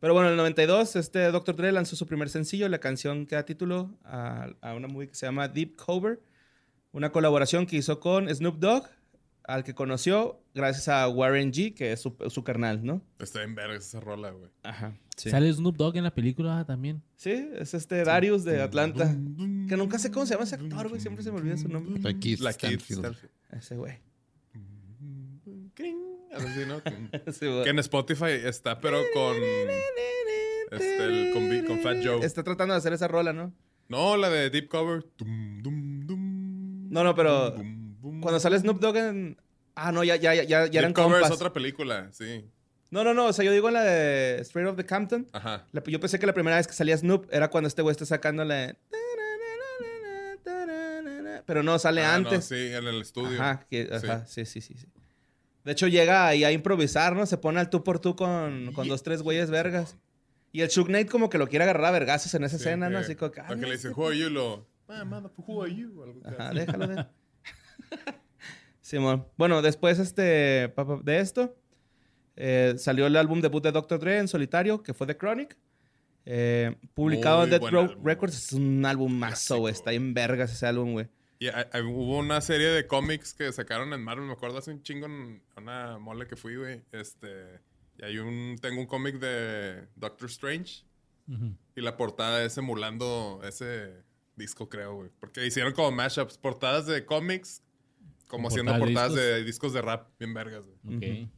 Pero 0.00 0.14
bueno, 0.14 0.28
en 0.28 0.32
el 0.32 0.36
92, 0.38 0.96
este 0.96 1.30
Dr. 1.32 1.56
Dre 1.56 1.72
lanzó 1.72 1.96
su 1.96 2.06
primer 2.06 2.28
sencillo, 2.28 2.68
la 2.68 2.78
canción 2.78 3.26
que 3.26 3.34
da 3.34 3.44
título 3.44 3.90
a, 4.04 4.48
a 4.60 4.74
una 4.74 4.86
movie 4.86 5.08
que 5.08 5.14
se 5.14 5.26
llama 5.26 5.48
Deep 5.48 5.76
Cover. 5.76 6.20
Una 6.92 7.10
colaboración 7.10 7.66
que 7.66 7.76
hizo 7.76 8.00
con 8.00 8.28
Snoop 8.34 8.58
Dogg, 8.58 8.86
al 9.44 9.64
que 9.64 9.74
conoció 9.74 10.40
gracias 10.54 10.88
a 10.88 11.08
Warren 11.08 11.52
G, 11.52 11.74
que 11.74 11.92
es 11.92 12.00
su, 12.00 12.16
su 12.28 12.44
carnal, 12.44 12.84
¿no? 12.84 13.02
Está 13.18 13.42
en 13.42 13.54
verga 13.54 13.76
esa 13.76 13.98
rola, 13.98 14.30
güey. 14.30 14.50
Ajá. 14.62 14.96
Sí. 15.16 15.30
Sale 15.30 15.52
Snoop 15.52 15.76
Dogg 15.76 15.96
en 15.96 16.04
la 16.04 16.14
película 16.14 16.64
también. 16.64 17.02
Sí, 17.16 17.48
es 17.56 17.74
este 17.74 18.04
Darius 18.04 18.44
de 18.44 18.62
Atlanta. 18.62 19.10
Que 19.68 19.76
nunca 19.76 19.98
sé 19.98 20.12
cómo 20.12 20.26
se 20.26 20.34
llama 20.34 20.44
ese 20.44 20.54
actor, 20.54 20.88
güey. 20.88 21.00
Siempre 21.00 21.24
se 21.24 21.32
me 21.32 21.38
olvida 21.38 21.56
su 21.56 21.68
nombre. 21.68 22.00
La 22.00 22.18
Keith 22.18 22.38
La 22.40 22.52
Kid 22.52 22.78
Stanfield. 22.78 23.00
Stanfield. 23.00 23.32
Ese 23.50 23.76
güey. 23.76 23.98
Cring. 26.36 26.48
Así, 26.48 26.66
¿no? 26.66 26.82
Sí, 27.32 27.46
güey. 27.46 27.64
que 27.64 27.70
en 27.70 27.78
Spotify 27.80 28.30
está, 28.44 28.78
pero 28.80 28.98
con. 29.14 29.36
Este, 30.70 31.04
el, 31.04 31.64
con, 31.66 31.80
Fat 31.80 31.96
Joe. 32.04 32.24
Está 32.24 32.42
tratando 32.42 32.74
de 32.74 32.78
hacer 32.78 32.92
esa 32.92 33.08
rola, 33.08 33.32
¿no? 33.32 33.54
No, 33.88 34.16
la 34.16 34.28
de 34.28 34.50
Deep 34.50 34.68
Cover. 34.68 35.04
Dum, 35.16 35.62
dum, 35.62 36.06
dum. 36.06 36.90
No, 36.90 37.04
no, 37.04 37.14
pero. 37.14 37.54
Cuando 38.20 38.38
sale 38.40 38.58
Snoop 38.58 38.78
Dogg 38.80 38.96
en... 38.96 39.36
Ah, 39.74 39.92
no, 39.92 40.02
ya, 40.04 40.16
ya, 40.16 40.34
ya, 40.34 40.42
ya 40.44 40.62
Deep 40.64 40.74
eran 40.76 40.92
Cover 40.92 41.12
compas. 41.20 41.30
es 41.30 41.36
otra 41.36 41.52
película, 41.52 42.08
sí. 42.12 42.44
No, 42.90 43.04
no, 43.04 43.14
no. 43.14 43.26
O 43.26 43.32
sea, 43.32 43.44
yo 43.44 43.52
digo 43.52 43.68
en 43.68 43.74
la 43.74 43.82
de 43.84 44.40
Straight 44.40 44.68
of 44.68 44.76
the 44.76 44.84
Compton. 44.86 45.28
Ajá. 45.32 45.66
la- 45.72 45.82
yo 45.84 46.00
pensé 46.00 46.18
que 46.18 46.26
la 46.26 46.32
primera 46.34 46.56
vez 46.56 46.66
que 46.66 46.72
salía 46.74 46.96
Snoop 46.96 47.26
era 47.30 47.48
cuando 47.48 47.68
este 47.68 47.82
güey 47.82 47.92
está 47.92 48.04
sacando 48.06 48.44
la... 48.44 48.76
Pero 51.46 51.62
no, 51.62 51.78
sale 51.78 52.02
Ah, 52.04 52.18
no, 52.18 52.28
antes. 52.28 52.44
sí, 52.46 52.54
en 52.72 52.86
el 52.86 53.00
estudio. 53.00 53.40
Ajá, 53.40 53.66
que- 53.70 53.88
ajá, 53.90 54.26
sí. 54.26 54.44
sí, 54.44 54.60
sí, 54.60 54.74
sí. 54.78 54.86
De 55.64 55.72
hecho, 55.72 55.88
llega 55.88 56.26
ahí 56.26 56.44
a 56.44 56.52
improvisar, 56.52 57.14
¿no? 57.14 57.26
Se 57.26 57.36
pone 57.36 57.60
al 57.60 57.70
tú 57.70 57.84
por 57.84 57.98
tú 57.98 58.16
con, 58.16 58.72
con 58.72 58.88
dos, 58.88 59.02
tres 59.02 59.22
güeyes 59.22 59.50
vergas. 59.50 59.96
Y 60.52 60.62
el 60.62 60.68
Chuck 60.68 60.86
Knight 60.86 61.10
como 61.10 61.28
que 61.28 61.38
lo 61.38 61.48
quiere 61.48 61.64
agarrar 61.64 61.86
a 61.86 61.90
vergazos 61.90 62.32
en 62.34 62.44
esa 62.44 62.56
Sí, 62.56 62.62
escena, 62.62 62.88
¿no? 62.88 62.98
Así 62.98 63.14
como 63.16 63.30
que... 63.32 63.40
ah, 63.40 63.48
no, 63.50 63.56
le 63.56 63.72
dice, 63.72 63.88
este 63.88 64.00
who 64.00 64.06
are 64.06 64.18
you? 64.18 64.30
Lo, 64.30 64.66
ah, 64.88 65.04
motherfucker, 65.04 65.44
who 65.46 65.62
are 65.62 65.74
you? 65.74 66.02
Algo 66.02 66.20
así. 66.24 66.34
Ajá, 66.34 66.50
déjalo 66.52 66.86
de. 66.86 67.06
Simón. 68.80 69.26
Bueno, 69.36 69.60
después 69.60 69.98
este, 69.98 70.72
de 71.02 71.18
esto, 71.18 71.54
eh, 72.36 72.74
salió 72.78 73.06
el 73.06 73.16
álbum 73.16 73.42
debut 73.42 73.62
de 73.62 73.72
Dr. 73.72 73.98
Dre 73.98 74.18
en 74.18 74.28
solitario, 74.28 74.82
que 74.82 74.94
fue 74.94 75.06
The 75.06 75.18
Chronic. 75.18 75.56
Eh, 76.24 76.76
publicado 76.94 77.38
Muy 77.38 77.44
en 77.44 77.50
Death 77.50 77.70
Row 77.70 77.88
Records. 78.02 78.36
Es 78.36 78.52
un 78.52 78.84
álbum 78.86 79.12
mazo, 79.12 79.58
güey. 79.58 79.72
Está 79.74 79.92
en 79.92 80.14
vergas 80.14 80.52
ese 80.52 80.66
álbum, 80.66 80.92
güey. 80.92 81.08
Y 81.40 81.48
hubo 81.82 82.18
una 82.18 82.40
serie 82.40 82.68
de 82.68 82.86
cómics 82.86 83.32
que 83.32 83.52
sacaron 83.52 83.92
en 83.92 84.02
Marvel, 84.02 84.26
me 84.26 84.32
acuerdo 84.32 84.58
hace 84.58 84.72
un 84.72 84.82
chingo 84.82 85.06
en 85.06 85.40
una 85.56 85.98
mole 85.98 86.26
que 86.26 86.34
fui, 86.34 86.56
güey. 86.56 86.82
Este, 86.90 87.60
y 87.96 88.04
hay 88.04 88.18
un, 88.18 88.58
tengo 88.60 88.80
un 88.80 88.86
cómic 88.86 89.20
de 89.20 89.86
Doctor 89.94 90.28
Strange 90.28 90.82
y 91.76 91.80
la 91.82 91.96
portada 91.96 92.42
es 92.42 92.56
emulando 92.56 93.40
ese 93.44 94.02
disco, 94.34 94.68
creo, 94.68 94.94
güey. 94.94 95.10
Porque 95.20 95.46
hicieron 95.46 95.74
como 95.74 95.92
mashups, 95.92 96.38
portadas 96.38 96.86
de 96.86 97.04
cómics, 97.04 97.62
como 98.26 98.48
haciendo 98.48 98.72
portadas 98.72 99.10
portadas 99.10 99.14
de 99.14 99.34
de 99.34 99.44
discos 99.44 99.72
de 99.72 99.82
rap, 99.82 100.08
bien 100.18 100.34
vergas, 100.34 100.64
güey. 100.66 100.96
Ok. 100.96 101.30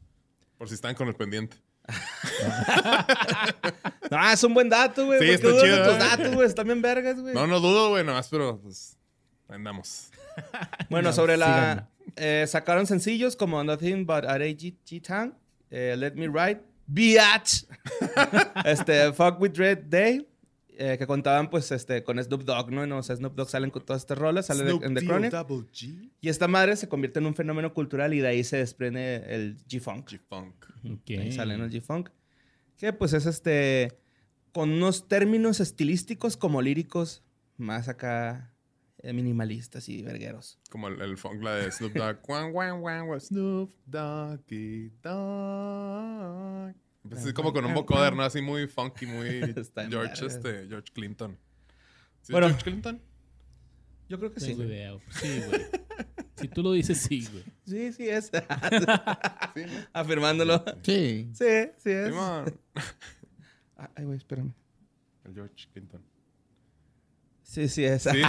Por 0.57 0.69
si 0.69 0.75
están 0.75 0.95
con 0.95 1.09
el 1.09 1.15
pendiente. 1.15 1.59
Ah, 4.13 4.33
es 4.33 4.43
un 4.43 4.53
buen 4.53 4.69
dato, 4.69 5.07
güey. 5.07 5.21
Sí, 5.21 5.25
¿Por 5.25 5.53
qué 5.53 5.57
está 5.57 5.65
chido, 5.65 5.85
tus 5.85 5.95
¿eh? 5.95 5.99
datos, 5.99 6.35
güey. 6.35 6.47
Están 6.49 6.67
bien 6.67 6.83
vergas, 6.83 7.21
güey. 7.21 7.33
No, 7.33 7.47
no 7.47 7.61
dudo, 7.61 7.91
güey, 7.91 8.05
nomás, 8.05 8.29
pero 8.29 8.61
pues 8.61 8.99
andamos. 9.51 10.11
Bueno, 10.89 11.09
No, 11.11 11.13
sobre 11.15 11.37
la... 11.37 11.89
eh, 12.17 12.45
sacaron 12.49 12.87
sencillos 12.87 13.37
como 13.37 13.63
Nothing 13.63 14.07
But 14.07 14.25
a 14.25 14.39
G-Town, 14.39 15.35
eh, 15.71 15.95
Let 15.99 16.13
Me 16.15 16.27
Ride, 16.29 16.61
Biatch, 16.87 17.65
este, 18.65 19.13
Fuck 19.13 19.41
With 19.41 19.53
Dread 19.53 19.79
Day, 19.85 20.27
eh, 20.79 20.97
que 20.99 21.07
contaban 21.07 21.51
pues 21.51 21.71
este, 21.73 22.03
con 22.03 22.23
Snoop 22.23 22.43
Dogg, 22.45 22.71
¿no? 22.73 22.87
No, 22.87 22.99
O 22.99 23.03
sea, 23.03 23.15
Snoop 23.17 23.35
Dogg 23.35 23.51
salen 23.51 23.71
con 23.71 23.85
todas 23.85 24.03
estas 24.03 24.17
rolas, 24.19 24.47
sale 24.47 24.65
de- 24.65 24.71
en 24.87 24.95
The 24.95 25.05
Chronic. 25.05 25.33
Y 26.21 26.29
esta 26.29 26.49
madre 26.49 26.75
se 26.77 26.89
convierte 26.89 27.19
en 27.19 27.27
un 27.27 27.35
fenómeno 27.35 27.75
cultural 27.75 28.15
y 28.15 28.21
de 28.21 28.29
ahí 28.29 28.45
se 28.45 28.57
desprende 28.57 29.23
el 29.29 29.59
G-Funk. 29.67 30.09
G-Funk. 30.09 30.55
Ok. 30.91 31.11
Ahí 31.11 31.33
sale 31.33 31.59
¿no? 31.59 31.65
el 31.67 31.71
G-Funk. 31.71 32.09
Que 32.79 32.93
pues 32.95 33.13
es 33.13 33.27
este, 33.27 33.99
con 34.53 34.71
unos 34.71 35.07
términos 35.07 35.61
estilísticos 35.61 36.37
como 36.39 36.63
líricos, 36.63 37.23
más 37.59 37.89
acá 37.89 38.51
minimalistas 39.03 39.89
y 39.89 40.03
vergueros. 40.03 40.59
Como 40.71 40.89
el, 40.89 41.01
el 41.01 41.17
funk, 41.17 41.43
la 41.43 41.55
de 41.57 41.71
Snoop 41.71 41.95
Dogg. 41.95 42.21
Guan, 42.27 42.53
guan, 42.53 42.81
guan, 42.81 43.07
guan, 43.07 43.21
Snoop 43.21 43.75
Doggy 43.87 44.91
Dogg. 45.03 46.75
Pues 47.09 47.25
es 47.25 47.33
como 47.33 47.53
con 47.53 47.65
un 47.65 47.75
vocoder, 47.75 48.15
¿no? 48.15 48.23
Así 48.23 48.43
muy 48.43 48.67
funky, 48.67 49.07
muy 49.07 49.55
George, 49.91 50.27
este, 50.27 50.67
George 50.69 50.93
Clinton. 50.93 51.39
¿Sí 52.21 52.25
es 52.25 52.31
Bueno. 52.31 52.49
George 52.49 52.65
Clinton? 52.65 53.01
Yo 54.09 54.19
creo 54.19 54.33
que 54.33 54.41
sí. 54.41 54.55
Güey. 54.55 54.69
idea. 54.69 54.99
Sí, 55.11 55.41
güey. 55.47 55.63
si 56.37 56.49
tú 56.49 56.63
lo 56.63 56.73
dices, 56.73 56.99
sí, 56.99 57.27
güey. 57.31 57.45
Sí, 57.65 57.93
sí 57.93 58.09
es. 58.09 58.27
Sí, 58.27 59.63
¿no? 59.67 59.87
Afirmándolo. 59.93 60.65
Sí. 60.83 61.31
Sí, 61.33 61.71
sí 61.79 61.91
es. 61.91 62.13
Ay, 63.77 64.05
güey, 64.05 64.19
espérame. 64.19 64.53
El 65.25 65.35
George 65.35 65.69
Clinton. 65.73 66.03
Sí, 67.51 67.69
sí 67.69 67.85
es. 67.85 68.05
Sí. 68.05 68.11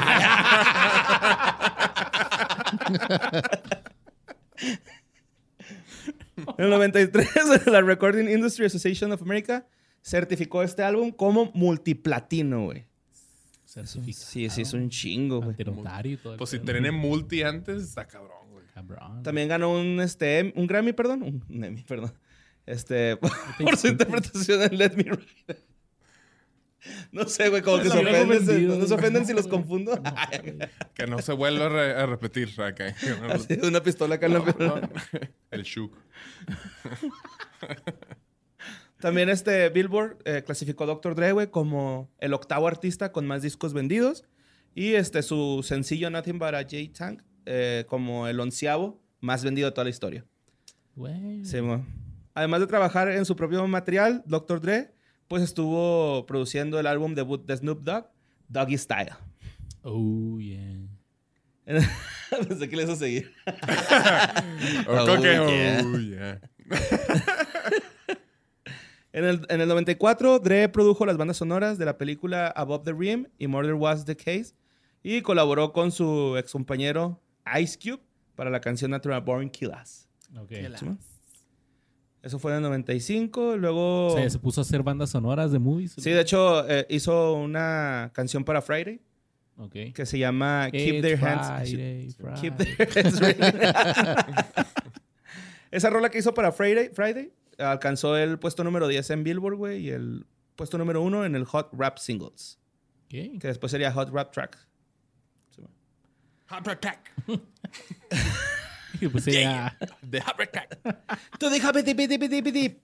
En 6.57 6.65
el 6.65 6.69
93, 6.71 7.27
la 7.67 7.81
Recording 7.81 8.27
Industry 8.27 8.65
Association 8.65 9.11
of 9.11 9.21
America 9.21 9.67
certificó 10.01 10.63
este 10.63 10.81
álbum 10.81 11.11
como 11.11 11.51
multiplatino, 11.53 12.65
güey. 12.65 12.85
Certificado. 13.65 14.25
Sí, 14.25 14.49
sí, 14.49 14.61
es 14.63 14.73
un 14.73 14.89
chingo, 14.89 15.39
güey. 15.41 15.55
Pues 16.37 16.49
si 16.49 16.57
pedo. 16.57 16.71
tiene 16.73 16.89
multi 16.91 17.43
antes, 17.43 17.83
está 17.83 18.07
cabrón, 18.07 18.49
güey. 18.51 18.65
Cabrón. 18.73 19.21
También 19.21 19.47
ganó 19.47 19.71
un, 19.71 20.01
este, 20.01 20.39
Em- 20.39 20.53
un 20.55 20.65
Grammy, 20.65 20.93
perdón. 20.93 21.43
Un, 21.47 21.63
Emmy, 21.63 21.83
perdón. 21.83 22.13
Este, 22.65 23.17
por 23.59 23.77
su 23.77 23.87
interpretación 23.87 24.63
en 24.63 24.77
Let 24.79 24.93
Me 24.95 25.03
Ride. 25.03 25.70
No 27.11 27.27
sé, 27.27 27.49
güey, 27.49 27.61
como 27.61 27.81
que 27.81 27.89
se 27.89 27.97
ofenden, 27.97 28.79
no 28.79 28.85
se 28.87 28.93
ofenden 28.93 29.25
si 29.25 29.33
los 29.33 29.45
No, 29.47 29.51
confundo. 29.51 29.95
No. 29.95 30.13
Que 30.93 31.07
no 31.07 31.19
se 31.19 31.33
vuelva 31.33 31.65
a, 31.67 31.69
re- 31.69 31.95
a 31.95 32.05
repetir 32.05 32.49
acá. 32.61 32.95
Así, 33.29 33.59
una 33.63 33.83
pistola 33.83 34.15
acá 34.15 34.25
en 34.27 34.33
la 34.33 34.89
El 35.51 35.63
Shuk. 35.63 35.95
También 38.99 39.29
este 39.29 39.69
Billboard 39.69 40.17
eh, 40.25 40.43
clasificó 40.45 40.83
a 40.83 40.87
Dr. 40.87 41.15
Dre, 41.15 41.31
güey, 41.31 41.47
como 41.47 42.11
el 42.19 42.33
octavo 42.33 42.67
artista 42.67 43.11
con 43.11 43.25
más 43.25 43.41
discos 43.41 43.73
vendidos. 43.73 44.25
Y 44.75 44.93
este, 44.93 45.21
su 45.23 45.63
sencillo 45.67 46.09
Nothing 46.09 46.39
But 46.39 46.53
a 46.53 46.61
J-Tank 46.61 47.21
eh, 47.45 47.85
como 47.87 48.27
el 48.27 48.39
onceavo 48.39 49.01
más 49.19 49.43
vendido 49.43 49.67
de 49.69 49.71
toda 49.73 49.85
la 49.85 49.89
historia. 49.89 50.25
Güey. 50.95 51.43
Sí. 51.43 51.57
Además 52.33 52.59
de 52.61 52.67
trabajar 52.67 53.09
en 53.09 53.25
su 53.25 53.35
propio 53.35 53.65
material, 53.67 54.23
Dr. 54.25 54.61
Dre, 54.61 54.93
pues 55.31 55.43
estuvo 55.43 56.25
produciendo 56.25 56.77
el 56.77 56.85
álbum 56.85 57.15
debut 57.15 57.45
de 57.45 57.55
Snoop 57.55 57.83
Dogg, 57.83 58.07
Doggy 58.49 58.77
Style. 58.77 59.11
Oh, 59.81 60.37
yeah. 60.41 60.77
Pensé 62.49 62.67
que 62.67 62.75
le 62.75 62.83
hizo 62.83 62.97
seguir. 62.97 63.31
Oh, 64.89 65.15
yeah. 65.15 65.81
oh, 65.85 65.97
yeah. 65.99 66.41
En 69.13 69.23
el, 69.23 69.45
en 69.47 69.61
el 69.61 69.69
94, 69.69 70.39
Dre 70.39 70.67
produjo 70.67 71.05
las 71.05 71.15
bandas 71.15 71.37
sonoras 71.37 71.77
de 71.77 71.85
la 71.85 71.97
película 71.97 72.47
Above 72.49 72.83
the 72.83 72.91
Rim 72.91 73.27
y 73.39 73.47
Murder 73.47 73.75
Was 73.75 74.03
the 74.03 74.17
Case 74.17 74.51
y 75.01 75.21
colaboró 75.21 75.71
con 75.71 75.93
su 75.93 76.35
ex 76.37 76.51
compañero 76.51 77.21
Ice 77.57 77.79
Cube 77.81 78.03
para 78.35 78.49
la 78.49 78.59
canción 78.59 78.91
Natural 78.91 79.21
Born 79.21 79.49
Kill 79.49 79.71
Us. 79.81 80.09
Ok. 80.37 80.51
Eso 82.23 82.37
fue 82.39 82.51
en 82.51 82.57
el 82.57 82.63
95. 82.63 83.57
Luego. 83.57 84.15
Se 84.29 84.37
puso 84.39 84.61
a 84.61 84.63
hacer 84.63 84.83
bandas 84.83 85.09
sonoras 85.09 85.51
de 85.51 85.59
movies. 85.59 85.93
Sí, 85.97 86.11
de 86.11 86.21
hecho, 86.21 86.69
eh, 86.69 86.85
hizo 86.89 87.33
una 87.33 88.11
canción 88.13 88.43
para 88.43 88.61
Friday 88.61 89.01
Ok. 89.57 89.73
que 89.93 90.05
se 90.05 90.19
llama 90.19 90.69
Keep 90.71 90.95
It's 90.95 91.01
Their 91.01 91.25
Hands. 91.25 91.69
Friday, 91.69 92.15
Keep. 92.41 92.57
Their 92.57 93.05
Hands 93.05 93.19
Ready. 93.19 93.39
Esa 95.71 95.89
rola 95.89 96.09
que 96.09 96.17
hizo 96.19 96.33
para 96.33 96.51
Friday, 96.51 96.89
Friday 96.93 97.31
alcanzó 97.57 98.17
el 98.17 98.37
puesto 98.39 98.63
número 98.63 98.87
10 98.87 99.09
en 99.11 99.23
Billboard, 99.23 99.55
güey, 99.55 99.79
y 99.85 99.89
el 99.89 100.25
puesto 100.55 100.77
número 100.77 101.01
1 101.01 101.25
en 101.25 101.35
el 101.35 101.45
Hot 101.45 101.69
Rap 101.73 101.97
Singles, 101.97 102.59
¿Qué? 103.07 103.37
que 103.39 103.47
después 103.47 103.71
sería 103.71 103.91
Hot 103.93 104.09
Rap 104.11 104.31
Track. 104.31 104.57
Sí, 105.55 105.61
bueno. 105.61 105.75
Heart 106.49 106.81
pues 109.09 109.25
ya. 109.25 109.77
The 110.09 110.19
attack. 110.19 110.79
Tú 111.39 111.49
déjame 111.49 111.83
dip, 111.83 111.97
dip, 111.97 112.45
dip. 112.47 112.81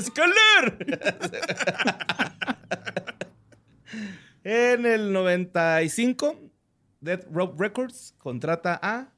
¡Scholar! 0.00 0.76
en 4.44 4.86
el 4.86 5.12
95, 5.12 6.50
Death 7.00 7.26
Row 7.30 7.54
Records 7.56 8.14
contrata 8.18 8.78
a 8.82 9.12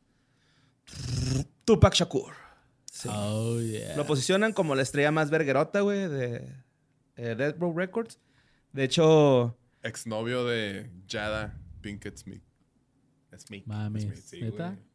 Tupac 1.65 1.95
Shakur. 1.95 2.35
Oh, 3.09 3.59
yeah. 3.61 3.97
Lo 3.97 4.05
posicionan 4.05 4.53
como 4.53 4.75
la 4.75 4.83
estrella 4.83 5.11
más 5.11 5.31
verguerota, 5.31 5.81
güey, 5.81 6.09
de 6.09 6.53
eh, 7.17 7.35
Death 7.35 7.57
Row 7.59 7.77
Records. 7.77 8.19
De 8.73 8.85
hecho, 8.85 9.57
Exnovio 9.83 10.45
de 10.45 10.91
Jada 11.09 11.59
Pinkett 11.81 12.19
Smith. 12.19 12.43
Smith. 13.39 13.65
Mames, 13.67 14.03
Smith, 14.03 14.17
sí, 14.17 14.41
¿neta? 14.43 14.71
güey. 14.71 14.90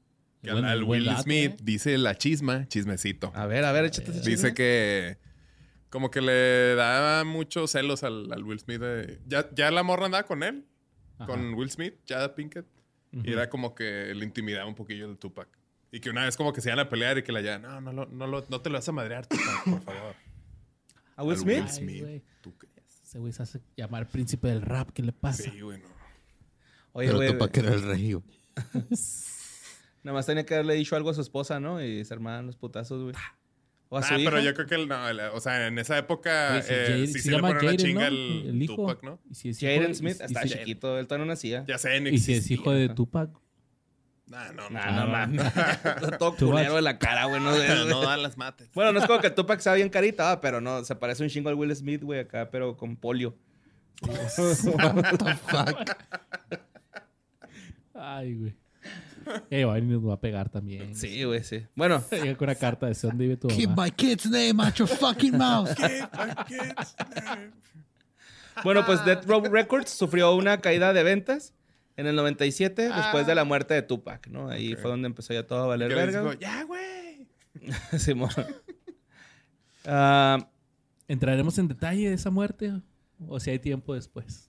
Que 0.46 0.52
Buen- 0.54 0.66
al 0.66 0.84
Will 0.84 1.06
dato, 1.06 1.24
Smith 1.24 1.52
¿eh? 1.52 1.58
dice 1.64 1.98
la 1.98 2.16
chisma, 2.16 2.68
chismecito. 2.68 3.32
a 3.36 3.46
ver, 3.46 3.64
a 3.66 3.72
ver, 3.72 3.86
échate 3.86 4.12
ese 4.12 4.30
Dice 4.30 4.54
que 4.54 5.18
como 5.90 6.12
que 6.12 6.22
le 6.22 6.76
daba 6.76 7.24
muchos 7.24 7.72
celos 7.72 8.04
al, 8.04 8.32
al 8.32 8.44
Will 8.44 8.60
Smith. 8.60 8.80
de- 8.82 9.20
ya, 9.28 9.50
ya 9.54 9.72
la 9.72 9.84
morra 9.84 10.06
andaba 10.06 10.24
con 10.24 10.44
él, 10.44 10.66
Ajá. 11.18 11.28
con 11.28 11.54
Will 11.54 11.70
Smith, 11.72 11.96
Jada 12.08 12.36
Pinkett. 12.36 12.66
Y 13.12 13.32
era 13.32 13.50
como 13.50 13.74
que 13.76 14.14
le 14.14 14.26
intimidaba 14.26 14.66
un 14.68 14.76
poquillo 14.76 15.10
el 15.10 15.18
Tupac. 15.18 15.48
Y 15.90 16.02
que 16.02 16.10
una 16.10 16.26
vez 16.26 16.36
como 16.36 16.52
que 16.52 16.60
se 16.60 16.68
iban 16.68 16.80
a 16.80 16.90
pelear 16.90 17.18
y 17.18 17.24
que 17.24 17.32
la 17.32 17.40
ya, 17.40 17.58
no, 17.60 17.80
no, 17.80 17.94
lo- 17.94 18.06
no, 18.08 18.28
lo- 18.28 18.46
no 18.50 18.60
te 18.62 18.70
lo 18.70 18.76
vas 18.78 18.90
a 18.90 18.92
madrear, 18.92 19.26
Tupac, 19.26 19.64
por 19.64 19.82
favor. 19.84 20.16
¿A 21.16 21.24
Will 21.24 21.36
Al 21.36 21.40
Smith? 21.40 21.56
Will 21.56 21.64
Ay, 21.64 21.70
Smith. 21.70 22.02
güey. 22.02 22.24
¿Tú 22.42 22.58
crees? 22.58 22.76
Ese 23.06 23.20
güey 23.20 23.32
se 23.32 23.44
hace 23.44 23.62
llamar 23.78 24.10
príncipe 24.10 24.50
del 24.50 24.62
rap. 24.62 24.90
¿Qué 24.92 25.02
le 25.02 25.14
pasa? 25.14 25.44
Sí, 25.44 25.62
güey, 25.62 25.78
no. 25.80 25.88
Oye, 26.92 27.08
Pero 27.08 27.18
güey, 27.20 27.32
Tupac 27.32 27.56
era 27.58 27.74
el 27.74 27.82
rey, 27.84 28.12
güey. 28.14 28.26
nada 30.06 30.14
más 30.16 30.26
tenía 30.26 30.46
que 30.46 30.54
haberle 30.54 30.76
dicho 30.76 30.96
algo 30.96 31.10
a 31.10 31.14
su 31.14 31.20
esposa, 31.22 31.60
¿no? 31.60 31.84
Y 31.84 32.06
se 32.06 32.14
armaban 32.14 32.46
los 32.46 32.56
putazos, 32.56 33.04
güey. 33.04 33.16
O 33.90 33.98
a 33.98 34.04
su 34.04 34.14
Ah, 34.14 34.20
hija. 34.20 34.30
pero 34.32 34.42
yo 34.42 34.54
creo 34.54 34.66
que, 34.68 34.76
el- 34.76 34.88
no, 34.88 35.12
la- 35.14 35.32
o 35.34 35.40
sea, 35.42 35.68
en 35.68 35.78
esa 35.78 35.98
época 35.98 36.54
Oye, 36.54 36.62
si 36.64 36.74
eh, 36.74 37.08
sí 37.08 37.14
se 37.14 37.20
se 37.20 37.30
le 37.32 37.36
llama 37.38 37.50
pone 37.50 37.60
una 37.60 37.68
Jaden, 37.72 37.78
chinga 37.86 38.02
¿no? 38.02 38.08
el, 38.08 38.44
El 38.50 38.62
hijo. 38.64 38.76
Tupac, 38.76 39.04
¿no? 39.04 39.20
Y 39.30 39.36
si 39.36 39.50
es 39.50 39.62
hijo 39.62 39.72
Jaden 39.74 39.88
de- 39.90 39.96
Smith 39.96 40.22
está 40.22 40.42
si- 40.44 40.50
chiquito, 40.50 40.98
él 41.00 41.08
todavía 41.08 41.26
no 41.26 41.32
nacía. 41.32 41.66
Ya 41.68 41.78
sé, 41.78 42.00
no 42.02 42.10
Y 42.10 42.18
si 42.20 42.34
es 42.34 42.50
hijo 42.52 42.72
de. 42.72 42.90
Tupac. 42.90 43.30
Nah, 44.28 44.52
no, 44.54 44.64
no, 44.64 44.70
Nah, 44.72 44.92
no, 44.92 45.06
no 45.06 45.12
mames. 45.12 45.54
Todo 46.20 46.36
culero 46.36 46.76
de 46.76 46.82
la 46.82 46.98
cara, 46.98 47.26
güey. 47.26 47.40
No, 47.42 47.52
no, 47.86 47.86
no 47.86 48.02
dan 48.02 48.24
las 48.24 48.38
mates. 48.38 48.70
Bueno, 48.74 48.92
no 48.92 49.00
es 49.00 49.06
como 49.06 49.20
que 49.20 49.30
Tupac 49.30 49.60
sea 49.60 49.74
bien 49.76 49.90
carita, 49.90 50.32
ah, 50.32 50.42
pero 50.42 50.62
no, 50.62 50.84
se 50.84 50.96
parece 50.96 51.22
un 51.24 51.30
chingo 51.30 51.50
al 51.50 51.56
Will 51.56 51.76
Smith, 51.76 52.02
güey, 52.04 52.22
acá, 52.22 52.50
pero 52.52 52.76
con 52.78 52.96
polio. 52.96 53.36
What 54.02 55.18
the 55.18 55.36
fuck? 55.36 55.92
Ay, 57.94 58.34
güey. 58.36 58.56
Eh, 59.50 59.66
va 59.66 59.74
a 59.74 59.76
venir 59.76 59.92
y 59.92 59.94
nos 59.94 60.10
va 60.10 60.14
a 60.16 60.20
pegar 60.20 60.50
también. 60.50 60.96
Sí, 60.96 61.24
güey, 61.24 61.44
sí. 61.44 61.66
Bueno, 61.76 62.04
Llega 62.12 62.36
con 62.38 62.48
una 62.50 62.56
carta 62.56 62.86
de 62.88 62.94
¿de 62.94 63.00
dónde 63.02 63.24
vive 63.24 63.38
tu 63.38 63.48
Keep 63.48 63.70
mamá? 63.70 63.86
my 63.86 63.92
kid's 63.92 64.30
name 64.30 64.64
out 64.64 64.76
your 64.76 64.88
fucking 64.88 65.38
mouth. 65.38 65.70
bueno, 68.64 68.86
pues 68.86 69.04
Death 69.06 69.26
Row 69.26 69.44
Records 69.44 69.90
sufrió 69.90 70.36
una 70.36 70.62
caída 70.62 70.94
de 70.94 71.04
ventas 71.04 71.54
en 71.98 72.08
el 72.08 72.16
97 72.16 72.90
después 72.90 73.28
de 73.28 73.36
la 73.36 73.44
muerte 73.44 73.74
de 73.74 73.82
Tupac, 73.82 74.28
¿no? 74.28 74.50
Ahí 74.50 74.76
fue 74.76 74.90
donde 74.92 75.08
empezó 75.08 75.34
ya 75.34 75.46
todo 75.46 75.64
a 75.64 75.68
valer 75.68 75.94
verga. 75.94 76.36
ya, 76.40 76.64
güey. 76.64 77.28
Simón. 77.98 78.30
Ah, 79.86 80.50
¿Entraremos 81.08 81.58
en 81.58 81.68
detalle 81.68 82.10
de 82.10 82.16
esa 82.16 82.32
muerte? 82.32 82.74
¿O 83.28 83.40
si 83.40 83.52
hay 83.52 83.60
tiempo 83.60 83.94
después? 83.94 84.45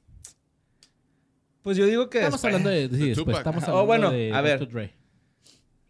Pues 1.67 1.77
yo 1.77 1.85
digo 1.87 2.09
que 2.09 2.19
Estamos 2.19 2.41
después- 2.41 2.55
hablando 2.55 2.71
de... 2.71 2.89
Sí, 2.97 3.03
de 3.09 3.15
después. 3.17 3.37
Estamos 3.39 3.65
Oh, 3.65 3.79
hablando 3.81 3.87
bueno, 3.87 4.11
de 4.13 4.33
a 4.33 4.41
ver. 4.41 4.69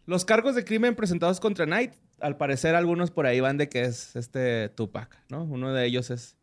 Los 0.07 0.25
cargos 0.25 0.55
de 0.55 0.63
crimen 0.65 0.95
presentados 0.95 1.39
contra 1.39 1.65
Knight, 1.67 1.93
al 2.19 2.35
parecer 2.35 2.73
algunos 2.73 3.11
por 3.11 3.27
ahí 3.27 3.39
van 3.41 3.57
de 3.57 3.69
que 3.69 3.83
es 3.83 4.15
este 4.15 4.69
Tupac, 4.69 5.15
¿no? 5.29 5.43
Uno 5.43 5.71
de 5.73 5.85
ellos 5.85 6.09
es, 6.09 6.35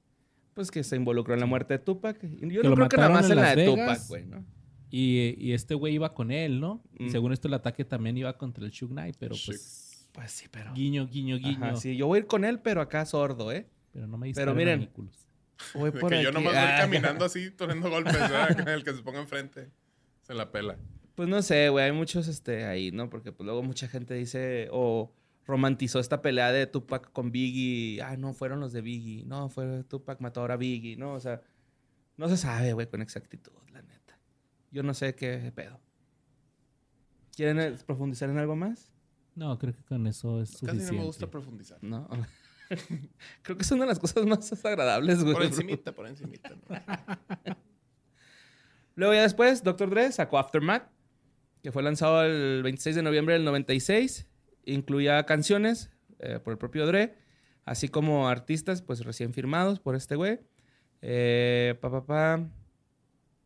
pues, 0.54 0.70
que 0.70 0.84
se 0.84 0.94
involucró 0.94 1.34
en 1.34 1.40
la 1.40 1.46
muerte 1.46 1.74
de 1.74 1.78
Tupac. 1.80 2.22
Y 2.22 2.52
yo 2.52 2.62
Que 2.62 2.68
no 2.68 2.70
lo 2.70 2.76
creo 2.76 2.88
que 2.90 2.96
nada 2.98 3.08
más 3.10 3.24
en 3.26 3.32
en 3.32 3.36
la 3.38 3.50
de 3.50 3.56
Vegas. 3.56 3.98
Tupac, 4.06 4.08
güey, 4.08 4.26
¿no? 4.26 4.44
Y, 4.90 5.34
y 5.38 5.52
este 5.52 5.74
güey 5.74 5.94
iba 5.94 6.14
con 6.14 6.30
él, 6.30 6.60
¿no? 6.60 6.84
Mm. 7.00 7.08
según 7.08 7.32
esto, 7.32 7.48
el 7.48 7.54
ataque 7.54 7.84
también 7.84 8.16
iba 8.16 8.38
contra 8.38 8.64
el 8.64 8.70
Shug 8.70 8.90
Knight, 8.90 9.16
pero 9.18 9.34
pues... 9.44 10.06
Pues 10.12 10.30
sí, 10.30 10.46
pero... 10.48 10.72
Guiño, 10.74 11.08
guiño, 11.08 11.38
guiño. 11.38 11.56
Ajá, 11.66 11.74
sí, 11.76 11.96
yo 11.96 12.06
voy 12.06 12.18
a 12.18 12.20
ir 12.20 12.26
con 12.28 12.44
él, 12.44 12.60
pero 12.60 12.80
acá 12.80 13.04
sordo, 13.04 13.50
¿eh? 13.50 13.66
Pero 13.92 14.06
no 14.06 14.16
me 14.16 14.32
Pero 14.32 14.54
miren. 14.54 14.88
Voy 15.74 15.90
De 15.90 16.00
por 16.00 16.10
que 16.10 16.22
yo 16.22 16.28
aquí. 16.30 16.34
nomás 16.38 16.52
voy 16.54 16.62
Ah, 16.62 16.76
caminando 16.80 17.24
así, 17.24 17.50
teniendo 17.50 17.88
golpes, 17.90 18.12
¿verdad? 18.14 18.56
Con 18.56 18.68
el 18.68 18.84
que 18.84 18.92
se 18.94 19.02
ponga 19.02 19.20
enfrente. 19.20 19.70
Se 20.22 20.34
la 20.34 20.50
pela. 20.50 20.76
Pues 21.14 21.28
no 21.28 21.42
sé, 21.42 21.68
güey, 21.68 21.84
hay 21.86 21.92
muchos 21.92 22.26
este, 22.28 22.64
ahí, 22.64 22.90
¿no? 22.90 23.08
Porque 23.10 23.30
pues 23.32 23.44
luego 23.44 23.62
mucha 23.62 23.86
gente 23.88 24.14
dice 24.14 24.68
o 24.72 25.12
romantizó 25.46 26.00
esta 26.00 26.22
pelea 26.22 26.50
de 26.52 26.66
Tupac 26.66 27.12
con 27.12 27.30
Biggie. 27.30 28.02
Ah, 28.02 28.16
no, 28.16 28.32
fueron 28.34 28.58
los 28.60 28.72
de 28.72 28.80
Biggie. 28.80 29.24
No, 29.26 29.48
fue 29.48 29.84
Tupac 29.84 30.20
mató 30.20 30.40
ahora 30.40 30.54
a 30.54 30.56
Biggie, 30.56 30.96
¿no? 30.96 31.12
O 31.12 31.20
sea, 31.20 31.40
no 32.16 32.28
se 32.28 32.36
sabe, 32.36 32.72
güey, 32.72 32.88
con 32.88 33.00
exactitud, 33.02 33.52
la 33.72 33.82
neta. 33.82 34.18
yo 34.72 34.82
no 34.82 34.92
sé 34.94 35.14
qué 35.14 35.52
pedo. 35.54 35.78
¿Quieren 37.36 37.76
profundizar 37.86 38.30
en 38.30 38.38
algo 38.38 38.56
más? 38.56 38.90
No, 39.34 39.58
creo 39.58 39.74
que 39.74 39.82
con 39.82 40.06
eso 40.06 40.40
es 40.40 40.50
Casi 40.52 40.66
suficiente. 40.66 40.92
no 40.92 40.98
me 41.00 41.04
gusta 41.06 41.30
profundizar. 41.30 41.78
No. 41.82 42.08
Creo 43.42 43.56
que 43.56 43.62
es 43.62 43.70
una 43.70 43.82
de 43.84 43.88
las 43.88 43.98
cosas 43.98 44.24
más 44.26 44.64
agradables, 44.64 45.22
güey. 45.22 45.34
Por 45.34 45.42
encimita, 45.44 45.92
por 45.92 46.06
encimita. 46.06 46.50
¿no? 46.50 47.56
Luego 48.96 49.14
ya 49.14 49.22
después, 49.22 49.62
Dr. 49.62 49.90
Dre 49.90 50.12
sacó 50.12 50.38
Aftermath, 50.38 50.88
que 51.62 51.72
fue 51.72 51.82
lanzado 51.82 52.24
el 52.24 52.62
26 52.62 52.96
de 52.96 53.02
noviembre 53.02 53.34
del 53.34 53.44
96. 53.44 54.26
Incluía 54.66 55.24
canciones 55.26 55.90
eh, 56.20 56.38
por 56.38 56.52
el 56.52 56.58
propio 56.58 56.86
Dre, 56.86 57.16
así 57.64 57.88
como 57.88 58.28
artistas 58.28 58.82
pues 58.82 59.04
recién 59.04 59.32
firmados 59.32 59.80
por 59.80 59.96
este 59.96 60.16
güey. 60.16 60.40
Eh, 61.02 61.74
pa, 61.80 61.90
pa, 61.90 62.06
pa. 62.06 62.48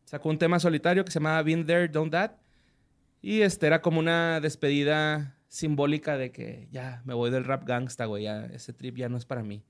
Sacó 0.05 0.29
un 0.29 0.37
tema 0.37 0.59
solitario 0.59 1.03
que 1.03 1.11
se 1.11 1.19
llamaba 1.19 1.43
Been 1.43 1.65
There, 1.65 1.87
Don't 1.87 2.11
That. 2.11 2.31
Y 3.21 3.41
este 3.41 3.67
era 3.67 3.81
como 3.81 3.99
una 3.99 4.39
despedida 4.39 5.38
simbólica 5.49 6.17
de 6.17 6.31
que 6.31 6.69
ya 6.71 7.01
me 7.05 7.13
voy 7.13 7.29
del 7.31 7.43
rap 7.43 7.65
gangsta, 7.67 8.05
güey. 8.05 8.23
Ya 8.23 8.45
ese 8.45 8.71
trip 8.71 8.95
ya 8.95 9.09
no 9.09 9.17
es 9.17 9.25
para 9.25 9.43
mí. 9.43 9.63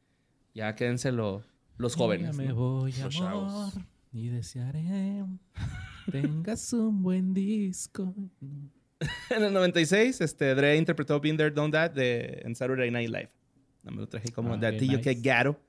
Ya 0.53 0.75
quédense 0.75 1.11
lo- 1.11 1.43
los 1.77 1.95
jóvenes. 1.95 2.35
Ya 2.37 2.43
me 2.43 2.49
¿no? 2.49 2.55
voy, 2.55 2.91
Los 2.91 3.15
amor, 3.19 3.31
chavos. 3.31 3.73
y 4.11 4.27
desearé 4.27 5.23
tengas 6.11 6.71
un 6.73 7.01
buen 7.01 7.33
disco. 7.33 8.13
En 9.29 9.43
el 9.45 9.53
96, 9.53 10.19
este, 10.19 10.53
Dre 10.55 10.75
interpretó 10.75 11.21
Been 11.21 11.37
There, 11.37 11.51
Done 11.51 11.71
That 11.71 11.91
de, 11.91 12.41
en 12.43 12.53
Saturday 12.53 12.91
Night 12.91 13.07
Live. 13.09 13.31
No 13.83 13.91
me 13.91 13.97
lo 14.01 14.09
traje 14.09 14.29
como 14.33 14.55
Ah, 14.55 14.57
de 14.57 14.67
ok, 14.67 14.73
atillo 14.75 14.99
que 14.99 15.11
nice. 15.15 15.21
garo. 15.21 15.61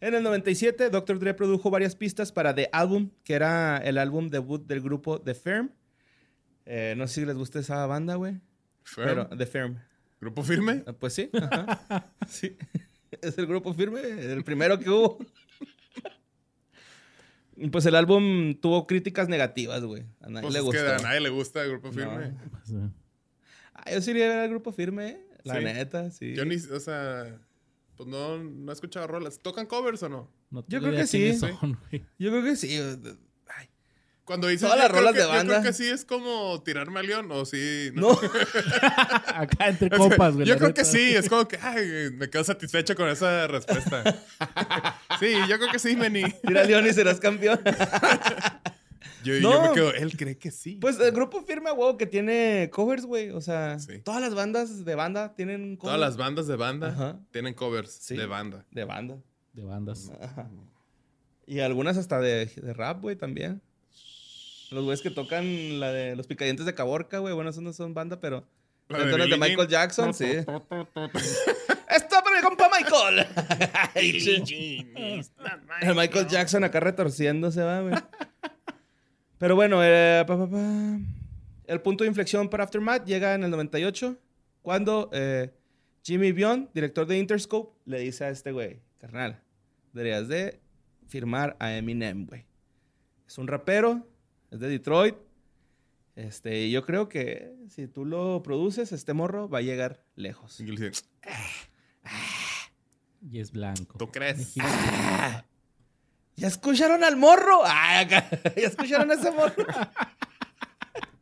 En 0.00 0.14
el 0.14 0.22
97, 0.24 0.90
Dr. 0.90 1.20
Dre 1.20 1.34
produjo 1.34 1.70
varias 1.70 1.94
pistas 1.94 2.32
para 2.32 2.52
The 2.52 2.68
Album, 2.72 3.10
que 3.22 3.34
era 3.34 3.76
el 3.78 3.98
álbum 3.98 4.30
debut 4.30 4.66
del 4.66 4.80
grupo 4.80 5.20
The 5.20 5.34
Firm. 5.34 5.70
Eh, 6.66 6.94
no 6.96 7.06
sé 7.06 7.20
si 7.20 7.26
les 7.26 7.36
gusta 7.36 7.60
esa 7.60 7.86
banda, 7.86 8.16
güey. 8.16 8.40
Firm. 8.84 9.06
Pero 9.06 9.28
The 9.36 9.46
Firm. 9.46 9.78
¿Grupo 10.20 10.42
firme? 10.42 10.82
Ah, 10.86 10.92
Pues 10.92 11.14
sí. 11.14 11.30
ajá. 11.32 12.06
sí. 12.28 12.56
Es 13.22 13.36
el 13.38 13.46
grupo 13.46 13.74
firme, 13.74 14.00
el 14.02 14.44
primero 14.44 14.78
que 14.78 14.88
hubo. 14.88 15.18
Pues 17.72 17.84
el 17.86 17.94
álbum 17.94 18.54
tuvo 18.54 18.86
críticas 18.86 19.28
negativas, 19.28 19.82
güey. 19.84 20.04
A 20.20 20.28
nadie 20.30 20.42
Pues 20.48 20.54
le 20.54 20.60
es 20.60 20.70
que 20.70 20.78
a 20.92 20.98
nadie 20.98 21.20
le 21.20 21.28
gusta 21.28 21.62
el 21.62 21.70
grupo 21.72 21.92
firme. 21.92 22.34
Ah, 23.74 23.90
yo 23.92 24.00
sí 24.00 24.12
iría 24.12 24.26
a 24.26 24.28
ver 24.28 24.38
al 24.44 24.48
grupo 24.50 24.72
firme, 24.72 25.20
la 25.42 25.56
Sí. 25.58 25.64
neta, 25.64 26.10
sí. 26.10 26.34
Yo 26.34 26.44
ni, 26.44 26.54
o 26.56 26.80
sea, 26.80 27.38
pues 27.96 28.08
no, 28.08 28.38
no 28.38 28.72
he 28.72 28.74
escuchado 28.74 29.06
rolas. 29.08 29.40
¿Tocan 29.40 29.66
covers 29.66 30.02
o 30.04 30.08
no? 30.08 30.30
no 30.50 30.64
Yo 30.68 30.80
creo 30.80 30.92
que 30.94 31.06
sí. 31.06 31.34
son. 31.34 31.78
Yo 32.18 32.30
creo 32.30 32.44
que 32.44 32.56
sí. 32.56 32.78
Cuando 34.24 34.46
dices 34.46 34.62
Todas 34.68 34.76
yo 34.76 34.82
las 34.84 34.92
rolas 34.92 35.12
que- 35.12 35.18
de 35.18 35.24
Yo 35.24 35.30
banda. 35.30 35.54
creo 35.60 35.62
que 35.64 35.72
sí 35.72 35.88
es 35.88 36.04
como 36.04 36.62
tirarme 36.62 37.00
a 37.00 37.02
león 37.02 37.28
o 37.32 37.44
sí. 37.44 37.90
No, 37.94 38.10
Acá 39.34 39.68
entre 39.68 39.90
copas, 39.90 40.34
güey. 40.34 40.46
Yo 40.46 40.56
creo 40.56 40.72
que 40.72 40.84
sí, 40.84 41.14
es 41.16 41.28
como 41.28 41.48
que 41.48 41.58
ay, 41.60 42.10
me 42.14 42.30
quedo 42.30 42.44
satisfecho 42.44 42.94
con 42.94 43.08
esa 43.08 43.46
respuesta. 43.48 44.22
sí, 45.20 45.32
yo 45.48 45.58
creo 45.58 45.72
que 45.72 45.78
sí, 45.80 45.96
Meni. 45.96 46.22
tira 46.46 46.64
León 46.64 46.86
y 46.86 46.92
serás 46.92 47.18
campeón. 47.18 47.60
Yo, 49.22 49.34
No. 49.40 49.50
yo 49.52 49.62
me 49.62 49.72
quedo, 49.74 49.92
él 49.94 50.16
cree 50.16 50.38
que 50.38 50.50
sí. 50.50 50.76
pues 50.80 50.98
el 50.98 51.12
grupo 51.12 51.42
firme, 51.42 51.68
a 51.68 51.74
huevo, 51.74 51.98
que 51.98 52.06
tiene 52.06 52.70
covers, 52.72 53.04
güey. 53.04 53.30
O 53.30 53.40
sea, 53.42 53.78
Sí. 53.78 53.98
todas 54.02 54.20
las 54.22 54.34
bandas 54.34 54.84
de 54.84 54.94
banda 54.94 55.34
tienen 55.34 55.76
covers. 55.76 55.94
Todas 55.96 56.00
las 56.00 56.16
bandas 56.16 56.46
de 56.46 56.56
banda 56.56 56.88
Ajá. 56.88 57.20
tienen 57.30 57.52
covers 57.54 57.90
Sí. 57.92 58.16
de 58.16 58.24
banda. 58.26 58.64
De 58.70 58.84
banda. 58.84 59.18
De 59.52 59.64
bandas. 59.64 60.10
Ajá. 60.22 60.48
Y 61.46 61.60
algunas 61.60 61.96
hasta 61.98 62.18
de, 62.20 62.46
de 62.46 62.72
rap, 62.72 63.02
güey, 63.02 63.16
también. 63.16 63.60
Los 64.70 64.84
güeyes 64.84 65.02
que 65.02 65.10
tocan 65.10 65.80
la 65.80 65.92
de 65.92 66.14
los 66.14 66.26
picadientes 66.28 66.64
de 66.64 66.74
Caborca, 66.74 67.18
güey. 67.18 67.34
Bueno, 67.34 67.50
esos 67.50 67.62
no 67.62 67.72
son 67.72 67.92
banda, 67.92 68.20
pero. 68.20 68.46
De 68.88 68.98
de, 68.98 69.36
Michael. 69.36 69.68
Jackson, 69.68 70.14
sí. 70.14 70.24
¡Esto 71.90 72.16
para 72.24 72.36
mi 72.36 72.42
compa 72.42 72.68
Michael! 72.76 73.26
El 75.82 75.94
Michael 75.94 76.26
Jackson 76.28 76.64
acá 76.64 76.80
retorciéndose, 76.80 77.62
va, 77.62 77.80
güey. 77.82 77.94
Pero 79.38 79.54
bueno, 79.54 79.80
eh, 79.82 80.24
pa, 80.26 80.36
pa, 80.36 80.50
pa. 80.50 80.98
el 81.66 81.80
punto 81.80 82.04
de 82.04 82.08
inflexión 82.08 82.48
para 82.48 82.64
Aftermath 82.64 83.06
llega 83.06 83.34
en 83.34 83.44
el 83.44 83.50
98, 83.50 84.18
cuando 84.60 85.08
eh, 85.12 85.52
Jimmy 86.02 86.32
Bion, 86.32 86.68
director 86.74 87.06
de 87.06 87.18
Interscope, 87.18 87.72
le 87.86 88.00
dice 88.00 88.24
a 88.24 88.30
este 88.30 88.52
güey, 88.52 88.80
carnal, 88.98 89.40
deberías 89.92 90.28
de 90.28 90.60
firmar 91.08 91.56
a 91.58 91.74
Eminem, 91.74 92.26
güey. 92.26 92.44
Es 93.26 93.38
un 93.38 93.46
rapero, 93.46 94.06
es 94.50 94.60
de 94.60 94.68
Detroit. 94.68 95.16
Este, 96.16 96.66
y 96.66 96.70
yo 96.70 96.84
creo 96.84 97.08
que 97.08 97.54
si 97.68 97.86
tú 97.86 98.04
lo 98.04 98.42
produces, 98.42 98.92
este 98.92 99.14
morro 99.14 99.48
va 99.48 99.58
a 99.58 99.62
llegar 99.62 100.04
lejos. 100.16 100.60
Y 100.60 100.66
le 100.66 100.90
dicen, 100.90 101.06
Y 103.22 103.40
es 103.40 103.52
blanco. 103.52 103.98
¿Tú 103.98 104.10
crees? 104.10 104.54
Ah, 104.60 105.44
¿Ya 106.36 106.48
escucharon 106.48 107.04
al 107.04 107.16
morro? 107.16 107.62
Ah, 107.64 108.00
acá, 108.00 108.28
¿Ya 108.56 108.68
escucharon 108.68 109.10
a 109.10 109.14
ese 109.14 109.30
morro? 109.30 109.64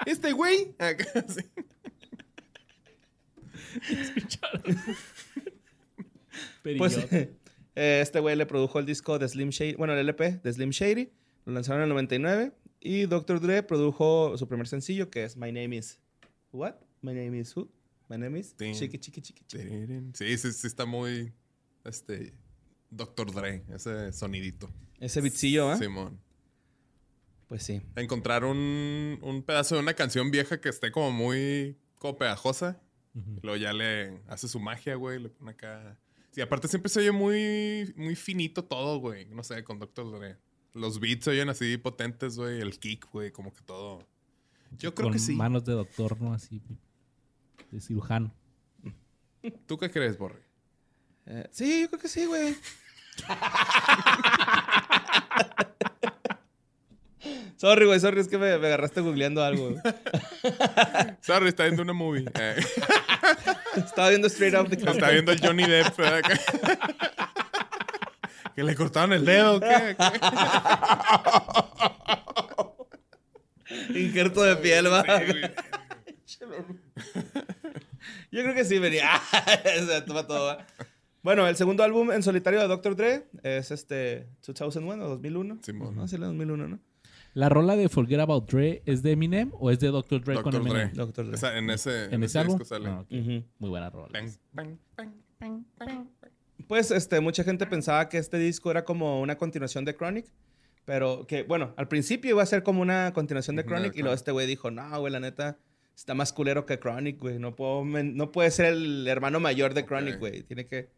Este 0.07 0.33
güey. 0.33 0.75
Acá, 0.79 1.05
sí. 1.29 1.43
Pues 6.77 6.95
Perillota. 6.95 7.17
eh, 7.17 8.01
este 8.03 8.21
güey 8.21 8.37
le 8.37 8.47
produjo 8.47 8.79
el 8.79 8.87
disco 8.87 9.19
de 9.19 9.29
Slim 9.29 9.51
Shady, 9.51 9.75
bueno, 9.75 9.95
el 9.95 10.01
LP 10.01 10.41
de 10.43 10.53
Slim 10.53 10.71
Shady, 10.71 11.11
lo 11.47 11.53
lanzaron 11.53 11.81
en 11.81 11.85
el 11.85 11.89
99 11.91 12.53
y 12.81 13.07
Dr. 13.07 13.41
Dre 13.41 13.63
produjo 13.63 14.37
su 14.37 14.47
primer 14.49 14.69
sencillo 14.69 15.11
que 15.11 15.25
es 15.25 15.37
My 15.37 15.53
Name 15.53 15.77
Is 15.77 15.99
What? 16.53 16.75
My 17.03 17.13
Name 17.13 17.39
Is 17.39 17.57
Who? 17.57 17.69
My 18.09 18.19
Name 18.19 18.39
Is. 18.39 18.57
Chiqui 18.57 18.99
Chiqui 18.99 19.21
Chiqui 19.21 19.45
Chiqui. 19.45 20.13
Sí, 20.15 20.39
sí, 20.39 20.53
sí 20.53 20.67
está 20.67 20.87
muy, 20.87 21.33
este, 21.85 22.35
Dr. 22.91 23.33
Dre, 23.33 23.65
ese 23.75 24.13
sonidito. 24.13 24.73
Ese 24.99 25.21
bitcillo, 25.21 25.71
¿ah? 25.71 25.77
Simón. 25.77 26.21
Pues 27.49 27.63
sí. 27.63 27.81
Encontrar 27.97 28.45
un, 28.45 29.19
un 29.23 29.43
pedazo 29.43 29.77
de 29.77 29.83
una 29.83 29.95
canción 29.95 30.31
vieja 30.31 30.61
que 30.61 30.69
esté 30.69 30.91
como 30.91 31.11
muy, 31.11 31.77
como 31.99 32.17
pegajosa. 32.17 32.81
Luego 33.43 33.57
ya 33.57 33.73
le 33.73 34.21
hace 34.29 34.47
su 34.47 34.61
magia, 34.61 34.95
güey, 34.95 35.19
le 35.19 35.29
pone 35.29 35.51
acá... 35.51 35.99
Sí, 36.31 36.41
aparte 36.41 36.69
siempre 36.69 36.89
se 36.89 37.01
oye 37.01 37.11
muy, 37.11 37.93
muy 37.97 38.15
finito 38.15 38.65
todo, 38.65 38.99
güey. 39.01 39.27
No 39.31 39.43
sé, 39.43 39.65
con 39.65 39.81
Dr. 39.81 40.19
Dre. 40.19 40.37
Los 40.75 41.01
beats 41.01 41.25
se 41.25 41.31
oyen 41.33 41.49
así 41.49 41.77
potentes, 41.79 42.37
güey. 42.37 42.61
El 42.61 42.79
kick, 42.79 43.11
güey, 43.13 43.33
como 43.33 43.53
que 43.53 43.61
todo... 43.63 44.07
Yo 44.79 44.95
creo 44.95 45.07
Con 45.07 45.13
que 45.15 45.19
sí. 45.19 45.35
manos 45.35 45.65
de 45.65 45.73
doctor, 45.73 46.21
¿no? 46.21 46.35
Así, 46.35 46.61
de 47.71 47.81
cirujano. 47.81 48.33
¿Tú 49.67 49.79
qué 49.79 49.91
crees, 49.91 50.19
Borre? 50.19 50.43
Eh, 51.27 51.49
sí, 51.51 51.83
yo 51.83 51.89
creo 51.89 52.01
que 52.01 52.09
sí, 52.09 52.27
güey. 52.27 52.55
sorry, 57.57 57.87
güey, 57.87 57.99
sorry, 58.01 58.21
es 58.21 58.29
que 58.29 58.39
me, 58.39 58.59
me 58.59 58.67
agarraste 58.67 59.01
googleando 59.01 59.43
algo. 59.43 59.75
Sorry, 61.23 61.49
está 61.49 61.65
viendo 61.65 61.83
una 61.83 61.93
movie. 61.93 62.25
Eh, 62.35 62.57
Estaba 63.77 64.11
viendo 64.11 64.29
Straight 64.29 64.55
Out 64.55 64.69
the 64.69 64.77
está 64.77 64.91
Compton. 64.93 65.11
viendo 65.13 65.33
el 65.33 65.41
Johnny 65.41 65.67
Depp. 65.67 65.99
Que 68.59 68.65
le 68.65 68.75
cortaron 68.75 69.13
el 69.13 69.25
dedo. 69.25 69.61
¿qué? 69.61 69.97
Injerto 74.01 74.43
de 74.43 74.57
piel, 74.57 74.87
va. 74.93 75.05
Yo 78.33 78.43
creo 78.43 78.55
que 78.57 78.65
sí 78.65 78.81
venía. 78.81 79.11
o 79.81 79.87
sea, 79.87 80.05
toma 80.05 80.27
todo, 80.27 80.47
va. 80.47 80.67
Bueno, 81.23 81.47
el 81.47 81.55
segundo 81.55 81.85
álbum 81.85 82.11
en 82.11 82.25
solitario 82.25 82.59
de 82.61 82.67
Dr. 82.67 82.97
Dre 82.97 83.29
es 83.45 83.71
este 83.71 84.27
2001 84.45 85.05
o 85.05 85.09
2001. 85.09 85.59
Simón. 85.63 85.95
No, 85.95 86.09
sí, 86.09 86.17
el 86.17 86.23
2001, 86.23 86.67
¿no? 86.67 86.81
¿La 87.35 87.49
rola 87.49 87.77
de 87.77 87.89
Forget 87.89 88.19
About 88.19 88.51
Dre 88.51 88.83
es 88.87 89.05
de 89.05 89.13
Eminem 89.13 89.53
o 89.55 89.71
es 89.71 89.79
de 89.79 89.87
Dr. 89.87 90.25
Dre 90.25 90.35
con 90.43 90.51
Dr. 90.51 90.65
Dre. 90.65 90.83
Eminem? 90.83 90.97
Dr. 90.97 91.27
Dre. 91.27 91.37
Esa- 91.37 91.57
en 91.57 91.71
ese, 91.71 92.07
¿En 92.13 92.25
ese 92.25 92.41
álbum? 92.41 92.59
disco 92.59 92.75
sale. 92.75 92.89
Ah, 92.89 93.03
ok. 93.03 93.13
Ujú. 93.13 93.45
Muy 93.61 93.71
buena 93.71 93.89
rola. 93.89 94.09
Bang, 94.13 94.33
bang, 94.53 94.77
bang, 94.97 95.65
bang. 95.79 96.09
Pues 96.69 96.91
este, 96.91 97.21
mucha 97.21 97.43
gente 97.45 97.67
pensaba 97.67 98.09
que 98.09 98.19
este 98.19 98.39
disco 98.39 98.71
era 98.71 98.85
como 98.85 99.21
una 99.21 99.37
continuación 99.37 99.85
de 99.85 99.95
Chronic. 99.97 100.27
Pero 100.85 101.27
que, 101.27 101.43
bueno, 101.43 101.75
al 101.77 101.87
principio 101.89 102.31
iba 102.31 102.43
a 102.43 102.47
ser 102.47 102.63
como 102.63 102.81
una 102.81 103.13
continuación 103.13 103.57
de 103.57 103.65
Chronic. 103.65 103.95
Y 103.97 104.01
luego 104.01 104.15
este 104.15 104.31
güey 104.33 104.47
dijo, 104.47 104.71
no, 104.71 105.01
güey, 105.01 105.13
la 105.13 105.21
neta, 105.21 105.59
está 105.95 106.15
más 106.15 106.33
culero 106.33 106.65
que 106.65 106.79
Chronic, 106.79 107.19
güey. 107.19 107.39
No, 107.39 107.55
puedo, 107.57 107.85
no 107.85 108.33
puede 108.33 108.51
ser 108.51 108.67
el 108.73 109.07
hermano 109.07 109.39
mayor 109.41 109.75
de 109.75 109.85
Chronic, 109.85 110.15
Ok. 110.15 110.21
güey. 110.21 110.43
Tiene 110.45 110.67
que 110.67 110.89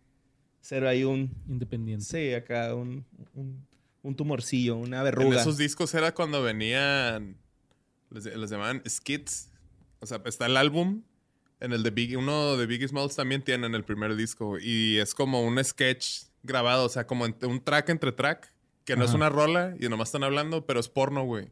ser 0.61 0.87
ahí 0.87 1.03
un, 1.05 1.33
Independiente. 1.49 2.05
sí, 2.05 2.35
acá 2.35 2.75
un, 2.75 3.05
un, 3.35 3.67
un 4.03 4.15
tumorcillo, 4.15 4.77
una 4.77 4.99
En 4.99 5.05
verruga. 5.05 5.41
esos 5.41 5.57
discos 5.57 5.93
era 5.95 6.15
cuando 6.15 6.41
venían. 6.43 7.37
Les, 8.11 8.25
les 8.27 8.51
llamaban 8.51 8.83
skits. 8.89 9.51
O 10.01 10.07
sea, 10.07 10.21
está 10.25 10.47
el 10.47 10.57
álbum. 10.57 11.03
En 11.61 11.73
el 11.73 11.83
de 11.83 11.91
Biggie, 11.91 12.17
uno 12.17 12.57
de 12.57 12.67
Biggie 12.67 12.89
Smalls 12.89 13.17
también 13.17 13.43
tiene 13.43 13.67
en 13.67 13.75
el 13.75 13.85
primer 13.85 14.17
disco. 14.17 14.59
Y 14.59 14.99
es 14.99 15.15
como 15.15 15.43
un 15.43 15.63
sketch 15.63 16.25
grabado. 16.43 16.87
O 16.87 16.89
sea, 16.89 17.07
como 17.07 17.25
un 17.25 17.65
track 17.65 17.91
entre 17.91 18.13
track. 18.13 18.53
Que 18.85 18.97
no 18.97 19.05
es 19.05 19.11
Ajá. 19.11 19.19
una 19.19 19.29
rola 19.29 19.75
y 19.79 19.89
nomás 19.89 20.09
están 20.09 20.25
hablando, 20.25 20.67
pero 20.67 20.81
es 20.81 20.89
porno, 20.89 21.23
güey. 21.23 21.51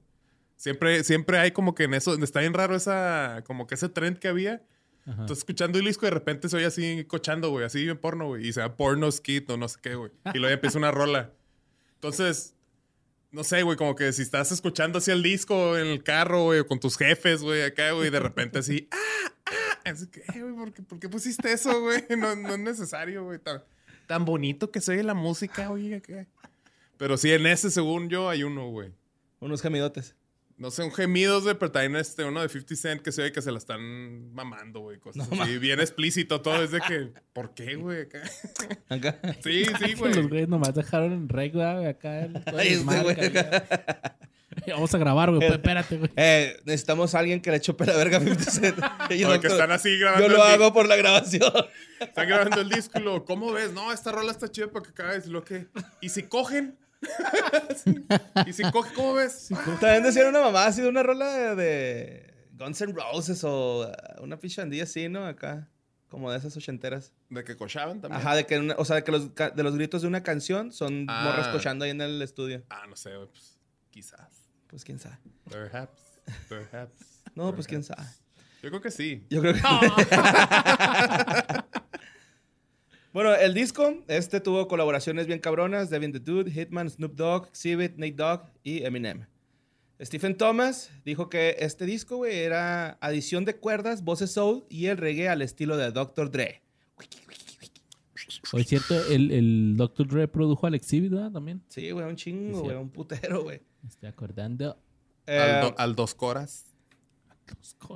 Siempre, 0.56 1.04
siempre 1.04 1.38
hay 1.38 1.52
como 1.52 1.74
que 1.74 1.84
en 1.84 1.94
eso, 1.94 2.14
está 2.20 2.40
bien 2.40 2.54
raro 2.54 2.74
esa, 2.74 3.44
como 3.46 3.66
que 3.66 3.76
ese 3.76 3.88
trend 3.88 4.18
que 4.18 4.26
había. 4.26 4.62
Ajá. 5.06 5.22
Estás 5.22 5.38
escuchando 5.38 5.78
el 5.78 5.84
disco 5.84 6.04
y 6.04 6.08
de 6.08 6.14
repente 6.14 6.48
soy 6.48 6.64
así 6.64 7.04
cochando, 7.04 7.50
güey, 7.50 7.64
así 7.64 7.88
en 7.88 7.96
porno, 7.98 8.26
güey. 8.26 8.48
Y 8.48 8.52
se 8.52 8.68
porno 8.70 9.12
skit 9.12 9.48
o 9.50 9.56
no 9.56 9.68
sé 9.68 9.78
qué, 9.80 9.94
güey. 9.94 10.10
Y 10.34 10.38
luego 10.38 10.52
empieza 10.52 10.78
una 10.78 10.90
rola. 10.90 11.30
Entonces, 11.94 12.54
no 13.30 13.44
sé, 13.44 13.62
güey, 13.62 13.76
como 13.76 13.94
que 13.94 14.12
si 14.12 14.22
estás 14.22 14.52
escuchando 14.52 14.98
así 14.98 15.10
el 15.10 15.22
disco 15.22 15.76
en 15.76 15.86
el 15.86 16.02
carro, 16.02 16.44
güey, 16.44 16.60
o 16.60 16.66
con 16.66 16.80
tus 16.80 16.96
jefes, 16.96 17.42
güey, 17.42 17.62
acá, 17.62 17.92
güey, 17.92 18.10
de 18.10 18.20
repente 18.20 18.58
así, 18.58 18.88
ah, 18.92 19.32
ah, 19.46 19.90
así 19.90 20.06
que, 20.08 20.20
eh, 20.20 20.42
güey, 20.42 20.54
¿por 20.54 20.98
qué, 20.98 21.08
pusiste 21.08 21.52
eso, 21.52 21.80
güey? 21.80 22.04
No, 22.16 22.34
no 22.34 22.54
es 22.54 22.58
necesario, 22.58 23.24
güey. 23.24 23.38
Tan, 23.38 23.62
tan 24.06 24.24
bonito 24.24 24.70
que 24.70 24.80
se 24.80 24.92
oye 24.92 25.02
la 25.02 25.14
música, 25.14 25.68
güey, 25.68 25.94
acá. 25.94 26.26
Pero 26.96 27.16
sí, 27.16 27.30
en 27.30 27.46
ese, 27.46 27.70
según 27.70 28.08
yo, 28.08 28.28
hay 28.28 28.42
uno, 28.42 28.70
güey. 28.70 28.92
Unos 29.40 29.62
gemidotes. 29.62 30.16
No 30.58 30.72
sé, 30.72 30.82
un 30.82 30.92
gemidos, 30.92 31.44
güey, 31.44 31.54
pero 31.56 31.70
también 31.70 31.94
este, 31.96 32.24
uno 32.24 32.42
de 32.42 32.48
50 32.48 32.74
Cent 32.76 33.00
que 33.02 33.12
se 33.12 33.22
ve 33.22 33.30
que 33.32 33.40
se 33.40 33.52
la 33.52 33.58
están 33.58 34.32
mamando, 34.34 34.80
güey. 34.80 34.98
Cosas 34.98 35.28
así, 35.30 35.56
bien 35.58 35.78
explícito 35.78 36.40
todo. 36.40 36.60
Es 36.62 36.72
de 36.72 36.80
que, 36.80 37.12
¿por 37.32 37.54
qué, 37.54 37.76
güey? 37.76 38.02
Acá? 38.02 38.22
Acá. 38.88 39.18
Sí, 39.44 39.64
sí, 39.64 39.94
güey. 39.94 40.12
Los 40.14 40.28
güeyes 40.28 40.48
nomás 40.48 40.74
dejaron 40.74 41.12
en 41.12 41.28
rec, 41.28 41.52
güey, 41.54 41.86
acá. 41.86 42.20
el- 42.24 42.36
este 42.58 42.78
güey. 42.82 43.24
acá. 43.26 44.16
Vamos 44.66 44.92
a 44.92 44.98
grabar, 44.98 45.30
güey. 45.32 45.48
Espérate, 45.48 45.96
güey. 45.96 46.10
Eh, 46.16 46.56
necesitamos 46.64 47.14
a 47.14 47.20
alguien 47.20 47.40
que 47.40 47.52
le 47.52 47.60
chope 47.60 47.86
la 47.86 47.94
verga 47.96 48.16
a 48.16 48.20
50 48.20 48.50
Cent. 48.50 48.78
Y 49.10 49.18
yo, 49.18 49.32
O 49.32 49.40
que 49.40 49.46
están 49.46 49.70
así 49.70 49.96
grabando. 49.96 50.26
yo 50.26 50.34
lo 50.34 50.42
hago 50.42 50.72
por 50.72 50.88
la 50.88 50.96
grabación. 50.96 51.52
Están 52.00 52.26
grabando 52.28 52.60
el 52.60 52.68
disco 52.68 52.98
y 52.98 53.02
luego, 53.02 53.24
¿cómo 53.24 53.52
ves? 53.52 53.72
No, 53.72 53.92
esta 53.92 54.10
rola 54.10 54.32
está 54.32 54.50
chida 54.50 54.66
para 54.72 54.84
que 54.84 54.90
acabes. 54.90 55.26
Lo 55.28 55.44
que. 55.44 55.68
¿Y 56.00 56.08
si 56.08 56.24
cogen? 56.24 56.76
¿Y 58.46 58.52
si 58.52 58.62
cogen? 58.70 58.92
¿Cómo 58.94 59.14
ves? 59.14 59.48
También 59.80 60.02
decían 60.02 60.28
una 60.28 60.40
mamá 60.40 60.66
así 60.66 60.82
de 60.82 60.88
una 60.88 61.02
rola 61.02 61.54
de, 61.54 62.34
Guns 62.52 62.80
N' 62.80 62.92
Roses 62.92 63.42
o 63.44 63.88
uh, 63.88 64.22
una 64.22 64.38
pichandilla 64.38 64.84
así, 64.84 65.08
¿no? 65.08 65.24
Acá. 65.26 65.68
Como 66.08 66.30
de 66.32 66.38
esas 66.38 66.56
ochenteras. 66.56 67.12
De 67.28 67.44
que 67.44 67.54
cochaban 67.56 68.00
también. 68.00 68.20
Ajá, 68.22 68.34
de 68.34 68.46
que, 68.46 68.58
una- 68.58 68.74
o 68.78 68.84
sea, 68.86 68.96
de 68.96 69.04
que 69.04 69.12
los, 69.12 69.34
de 69.34 69.62
los 69.62 69.74
gritos 69.74 70.00
de 70.02 70.08
una 70.08 70.22
canción 70.22 70.72
son 70.72 71.04
Ah. 71.08 71.22
morras 71.24 71.48
cochando 71.48 71.84
ahí 71.84 71.90
en 71.90 72.00
el 72.00 72.22
estudio. 72.22 72.64
Ah, 72.70 72.86
no 72.88 72.96
sé. 72.96 73.10
Pues 73.30 73.58
quizás. 73.90 74.48
Pues 74.68 74.84
quién 74.84 74.98
sabe. 74.98 75.18
Perhaps. 75.50 76.20
Perhaps. 76.48 77.04
No, 77.34 77.54
pues 77.54 77.68
quién 77.68 77.84
sabe. 77.84 78.02
Yo 78.62 78.70
creo 78.70 78.80
que 78.80 78.90
sí. 78.90 79.24
Yo 79.30 79.40
creo 79.40 79.54
que. 79.54 79.60
bueno, 83.24 83.34
el 83.34 83.54
disco, 83.54 84.02
este 84.08 84.40
tuvo 84.40 84.68
colaboraciones 84.68 85.26
bien 85.26 85.38
cabronas: 85.40 85.90
Devin 85.90 86.12
the 86.12 86.20
Dude, 86.20 86.50
Hitman, 86.50 86.88
Snoop 86.90 87.14
Dogg, 87.14 87.48
Exhibit, 87.48 87.96
Nate 87.96 88.12
Dogg 88.12 88.42
y 88.62 88.84
Eminem. 88.84 89.26
Stephen 90.00 90.36
Thomas 90.36 90.90
dijo 91.04 91.28
que 91.28 91.56
este 91.58 91.84
disco, 91.84 92.18
güey, 92.18 92.36
era 92.38 92.98
adición 93.00 93.44
de 93.44 93.56
cuerdas, 93.56 94.04
voces 94.04 94.30
soul 94.30 94.64
y 94.68 94.86
el 94.86 94.96
reggae 94.96 95.28
al 95.28 95.42
estilo 95.42 95.76
de 95.76 95.90
Dr. 95.90 96.30
Dre. 96.30 96.62
Oye, 98.52 98.62
es 98.62 98.68
cierto, 98.68 98.94
el, 99.10 99.30
el 99.32 99.74
Dr. 99.76 100.06
Dre 100.06 100.28
produjo 100.28 100.66
al 100.66 100.74
Exhibit, 100.74 101.10
¿verdad? 101.12 101.32
También. 101.32 101.62
Sí, 101.68 101.90
güey, 101.90 102.06
un 102.06 102.16
chingo, 102.16 102.62
güey, 102.62 102.76
un 102.76 102.90
putero, 102.90 103.42
güey. 103.42 103.60
Me 103.82 103.88
estoy 103.88 104.08
acordando. 104.08 104.78
Eh, 105.26 105.36
al, 105.38 105.60
do- 105.62 105.74
al 105.78 105.94
dos 105.96 106.14
coras. 106.14 106.66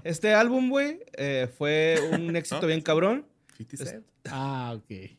Este 0.05 0.35
álbum, 0.35 0.71
güey, 0.71 1.01
eh, 1.17 1.49
fue 1.57 1.97
un 2.13 2.35
éxito 2.37 2.63
¿No? 2.63 2.67
bien 2.67 2.81
cabrón. 2.81 3.27
50 3.67 3.85
Cent. 3.91 4.07
Ah, 4.31 4.75
ok. 4.77 5.11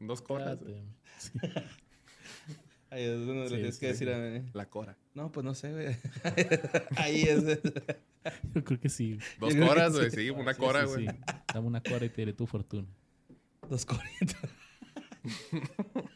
Dos 0.00 0.22
coras. 0.22 0.58
güey. 0.62 0.82
Espérate. 1.18 1.66
Ahí 2.90 3.04
es 3.04 3.24
donde 3.26 3.44
Sí, 3.48 3.50
le 3.54 3.56
tienes 3.58 3.74
sí, 3.76 3.80
que 3.80 3.86
sí. 3.94 4.04
decir 4.04 4.10
a 4.12 4.18
mí. 4.18 4.50
La 4.52 4.68
cora. 4.68 4.96
No, 5.14 5.30
pues 5.30 5.44
no 5.44 5.54
sé, 5.54 5.70
güey. 5.72 5.96
Ahí 6.96 7.22
es. 7.22 7.44
Yo 8.54 8.64
creo 8.64 8.80
que 8.80 8.88
sí. 8.88 9.18
Dos 9.38 9.54
Yo 9.56 9.66
coras, 9.66 9.92
güey. 9.92 10.10
sí. 10.10 10.16
Sí, 10.22 10.30
una 10.30 10.54
Sí, 10.54 10.58
cora, 10.60 10.84
güey. 10.84 11.06
sí. 11.06 11.14
Dame 11.54 11.66
una 11.68 11.80
cora 11.82 12.04
y 12.04 12.08
te 12.08 12.22
diré 12.22 12.32
tu 12.32 12.46
fortuna. 12.46 12.88
Dos 13.68 13.86
coritos. 13.86 14.36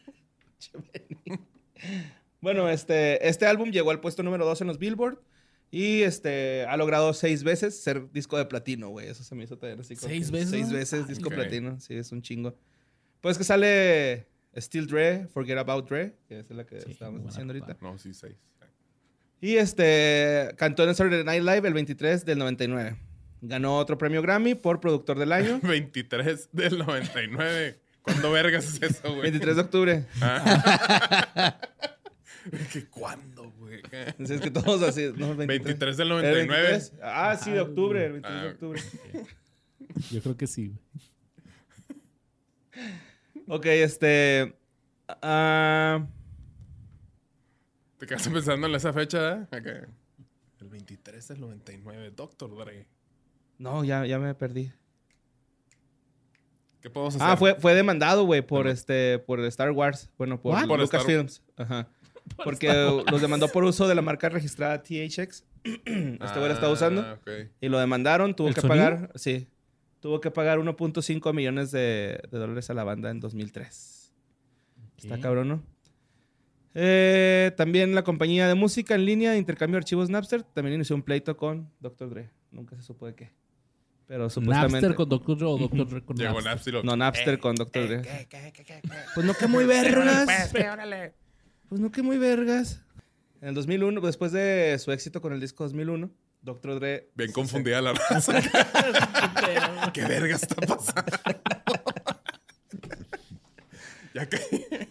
bueno, 2.41 2.69
este, 2.69 3.27
este 3.27 3.45
álbum 3.45 3.69
llegó 3.71 3.91
al 3.91 4.01
puesto 4.01 4.23
número 4.23 4.45
2 4.45 4.61
en 4.61 4.67
los 4.67 4.77
Billboard. 4.79 5.19
Y 5.71 6.03
este, 6.03 6.65
ha 6.65 6.77
logrado 6.77 7.13
seis 7.13 7.43
veces 7.43 7.77
ser 7.81 8.11
disco 8.11 8.37
de 8.37 8.45
platino, 8.45 8.89
güey. 8.89 9.07
Eso 9.07 9.23
se 9.23 9.35
me 9.35 9.43
hizo 9.43 9.57
también 9.57 9.79
así. 9.81 9.95
como 9.95 10.07
¿Seis 10.07 10.31
veces? 10.31 10.49
Seis 10.49 10.71
veces 10.71 11.01
Ay, 11.01 11.09
disco 11.09 11.29
ok. 11.29 11.35
platino. 11.35 11.79
Sí, 11.79 11.95
es 11.95 12.11
un 12.11 12.21
chingo. 12.21 12.57
Pues 13.21 13.37
que 13.37 13.43
sale 13.43 14.27
Still 14.55 14.87
Dre, 14.87 15.27
Forget 15.27 15.57
About 15.57 15.89
Dre, 15.89 16.15
que 16.27 16.39
es 16.39 16.49
la 16.51 16.65
que 16.65 16.79
Sí, 16.81 16.91
estábamos 16.91 17.23
diciendo 17.25 17.53
ahorita. 17.53 17.77
No, 17.81 17.97
sí, 17.97 18.13
seis. 18.13 18.35
Y 19.41 19.57
este, 19.57 20.49
cantó 20.57 20.83
en 20.83 20.89
el 20.89 20.95
Saturday 20.95 21.23
Night 21.23 21.43
Live 21.43 21.67
el 21.67 21.73
23 21.73 22.23
del 22.25 22.39
99. 22.39 22.95
Ganó 23.41 23.77
otro 23.77 23.97
premio 23.97 24.21
Grammy 24.21 24.55
por 24.55 24.79
productor 24.79 25.19
del 25.19 25.31
año. 25.33 25.59
23 25.63 26.49
del 26.53 26.77
99. 26.79 27.79
¿Cuándo 28.01 28.31
vergas 28.31 28.65
es 28.65 28.81
eso, 28.81 29.09
güey? 29.09 29.23
23 29.23 29.55
de 29.55 29.61
octubre. 29.61 30.05
¿Qué 32.73 32.85
cuándo, 32.87 33.51
güey? 33.59 33.81
Es 34.19 34.41
que 34.41 34.51
todos 34.51 34.81
así. 34.83 35.11
No, 35.15 35.35
23 35.35 35.97
del 35.97 36.07
¿Era 36.07 36.15
99. 36.21 36.61
23? 36.63 36.93
Ah, 37.01 37.37
sí, 37.41 37.51
de 37.51 37.61
octubre, 37.61 38.05
el 38.05 38.11
23 38.13 38.41
de 38.41 38.47
Ah, 38.47 38.51
octubre. 38.51 38.81
Yo 40.11 40.21
creo 40.21 40.37
que 40.37 40.47
sí. 40.47 40.67
güey. 40.67 40.79
Ok, 43.47 43.65
este. 43.67 44.55
ah, 45.07 46.05
Te 47.97 48.05
quedaste 48.07 48.29
pensando 48.31 48.67
en 48.67 48.75
esa 48.75 48.91
fecha, 48.93 49.47
¿eh? 49.51 49.87
El 50.59 50.69
23 50.69 51.27
del 51.27 51.39
99. 51.41 52.11
Doctor 52.15 52.55
Dre. 52.57 52.87
no, 53.57 53.83
ya, 53.83 54.05
ya 54.05 54.19
me 54.19 54.33
perdí. 54.35 54.71
¿Qué 56.81 56.89
podemos 56.89 57.15
hacer? 57.15 57.27
Ah, 57.27 57.37
fue, 57.37 57.55
fue 57.55 57.73
demandado, 57.73 58.25
güey, 58.25 58.41
por 58.41 58.67
este, 58.67 59.17
por 59.19 59.39
Star 59.45 59.71
Wars. 59.71 60.09
Bueno, 60.17 60.39
por? 60.41 60.67
Por 60.67 60.79
Lucasfilms. 60.79 61.41
Ajá. 61.57 61.87
Porque 62.43 62.67
los 63.11 63.21
demandó 63.21 63.47
por 63.49 63.63
uso 63.63 63.87
de 63.87 63.95
la 63.95 64.01
marca 64.01 64.29
registrada 64.29 64.81
THX. 64.81 65.45
este 65.63 65.85
güey 66.35 66.47
la 66.47 66.53
está 66.53 66.69
usando. 66.69 67.01
Ah. 67.01 67.17
Y 67.61 67.69
lo 67.69 67.79
demandaron, 67.79 68.35
tuvo 68.35 68.47
¿El 68.49 68.53
que 68.55 68.61
sonido? 68.61 68.77
pagar, 68.83 69.11
sí, 69.15 69.47
tuvo 69.99 70.19
que 70.21 70.31
pagar 70.31 70.59
1.5 70.59 71.33
millones 71.33 71.71
de, 71.71 72.19
de 72.31 72.37
dólares 72.37 72.69
a 72.69 72.73
la 72.73 72.83
banda 72.83 73.09
en 73.09 73.19
2003. 73.19 74.13
Está 74.97 75.19
cabrón, 75.19 75.47
¿no? 75.49 75.63
Eh, 76.73 77.51
también 77.55 77.95
la 77.95 78.03
compañía 78.03 78.47
de 78.47 78.55
música 78.55 78.95
en 78.95 79.05
línea 79.05 79.31
de 79.31 79.37
intercambio 79.37 79.75
de 79.75 79.79
archivos 79.79 80.09
Napster 80.09 80.43
también 80.43 80.75
inició 80.75 80.95
un 80.95 81.03
pleito 81.03 81.37
con 81.37 81.71
Dr. 81.79 82.09
Dre. 82.09 82.29
Nunca 82.51 82.75
se 82.75 82.81
supo 82.81 83.05
de 83.05 83.15
qué. 83.15 83.31
Pero 84.07 84.29
supuestamente... 84.29 84.73
Napster 84.81 84.95
con 84.95 85.09
Dr. 85.09 85.37
Dre 85.37 85.47
o 85.47 85.57
Dr. 85.57 85.87
Dre 85.89 86.03
con 86.03 86.17
Llegó 86.17 86.33
Napster. 86.33 86.51
Napster. 86.51 86.73
y 86.73 86.77
lo- 86.77 86.83
No, 86.83 86.95
Napster 86.97 87.33
Eh, 87.35 87.39
con 87.39 87.55
Dr. 87.55 87.87
Dre. 87.87 88.01
¿Qué, 88.01 88.27
qué, 88.29 88.51
qué, 88.53 88.63
qué, 88.65 88.81
qué? 88.81 88.89
Pues 89.15 89.25
no 89.25 89.33
que 89.33 89.47
muy 89.47 89.65
vergas. 89.65 90.25
Pues, 90.25 90.53
¿qué? 90.63 90.69
órale. 90.69 91.13
Pues 91.69 91.81
no 91.81 91.91
que 91.91 92.01
muy 92.01 92.17
vergas. 92.17 92.81
En 93.41 93.49
el 93.49 93.55
2001, 93.55 94.01
después 94.01 94.31
de 94.31 94.77
su 94.79 94.91
éxito 94.91 95.21
con 95.21 95.33
el 95.33 95.39
disco 95.39 95.63
2001, 95.63 96.09
Dr. 96.41 96.79
Dre... 96.79 97.09
Bien 97.15 97.31
confundida 97.31 97.81
la 97.81 97.93
raza. 97.93 98.33
¿Qué 99.93 100.05
verga 100.05 100.35
está 100.35 100.55
pasando? 100.55 101.11
ya 104.13 104.29
que... 104.29 104.89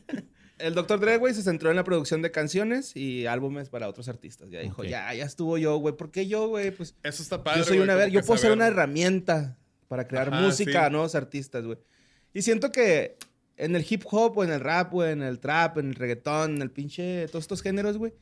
El 0.59 0.75
Dr. 0.75 0.99
Dre, 0.99 1.19
güey, 1.19 1.35
se 1.35 1.43
centró 1.43 1.71
en 1.71 1.77
la 1.77 1.85
producción 1.85 2.23
de 2.23 2.31
canciones 2.31 2.97
y 2.97 3.27
álbumes 3.27 3.69
para 3.69 3.89
otros 3.89 4.09
artistas. 4.09 4.49
Ya 4.51 4.61
dijo, 4.61 4.83
ya, 4.83 5.13
ya 5.13 5.25
estuvo 5.25 5.59
yo, 5.59 5.77
güey. 5.77 5.97
¿Por 5.97 6.11
qué 6.11 6.27
yo, 6.27 6.49
güey? 6.49 6.71
Pues 6.71 6.97
Eso 7.03 7.23
está 7.23 7.45
padre. 7.45 7.61
yo 7.61 7.65
soy 7.65 7.79
una 7.81 7.95
ver, 7.95 8.11
yo 8.11 8.23
puedo 8.23 8.39
ser 8.39 8.53
una 8.53 8.67
herramienta 8.67 9.59
para 9.89 10.09
crear 10.09 10.33
Ajá, 10.33 10.41
música 10.41 10.71
sí. 10.71 10.77
a 10.79 10.91
nuevos 10.91 11.15
artistas, 11.15 11.67
güey. 11.67 11.79
Y 12.33 12.43
siento 12.43 12.73
que 12.73 13.19
en 13.57 13.77
el 13.77 13.87
hip 13.89 14.03
hop 14.11 14.39
o 14.39 14.45
en 14.45 14.51
el 14.51 14.61
rap 14.61 14.95
o 14.95 15.05
en 15.05 15.23
el 15.23 15.39
trap, 15.39 15.79
en 15.79 15.89
el 15.89 15.95
reggaetón, 15.95 16.57
en 16.57 16.63
el 16.63 16.71
pinche, 16.71 17.27
todos 17.29 17.45
estos 17.45 17.63
géneros, 17.63 17.99
güey, 17.99 18.13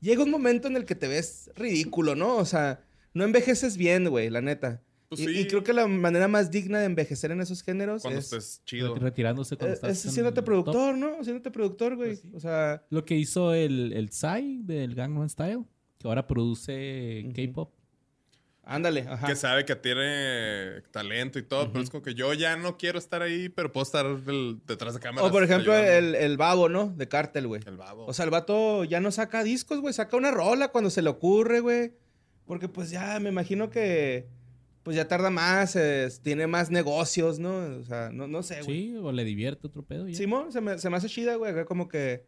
llega 0.00 0.22
un 0.22 0.30
momento 0.30 0.68
en 0.68 0.76
el 0.76 0.84
que 0.84 0.94
te 0.94 1.08
ves 1.08 1.50
ridículo, 1.56 2.14
¿no? 2.14 2.36
O 2.36 2.44
sea, 2.44 2.84
no 3.14 3.24
envejeces 3.24 3.76
bien, 3.76 4.08
güey, 4.08 4.30
la 4.30 4.40
neta. 4.40 4.82
Pues 5.08 5.22
y, 5.22 5.24
sí. 5.24 5.40
y 5.40 5.46
creo 5.48 5.64
que 5.64 5.72
la 5.72 5.88
manera 5.88 6.28
más 6.28 6.52
digna 6.52 6.78
de 6.78 6.86
envejecer 6.86 7.32
en 7.32 7.40
esos 7.40 7.62
géneros 7.62 8.02
Cuando 8.02 8.20
es, 8.20 8.26
estés 8.26 8.62
chido. 8.64 8.94
Retirándose 8.94 9.56
cuando 9.56 9.72
es, 9.72 9.82
estás 9.82 10.04
es 10.04 10.18
el 10.18 10.32
productor, 10.44 10.92
top. 10.92 10.96
¿no? 10.96 11.20
Haciéndote 11.20 11.50
productor, 11.50 11.96
güey. 11.96 12.10
Pues 12.10 12.20
sí. 12.20 12.30
O 12.32 12.38
sea, 12.38 12.84
Lo 12.90 13.04
que 13.04 13.16
hizo 13.16 13.52
el, 13.52 13.92
el 13.92 14.10
Psy 14.10 14.60
del 14.62 14.94
Gangnam 14.94 15.28
Style, 15.28 15.64
que 15.98 16.06
ahora 16.06 16.28
produce. 16.28 17.28
K-pop. 17.34 17.74
Ándale, 18.74 19.06
ajá. 19.08 19.26
Que 19.26 19.36
sabe 19.36 19.64
que 19.64 19.76
tiene 19.76 20.82
talento 20.90 21.38
y 21.38 21.42
todo, 21.42 21.70
pero 21.72 21.82
es 21.84 21.90
como 21.90 22.02
que 22.02 22.14
yo 22.14 22.32
ya 22.34 22.56
no 22.56 22.76
quiero 22.78 22.98
estar 22.98 23.22
ahí, 23.22 23.48
pero 23.48 23.72
puedo 23.72 23.82
estar 23.84 24.06
del- 24.22 24.60
detrás 24.66 24.94
de 24.94 25.00
cámara. 25.00 25.26
O 25.26 25.30
por 25.30 25.42
ejemplo, 25.42 25.76
el, 25.76 26.14
el 26.14 26.36
babo, 26.36 26.68
¿no? 26.68 26.88
De 26.88 27.08
Cartel, 27.08 27.46
güey. 27.46 27.60
El 27.66 27.76
babo. 27.76 28.06
O 28.06 28.12
sea, 28.12 28.24
el 28.24 28.30
vato 28.30 28.84
ya 28.84 29.00
no 29.00 29.10
saca 29.10 29.42
discos, 29.44 29.80
güey. 29.80 29.92
Saca 29.92 30.16
una 30.16 30.30
rola 30.30 30.68
cuando 30.68 30.90
se 30.90 31.02
le 31.02 31.10
ocurre, 31.10 31.60
güey. 31.60 31.92
Porque 32.46 32.68
pues 32.68 32.90
ya 32.90 33.18
me 33.20 33.28
imagino 33.28 33.70
que 33.70 34.26
pues 34.82 34.96
ya 34.96 35.06
tarda 35.06 35.28
más, 35.30 35.76
es- 35.76 36.20
tiene 36.22 36.46
más 36.46 36.70
negocios, 36.70 37.38
¿no? 37.38 37.56
O 37.80 37.84
sea, 37.84 38.10
no, 38.12 38.26
no 38.26 38.42
sé, 38.42 38.62
güey. 38.62 38.66
Sí, 38.90 38.96
o 38.96 39.12
le 39.12 39.24
divierte 39.24 39.66
otro 39.66 39.82
pedo. 39.84 40.08
ya. 40.08 40.16
Simón, 40.16 40.52
se 40.52 40.60
me, 40.60 40.78
se 40.78 40.88
me 40.90 40.96
hace 40.96 41.08
chida, 41.08 41.34
güey. 41.36 41.64
Como 41.66 41.86
que, 41.88 42.24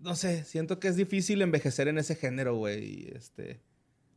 no 0.00 0.14
sé, 0.14 0.44
siento 0.44 0.78
que 0.78 0.88
es 0.88 0.96
difícil 0.96 1.42
envejecer 1.42 1.88
en 1.88 1.98
ese 1.98 2.14
género, 2.16 2.56
güey. 2.56 2.84
y, 2.84 3.12
Este, 3.14 3.60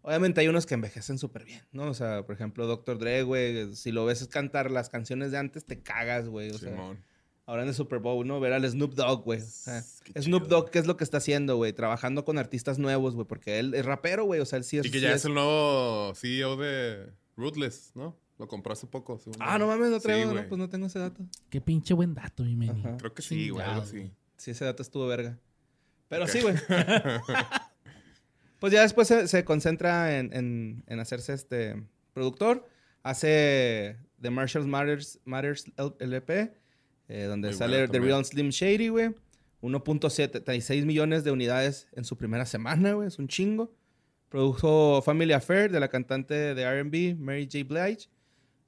Obviamente 0.07 0.39
hay 0.41 0.47
unos 0.47 0.65
que 0.67 0.75
envejecen 0.75 1.17
súper 1.17 1.45
bien, 1.45 1.61
¿no? 1.71 1.85
O 1.89 1.93
sea, 1.95 2.23
por 2.25 2.35
ejemplo, 2.35 2.67
Dr. 2.67 2.99
Dre, 2.99 3.23
güey, 3.23 3.73
si 3.75 3.91
lo 3.91 4.05
ves 4.05 4.27
cantar 4.27 4.69
las 4.69 4.89
canciones 4.89 5.31
de 5.31 5.39
antes, 5.39 5.65
te 5.65 5.81
cagas, 5.81 6.27
güey. 6.27 6.51
O 6.51 6.57
sea, 6.59 6.69
Simón. 6.69 6.99
ahora 7.47 7.63
en 7.63 7.69
el 7.69 7.73
Super 7.73 7.97
Bowl, 7.99 8.27
¿no? 8.27 8.39
Ver 8.39 8.53
al 8.53 8.69
Snoop 8.69 8.93
Dogg, 8.93 9.23
güey. 9.23 9.41
O 9.41 9.45
sea, 9.45 9.81
Snoop 9.81 10.43
chido. 10.43 10.57
Dogg, 10.61 10.69
¿qué 10.69 10.77
es 10.77 10.85
lo 10.85 10.95
que 10.95 11.03
está 11.03 11.17
haciendo, 11.17 11.55
güey? 11.57 11.73
Trabajando 11.73 12.23
con 12.23 12.37
artistas 12.37 12.77
nuevos, 12.77 13.15
güey, 13.15 13.25
porque 13.27 13.57
él 13.57 13.73
es 13.73 13.83
rapero, 13.83 14.25
güey. 14.25 14.39
O 14.41 14.45
sea, 14.45 14.57
él 14.57 14.63
sí 14.63 14.77
es... 14.77 14.85
Y 14.85 14.91
que 14.91 14.99
sí 14.99 15.03
ya 15.03 15.09
es- 15.09 15.15
es 15.21 15.25
el 15.25 15.33
nuevo 15.33 16.13
CEO 16.15 16.55
de 16.57 17.09
Ruthless, 17.35 17.91
¿no? 17.95 18.15
Lo 18.37 18.47
compró 18.47 18.73
hace 18.73 18.85
poco. 18.85 19.17
según 19.17 19.37
Ah, 19.39 19.57
no 19.57 19.65
mames, 19.65 19.89
no 19.89 19.97
Sí, 19.99 20.03
traigo, 20.03 20.31
güey. 20.31 20.43
no, 20.43 20.49
pues 20.49 20.59
no 20.59 20.69
tengo 20.69 20.85
ese 20.85 20.99
dato. 20.99 21.23
Qué 21.49 21.61
pinche 21.61 21.93
buen 21.95 22.13
dato, 22.13 22.43
mi 22.43 22.55
meni. 22.55 22.79
Ajá. 22.81 22.97
Creo 22.97 23.13
que 23.13 23.21
sí, 23.23 23.49
güey, 23.49 23.65
así. 23.65 24.11
Sí, 24.37 24.51
ese 24.51 24.65
dato 24.65 24.83
estuvo 24.83 25.07
verga. 25.07 25.39
Pero 26.09 26.25
Ok. 26.25 26.29
sí, 26.29 26.41
güey. 26.41 26.55
pues 28.65 28.73
ya 28.73 28.81
después 28.81 29.07
se, 29.07 29.27
se 29.27 29.43
concentra 29.45 30.17
en, 30.17 30.33
en- 30.33 30.83
en 30.87 30.99
hacerse 30.99 31.33
este 31.33 31.83
productor. 32.13 32.67
Hace 33.03 33.97
The 34.19 34.31
Marshall 34.31 34.65
Matters, 34.67 35.19
Matters 35.25 35.71
LP, 35.99 36.51
eh, 37.07 37.23
donde 37.25 37.49
Muy 37.49 37.57
sale 37.57 37.77
bueno 37.77 37.91
The. 37.91 37.99
Real 37.99 38.25
Slim 38.25 38.49
Shady, 38.49 38.87
güey. 38.89 39.09
1.76 39.61 40.85
millones 40.85 41.23
de 41.23 41.31
unidades 41.31 41.87
en 41.93 42.03
su 42.05 42.17
primera 42.17 42.45
semana, 42.45 42.93
güey. 42.93 43.07
Es 43.07 43.19
un 43.19 43.27
chingo. 43.27 43.71
Produjo 44.29 45.01
Family 45.03 45.33
Affair 45.33 45.71
de 45.71 45.79
la 45.79 45.87
cantante 45.87 46.55
de 46.55 46.81
RB, 46.83 47.15
Mary 47.19 47.47
J. 47.51 47.63
Blige, 47.67 48.09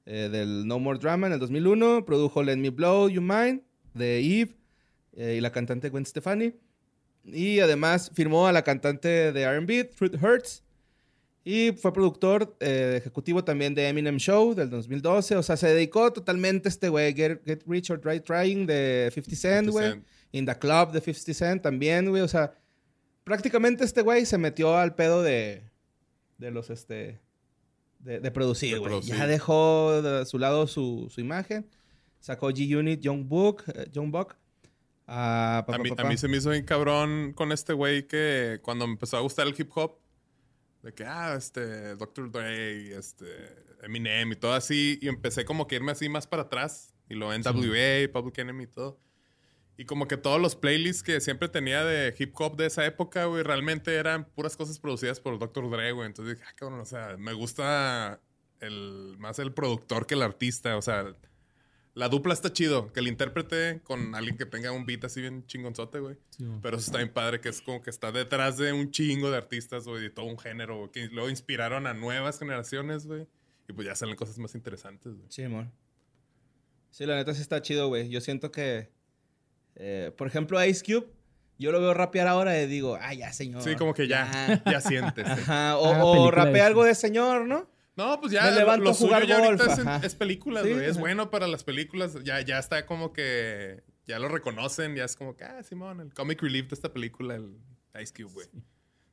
eh, 0.06 0.28
del 0.30 0.66
No 0.66 0.78
More 0.78 0.98
Drama 0.98 1.26
en 1.26 1.32
el 1.34 1.38
2001. 1.40 2.04
Produjo 2.06 2.42
Let 2.42 2.56
Me 2.56 2.70
Blow 2.70 3.08
You 3.08 3.20
Mind 3.20 3.62
de 3.94 4.18
Eve 4.20 4.56
eh, 5.14 5.34
y 5.36 5.40
la 5.40 5.50
cantante 5.50 5.88
Gwen 5.90 6.06
Stefani. 6.06 6.54
Y 7.32 7.60
además 7.60 8.10
firmó 8.14 8.46
a 8.46 8.52
la 8.52 8.62
cantante 8.62 9.32
de 9.32 9.58
RB, 9.60 9.94
Truth 9.94 10.22
Hurts. 10.22 10.64
Y 11.44 11.72
fue 11.72 11.92
productor 11.94 12.56
eh, 12.60 12.96
ejecutivo 12.98 13.42
también 13.42 13.74
de 13.74 13.88
Eminem 13.88 14.18
Show 14.18 14.54
del 14.54 14.68
2012. 14.68 15.36
O 15.36 15.42
sea, 15.42 15.56
se 15.56 15.68
dedicó 15.68 16.12
totalmente 16.12 16.68
a 16.68 16.70
este 16.70 16.88
güey. 16.90 17.14
Get, 17.14 17.42
Get 17.46 17.62
Rich 17.66 17.90
or 17.90 18.00
Die 18.00 18.20
Trying 18.20 18.66
de 18.66 19.10
50 19.14 19.36
Cent, 19.36 19.66
50 19.68 19.70
güey. 19.70 20.02
In 20.32 20.44
the 20.44 20.58
Club 20.58 20.92
de 20.92 21.00
50 21.00 21.34
Cent 21.34 21.62
también, 21.62 22.10
güey. 22.10 22.22
O 22.22 22.28
sea, 22.28 22.52
prácticamente 23.24 23.84
este 23.84 24.02
güey 24.02 24.26
se 24.26 24.36
metió 24.36 24.76
al 24.76 24.94
pedo 24.94 25.22
de, 25.22 25.62
de 26.36 26.50
los, 26.50 26.68
este, 26.68 27.18
de, 28.00 28.20
de 28.20 28.30
producir, 28.30 28.78
güey. 28.78 29.00
Ya 29.00 29.26
dejó 29.26 30.02
de 30.02 30.26
su 30.26 30.38
lado 30.38 30.66
su, 30.66 31.08
su 31.10 31.20
imagen. 31.20 31.66
Sacó 32.20 32.50
G-Unit, 32.50 33.00
Young 33.00 33.26
Book, 33.26 33.64
eh, 33.74 33.86
Young 33.92 34.10
Buck. 34.10 34.36
Ah, 35.10 35.64
pa, 35.66 35.76
A 35.76 35.78
mí, 35.78 35.90
pa, 35.90 36.02
a 36.02 36.04
mí 36.04 36.14
pa. 36.14 36.18
se 36.18 36.28
me 36.28 36.36
hizo 36.36 36.50
bien 36.50 36.64
cabrón 36.64 37.32
con 37.34 37.50
este 37.50 37.72
güey 37.72 38.06
que 38.06 38.60
cuando 38.62 38.86
me 38.86 38.92
empezó 38.92 39.16
a 39.16 39.20
gustar 39.20 39.46
el 39.46 39.54
hip 39.56 39.70
hop, 39.74 39.98
de 40.82 40.92
que, 40.92 41.04
ah, 41.04 41.34
este, 41.36 41.96
Dr. 41.96 42.30
Dre, 42.30 42.96
este, 42.96 43.26
Eminem 43.82 44.32
y 44.32 44.36
todo 44.36 44.52
así, 44.52 44.98
y 45.00 45.08
empecé 45.08 45.46
como 45.46 45.66
que 45.66 45.76
irme 45.76 45.92
así 45.92 46.10
más 46.10 46.26
para 46.26 46.42
atrás, 46.42 46.94
y 47.08 47.14
lo 47.14 47.32
NWA, 47.32 48.12
Public 48.12 48.38
Enemy 48.38 48.64
y 48.64 48.66
todo. 48.66 49.00
Y 49.78 49.86
como 49.86 50.08
que 50.08 50.16
todos 50.16 50.40
los 50.40 50.56
playlists 50.56 51.02
que 51.02 51.20
siempre 51.20 51.48
tenía 51.48 51.84
de 51.84 52.14
hip 52.18 52.34
hop 52.38 52.56
de 52.56 52.66
esa 52.66 52.84
época, 52.84 53.24
güey, 53.24 53.44
realmente 53.44 53.94
eran 53.94 54.24
puras 54.24 54.56
cosas 54.56 54.78
producidas 54.78 55.20
por 55.20 55.38
Dr. 55.38 55.70
Dre, 55.70 55.92
güey. 55.92 56.06
Entonces 56.06 56.36
dije, 56.36 56.46
ah, 56.50 56.54
cabrón, 56.54 56.80
o 56.80 56.84
sea, 56.84 57.16
me 57.16 57.32
gusta 57.32 58.20
el, 58.60 59.16
más 59.18 59.38
el 59.38 59.54
productor 59.54 60.06
que 60.06 60.14
el 60.14 60.22
artista, 60.22 60.76
o 60.76 60.82
sea, 60.82 61.14
la 61.98 62.08
dupla 62.08 62.32
está 62.32 62.52
chido, 62.52 62.92
que 62.92 63.00
el 63.00 63.08
intérprete 63.08 63.80
con 63.82 64.14
alguien 64.14 64.36
que 64.36 64.46
tenga 64.46 64.70
un 64.70 64.86
beat 64.86 65.04
así 65.04 65.20
bien 65.20 65.44
chingonzote, 65.46 65.98
güey. 65.98 66.16
Sí. 66.30 66.46
Pero 66.62 66.76
eso 66.76 66.86
está 66.86 66.98
bien 66.98 67.12
padre, 67.12 67.40
que 67.40 67.48
es 67.48 67.60
como 67.60 67.82
que 67.82 67.90
está 67.90 68.12
detrás 68.12 68.56
de 68.56 68.72
un 68.72 68.92
chingo 68.92 69.32
de 69.32 69.36
artistas, 69.36 69.84
güey, 69.84 70.02
de 70.02 70.10
todo 70.10 70.26
un 70.26 70.38
género, 70.38 70.92
que 70.92 71.08
luego 71.08 71.28
inspiraron 71.28 71.88
a 71.88 71.94
nuevas 71.94 72.38
generaciones, 72.38 73.04
güey. 73.08 73.26
Y 73.68 73.72
pues 73.72 73.84
ya 73.84 73.96
salen 73.96 74.14
cosas 74.14 74.38
más 74.38 74.54
interesantes, 74.54 75.12
güey. 75.12 75.26
Sí, 75.28 75.42
amor. 75.42 75.66
Sí, 76.92 77.04
la 77.04 77.16
neta 77.16 77.34
sí 77.34 77.42
está 77.42 77.62
chido, 77.62 77.88
güey. 77.88 78.08
Yo 78.08 78.20
siento 78.20 78.52
que, 78.52 78.92
eh, 79.74 80.12
por 80.16 80.28
ejemplo, 80.28 80.64
Ice 80.64 80.84
Cube, 80.84 81.08
yo 81.58 81.72
lo 81.72 81.80
veo 81.80 81.94
rapear 81.94 82.28
ahora 82.28 82.62
y 82.62 82.68
digo, 82.68 82.96
ah, 83.00 83.12
ya, 83.12 83.32
señor. 83.32 83.62
Sí, 83.62 83.74
como 83.74 83.92
que 83.92 84.06
ya, 84.06 84.62
ya 84.64 84.80
sientes. 84.80 85.26
Ajá, 85.26 85.76
o, 85.76 85.86
Haga 85.86 86.04
o 86.04 86.12
película 86.12 86.44
de 86.44 86.46
rapea 86.46 86.66
algo 86.66 86.84
de 86.84 86.94
señor, 86.94 87.46
¿no? 87.48 87.68
No, 87.98 88.20
pues 88.20 88.32
ya 88.32 88.44
Me 88.44 88.50
lo- 88.52 88.56
levanto 88.58 88.84
lo 88.84 88.94
jugar 88.94 89.22
suyo 89.22 89.34
ya 89.38 89.44
ahorita 89.44 90.00
es, 90.06 90.14
películas, 90.14 90.64
Sí, 90.64 90.72
güey. 90.72 90.84
Es 90.84 90.92
ajá. 90.92 91.00
bueno 91.00 91.30
para 91.30 91.46
las 91.48 91.64
películas. 91.64 92.14
Ya, 92.24 92.40
ya 92.40 92.58
está 92.58 92.86
como 92.86 93.12
que... 93.12 93.82
Ya 94.06 94.18
lo 94.18 94.28
reconocen. 94.28 94.94
Ya 94.94 95.04
es 95.04 95.16
como 95.16 95.36
que, 95.36 95.44
ah, 95.44 95.62
Simón, 95.62 96.00
el 96.00 96.14
comic 96.14 96.40
relief 96.40 96.68
de 96.68 96.74
esta 96.76 96.92
película, 96.92 97.34
el 97.34 97.58
Ice 98.00 98.14
Cube, 98.14 98.32
güey. 98.32 98.46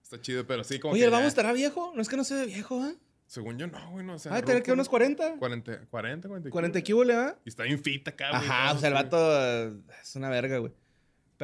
Está 0.01 0.21
chido, 0.21 0.45
pero 0.47 0.63
sí 0.63 0.79
como 0.79 0.93
Oye, 0.93 1.01
que 1.01 1.05
¿el 1.05 1.11
vamos 1.11 1.23
ya- 1.25 1.29
estará 1.29 1.51
viejo? 1.51 1.91
No 1.95 2.01
es 2.01 2.07
que 2.07 2.15
no 2.15 2.23
se 2.23 2.35
ve 2.35 2.45
viejo, 2.45 2.85
¿eh? 2.85 2.95
Según 3.27 3.57
yo, 3.57 3.65
no, 3.65 3.89
güey, 3.89 4.05
no. 4.05 4.13
O 4.13 4.19
sea, 4.19 4.35
Ah, 4.35 4.41
tener 4.43 4.61
que 4.61 4.71
unos 4.71 4.87
40. 4.87 5.37
40, 5.39 5.87
40, 5.89 6.27
40. 6.29 6.49
40 6.51 6.81
kibule, 6.83 7.15
¿ah? 7.15 7.35
Y 7.43 7.49
está 7.49 7.63
bien 7.63 7.79
fit 7.79 8.07
acá, 8.07 8.29
güey. 8.29 8.41
Ajá, 8.47 8.73
o 8.73 8.77
sea, 8.77 8.89
el 8.89 8.93
vato 8.93 9.17
eh, 9.19 9.73
es 10.03 10.15
una 10.15 10.29
verga, 10.29 10.59
güey. 10.59 10.71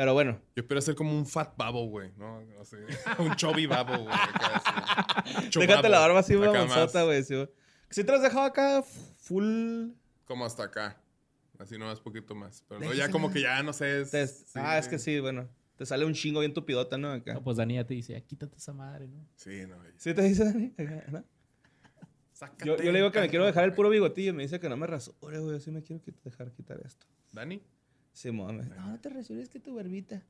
Pero 0.02 0.14
bueno. 0.16 0.41
Yo 0.56 0.62
espero 0.64 0.82
ser 0.82 0.95
como 0.95 1.16
un 1.16 1.28
fat 1.28 1.56
babo, 1.56 1.86
güey, 1.86 2.12
¿no? 2.18 2.41
Sea, 2.66 2.80
un 3.20 3.36
chubby 3.36 3.68
babo, 3.68 3.99
güey. 3.99 4.08
así. 4.12 5.60
Déjate 5.60 5.89
la 5.89 5.99
barba 5.99 6.20
así, 6.22 6.34
babonzota, 6.36 7.06
más 7.06 7.06
güey. 7.06 7.24
Sí, 7.24 7.36
si 7.91 8.04
te 8.04 8.10
lo 8.10 8.18
has 8.18 8.24
dejado 8.24 8.41
acá 8.45 8.82
full... 8.82 9.89
Como 10.26 10.43
hasta 10.43 10.64
acá. 10.64 10.99
Así 11.60 11.78
nomás 11.78 11.99
poquito 12.02 12.34
más. 12.34 12.66
Pero 12.68 12.82
no, 12.82 12.93
ya 12.95 13.12
como 13.12 13.32
que 13.32 13.41
ya, 13.41 13.62
no 13.62 13.74
sé. 13.74 14.02
es- 14.02 14.10
te- 14.10 14.26
sí, 14.26 14.54
ah, 14.56 14.80
es 14.80 14.88
que 14.88 14.97
sí, 14.97 15.20
bueno. 15.20 15.47
Te 15.78 15.86
sale 15.86 16.04
un 16.04 16.14
chingo 16.16 16.39
bien 16.39 16.56
tupidota, 16.56 16.97
¿no? 16.97 17.12
Acá. 17.12 17.36
No, 17.36 17.43
pues 17.43 17.58
Dani 17.58 17.76
ya 17.76 17.86
te 17.86 17.93
dice, 17.93 18.16
"Ah, 18.16 18.22
quítate 18.22 18.58
esa 18.58 18.74
madre, 18.74 19.08
¿no? 19.08 19.24
Sí, 19.36 19.68
no. 19.68 19.78
güey. 19.78 19.91
¿Sí 19.97 20.16
te 20.16 20.24
dice, 20.24 20.45
Dani? 20.45 20.74
Acá, 20.80 21.04
¿no? 21.12 21.24
Sácate, 22.34 22.66
Yo, 22.66 22.78
yo 22.78 22.91
le 22.91 22.97
digo 22.97 23.12
que 23.12 23.20
me 23.20 23.30
quiero 23.30 23.45
dejar 23.45 23.66
el 23.66 23.74
puro 23.74 23.91
bigotillo 23.91 24.32
y 24.32 24.34
me 24.34 24.41
dice 24.41 24.60
que 24.60 24.68
no 24.68 24.78
me 24.78 24.88
rasure, 24.88 25.38
güey. 25.39 25.52
Yo 25.54 25.60
sí 25.60 25.70
me 25.70 25.84
quiero 25.84 26.02
dejar 26.24 26.52
quitar 26.54 26.82
esto. 26.84 27.06
¿Dani? 27.32 27.62
Sí, 28.14 28.32
mames. 28.32 28.68
No, 28.70 28.88
no 28.91 28.99
te 28.99 29.09
rasures 29.09 29.49
que 29.49 29.59
tu 29.59 29.76
barbita. 29.76 30.22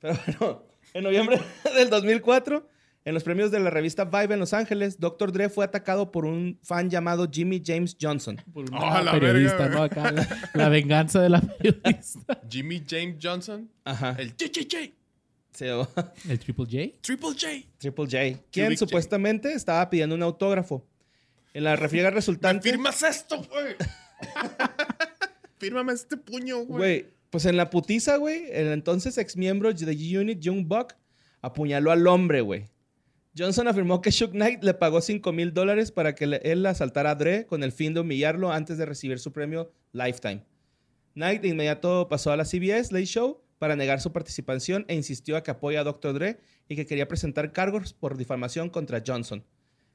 Pero 0.00 0.16
bueno, 0.38 0.62
en 0.94 1.04
noviembre 1.04 1.40
del 1.76 1.90
2004, 1.90 2.66
en 3.04 3.14
los 3.14 3.22
premios 3.24 3.50
de 3.50 3.60
la 3.60 3.70
revista 3.70 4.04
Vibe 4.04 4.34
en 4.34 4.40
Los 4.40 4.52
Ángeles, 4.52 4.98
Dr. 5.00 5.32
Dre 5.32 5.48
fue 5.48 5.64
atacado 5.64 6.10
por 6.12 6.24
un 6.24 6.58
fan 6.62 6.88
llamado 6.90 7.28
Jimmy 7.30 7.62
James 7.64 7.96
Johnson. 8.00 8.36
Por 8.52 8.64
Oh, 8.72 8.76
una 8.76 9.02
la 9.02 9.12
periodista, 9.12 9.56
verga, 9.58 9.76
¿no? 9.76 9.82
Acá, 9.82 10.12
la, 10.12 10.50
la 10.54 10.68
venganza 10.68 11.20
de 11.20 11.28
la 11.30 11.40
periodista. 11.40 12.40
Jimmy 12.50 12.84
James 12.88 13.16
Johnson. 13.22 13.70
Ajá. 13.84 14.16
El 14.18 14.34
JJJ. 14.36 14.94
Sí, 15.52 15.64
¿El 16.28 16.38
Triple 16.38 16.66
J? 16.66 16.98
Triple 17.00 17.30
J. 17.30 17.48
Triple 17.78 18.04
J. 18.04 18.18
Quien 18.52 18.66
Cubic 18.66 18.78
J. 18.78 18.86
supuestamente 18.86 19.52
estaba 19.52 19.90
pidiendo 19.90 20.14
un 20.14 20.22
autógrafo. 20.22 20.86
En 21.52 21.64
la 21.64 21.74
refriega 21.74 22.10
¿Me 22.10 22.14
resultante. 22.16 22.68
firmas 22.70 23.02
esto, 23.02 23.42
güey? 23.42 23.74
Fírmame 25.58 25.92
este 25.92 26.16
puño, 26.16 26.58
güey. 26.64 26.78
Güey, 26.78 27.06
pues 27.30 27.44
en 27.44 27.56
la 27.56 27.70
putiza, 27.70 28.16
güey, 28.16 28.44
el 28.50 28.68
entonces 28.68 29.18
ex 29.18 29.36
miembro 29.36 29.72
de 29.72 29.96
G-Unit, 29.96 30.40
Young 30.40 30.66
Buck, 30.66 30.94
apuñaló 31.40 31.90
al 31.90 32.06
hombre, 32.06 32.40
güey. 32.40 32.68
Johnson 33.36 33.68
afirmó 33.68 34.00
que 34.00 34.10
Shook 34.10 34.32
Knight 34.32 34.64
le 34.64 34.74
pagó 34.74 35.00
5 35.00 35.32
mil 35.32 35.54
dólares 35.54 35.92
para 35.92 36.14
que 36.14 36.24
él 36.24 36.66
asaltara 36.66 37.12
a 37.12 37.14
Dre 37.14 37.46
con 37.46 37.62
el 37.62 37.70
fin 37.70 37.94
de 37.94 38.00
humillarlo 38.00 38.50
antes 38.50 38.78
de 38.78 38.86
recibir 38.86 39.20
su 39.20 39.32
premio 39.32 39.70
Lifetime. 39.92 40.44
Knight 41.14 41.42
de 41.42 41.48
inmediato 41.48 42.08
pasó 42.08 42.32
a 42.32 42.36
la 42.36 42.44
CBS 42.44 42.92
Late 42.92 43.06
Show 43.06 43.40
para 43.58 43.76
negar 43.76 44.00
su 44.00 44.12
participación 44.12 44.84
e 44.88 44.94
insistió 44.94 45.36
a 45.36 45.42
que 45.42 45.50
apoya 45.50 45.80
a 45.80 45.84
Dr. 45.84 46.14
Dre 46.14 46.40
y 46.68 46.76
que 46.76 46.86
quería 46.86 47.08
presentar 47.08 47.52
cargos 47.52 47.92
por 47.92 48.16
difamación 48.16 48.70
contra 48.70 49.02
Johnson. 49.06 49.44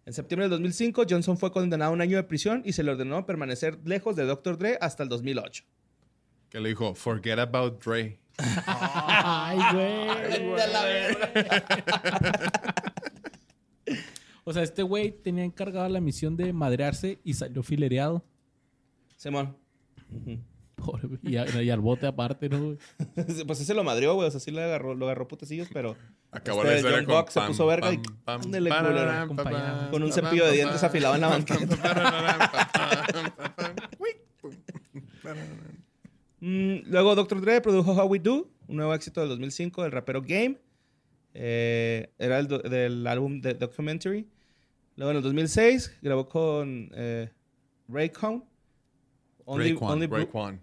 En 0.05 0.13
septiembre 0.13 0.45
del 0.45 0.51
2005, 0.51 1.03
Johnson 1.09 1.37
fue 1.37 1.51
condenado 1.51 1.91
a 1.91 1.93
un 1.93 2.01
año 2.01 2.17
de 2.17 2.23
prisión 2.23 2.61
y 2.65 2.73
se 2.73 2.83
le 2.83 2.91
ordenó 2.91 3.25
permanecer 3.25 3.79
lejos 3.85 4.15
de 4.15 4.25
Dr. 4.25 4.57
Dre 4.57 4.77
hasta 4.81 5.03
el 5.03 5.09
2008. 5.09 5.63
Que 6.49 6.59
le 6.59 6.69
dijo, 6.69 6.93
forget 6.93 7.39
about 7.39 7.83
Dre. 7.83 8.19
Ay, 8.37 9.59
güey. 9.73 10.43
O 14.45 14.51
sea, 14.51 14.61
este 14.63 14.83
güey 14.83 15.11
tenía 15.11 15.45
encargado 15.45 15.87
la 15.87 16.01
misión 16.01 16.35
de 16.35 16.51
madrearse 16.51 17.19
y 17.23 17.33
salió 17.33 17.63
filereado. 17.63 18.25
Simón. 19.15 19.55
Pobre, 20.75 21.07
y, 21.21 21.37
a- 21.37 21.61
y 21.61 21.69
al 21.69 21.79
bote 21.81 22.07
aparte, 22.07 22.49
¿no? 22.49 22.59
güey? 22.63 22.77
pues 23.47 23.61
ese 23.61 23.73
lo 23.73 23.83
madrió, 23.83 24.15
güey. 24.15 24.27
O 24.27 24.31
sea, 24.31 24.39
sí 24.39 24.51
le 24.51 24.63
agarró, 24.63 24.95
lo 24.95 25.05
agarró 25.05 25.27
putecillos, 25.27 25.67
pero 25.71 25.95
Acabó 26.31 26.63
Este 26.63 26.89
John 26.91 27.05
con 27.05 27.31
se 27.31 27.41
puso 27.41 27.65
verga 27.67 27.93
y 27.93 27.97
pam, 28.25 28.41
pam, 28.41 28.41
culero, 28.87 29.35
pam, 29.35 29.91
con 29.91 30.01
un 30.03 30.11
cepillo 30.11 30.43
de 30.45 30.49
pam, 30.49 30.55
dientes 30.55 30.81
pam, 30.81 30.89
afilado 30.89 31.15
en 31.15 31.21
la 31.21 31.29
pam, 31.29 31.45
pam, 31.45 31.59
banqueta. 31.59 33.13
Mm, 36.39 36.89
luego 36.91 37.15
Dr. 37.15 37.41
Dre 37.41 37.61
produjo 37.61 37.93
How 37.93 38.07
We 38.07 38.19
Do, 38.19 38.49
un 38.67 38.75
nuevo 38.77 38.93
éxito 38.93 39.21
del 39.21 39.29
2005 39.29 39.83
del 39.83 39.91
rapero 39.91 40.21
Game. 40.21 40.57
Eh, 41.33 42.11
era 42.19 42.39
el 42.39 42.47
do- 42.47 42.59
del 42.59 43.05
álbum 43.07 43.41
The 43.41 43.53
Documentary. 43.55 44.27
Luego 44.95 45.11
en 45.11 45.17
el 45.17 45.23
2006 45.23 45.97
grabó 46.01 46.27
con 46.27 46.91
eh, 46.93 47.29
Raycon. 49.47 49.99
Raekwon, 49.99 49.99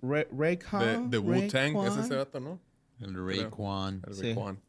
Blue- 0.01 0.27
Raekwon. 0.39 0.81
Ra- 0.83 1.09
De, 1.09 1.19
Wu-Tang, 1.19 1.43
es 1.47 1.53
Raekwon. 1.75 2.01
ese 2.01 2.15
vato, 2.17 2.41
¿no? 2.41 2.61
El 3.01 3.15
Rayquan. 3.27 4.03
El 4.07 4.15
Sí. 4.15 4.23
Raekwon. 4.23 4.61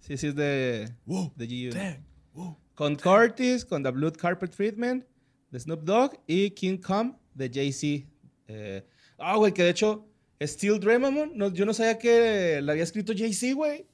Sí, 0.00 0.16
sí, 0.16 0.26
es 0.28 0.34
de, 0.34 0.88
Wu 1.06 1.32
de 1.36 1.46
GU. 1.46 1.72
Tang. 1.72 2.56
Con 2.74 2.96
Curtis, 2.96 3.64
con 3.64 3.82
The 3.82 3.90
Blood 3.90 4.16
Carpet 4.16 4.50
Treatment, 4.50 5.04
de 5.50 5.60
Snoop 5.60 5.82
Dogg 5.84 6.12
y 6.26 6.50
King 6.50 6.78
Kong 6.78 7.14
de 7.34 7.50
Jay-Z. 7.52 8.08
Eh, 8.48 8.84
Ah, 9.18 9.36
güey, 9.36 9.52
que 9.52 9.62
de 9.62 9.70
hecho, 9.70 10.08
Steel 10.42 10.80
mamón, 10.98 11.32
no, 11.36 11.52
yo 11.52 11.64
no 11.64 11.72
sabía 11.72 11.96
que 11.98 12.60
la 12.62 12.72
había 12.72 12.82
escrito 12.82 13.12
Jay-Z, 13.16 13.54
güey. 13.54 13.86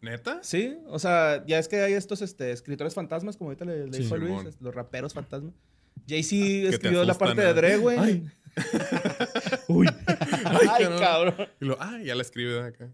¿Neta? 0.00 0.40
Sí, 0.42 0.76
o 0.88 0.98
sea, 0.98 1.44
ya 1.46 1.58
es 1.58 1.68
que 1.68 1.76
hay 1.80 1.92
estos 1.92 2.20
este, 2.22 2.50
escritores 2.50 2.92
fantasmas, 2.94 3.36
como 3.36 3.50
ahorita 3.50 3.64
le, 3.64 3.86
le 3.86 3.92
Sí, 3.92 4.02
dijo 4.02 4.14
a 4.16 4.18
Luis, 4.18 4.44
es- 4.46 4.60
los 4.60 4.74
raperos 4.74 5.14
fantasmas. 5.14 5.54
Jay-Z 6.08 6.34
te 6.36 6.68
escribió 6.68 7.04
la 7.04 7.14
parte 7.14 7.40
de 7.42 7.50
¿eh? 7.50 7.54
Dre, 7.54 7.76
güey. 7.76 8.24
Ay. 8.56 9.58
Uy. 9.68 9.86
Ay, 10.06 10.68
cabrón. 10.68 10.98
cabrón. 10.98 11.48
Y 11.60 11.64
lo, 11.64 11.76
ah, 11.80 11.98
ya 12.02 12.14
la 12.14 12.22
escribe 12.22 12.52
de 12.52 12.68
acá. 12.68 12.90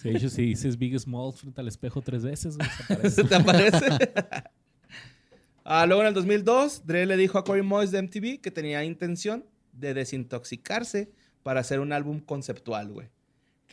Sí, 0.00 0.10
de 0.10 0.16
hecho, 0.16 0.28
si 0.28 0.42
dices 0.42 0.78
Big 0.78 0.98
Small 0.98 1.32
frente 1.32 1.60
al 1.60 1.68
espejo 1.68 2.02
tres 2.02 2.24
veces. 2.24 2.56
¿Se 3.10 3.24
te 3.24 3.34
aparece? 3.34 3.86
ah, 5.64 5.86
luego 5.86 6.02
en 6.02 6.08
el 6.08 6.14
2002, 6.14 6.86
Dre 6.86 7.06
le 7.06 7.16
dijo 7.16 7.38
a 7.38 7.44
Corey 7.44 7.62
Moyes 7.62 7.90
de 7.90 8.02
MTV 8.02 8.40
que 8.40 8.50
tenía 8.50 8.84
intención 8.84 9.46
de 9.72 9.94
desintoxicarse 9.94 11.10
para 11.42 11.60
hacer 11.60 11.80
un 11.80 11.92
álbum 11.92 12.20
conceptual, 12.20 12.92
güey. 12.92 13.08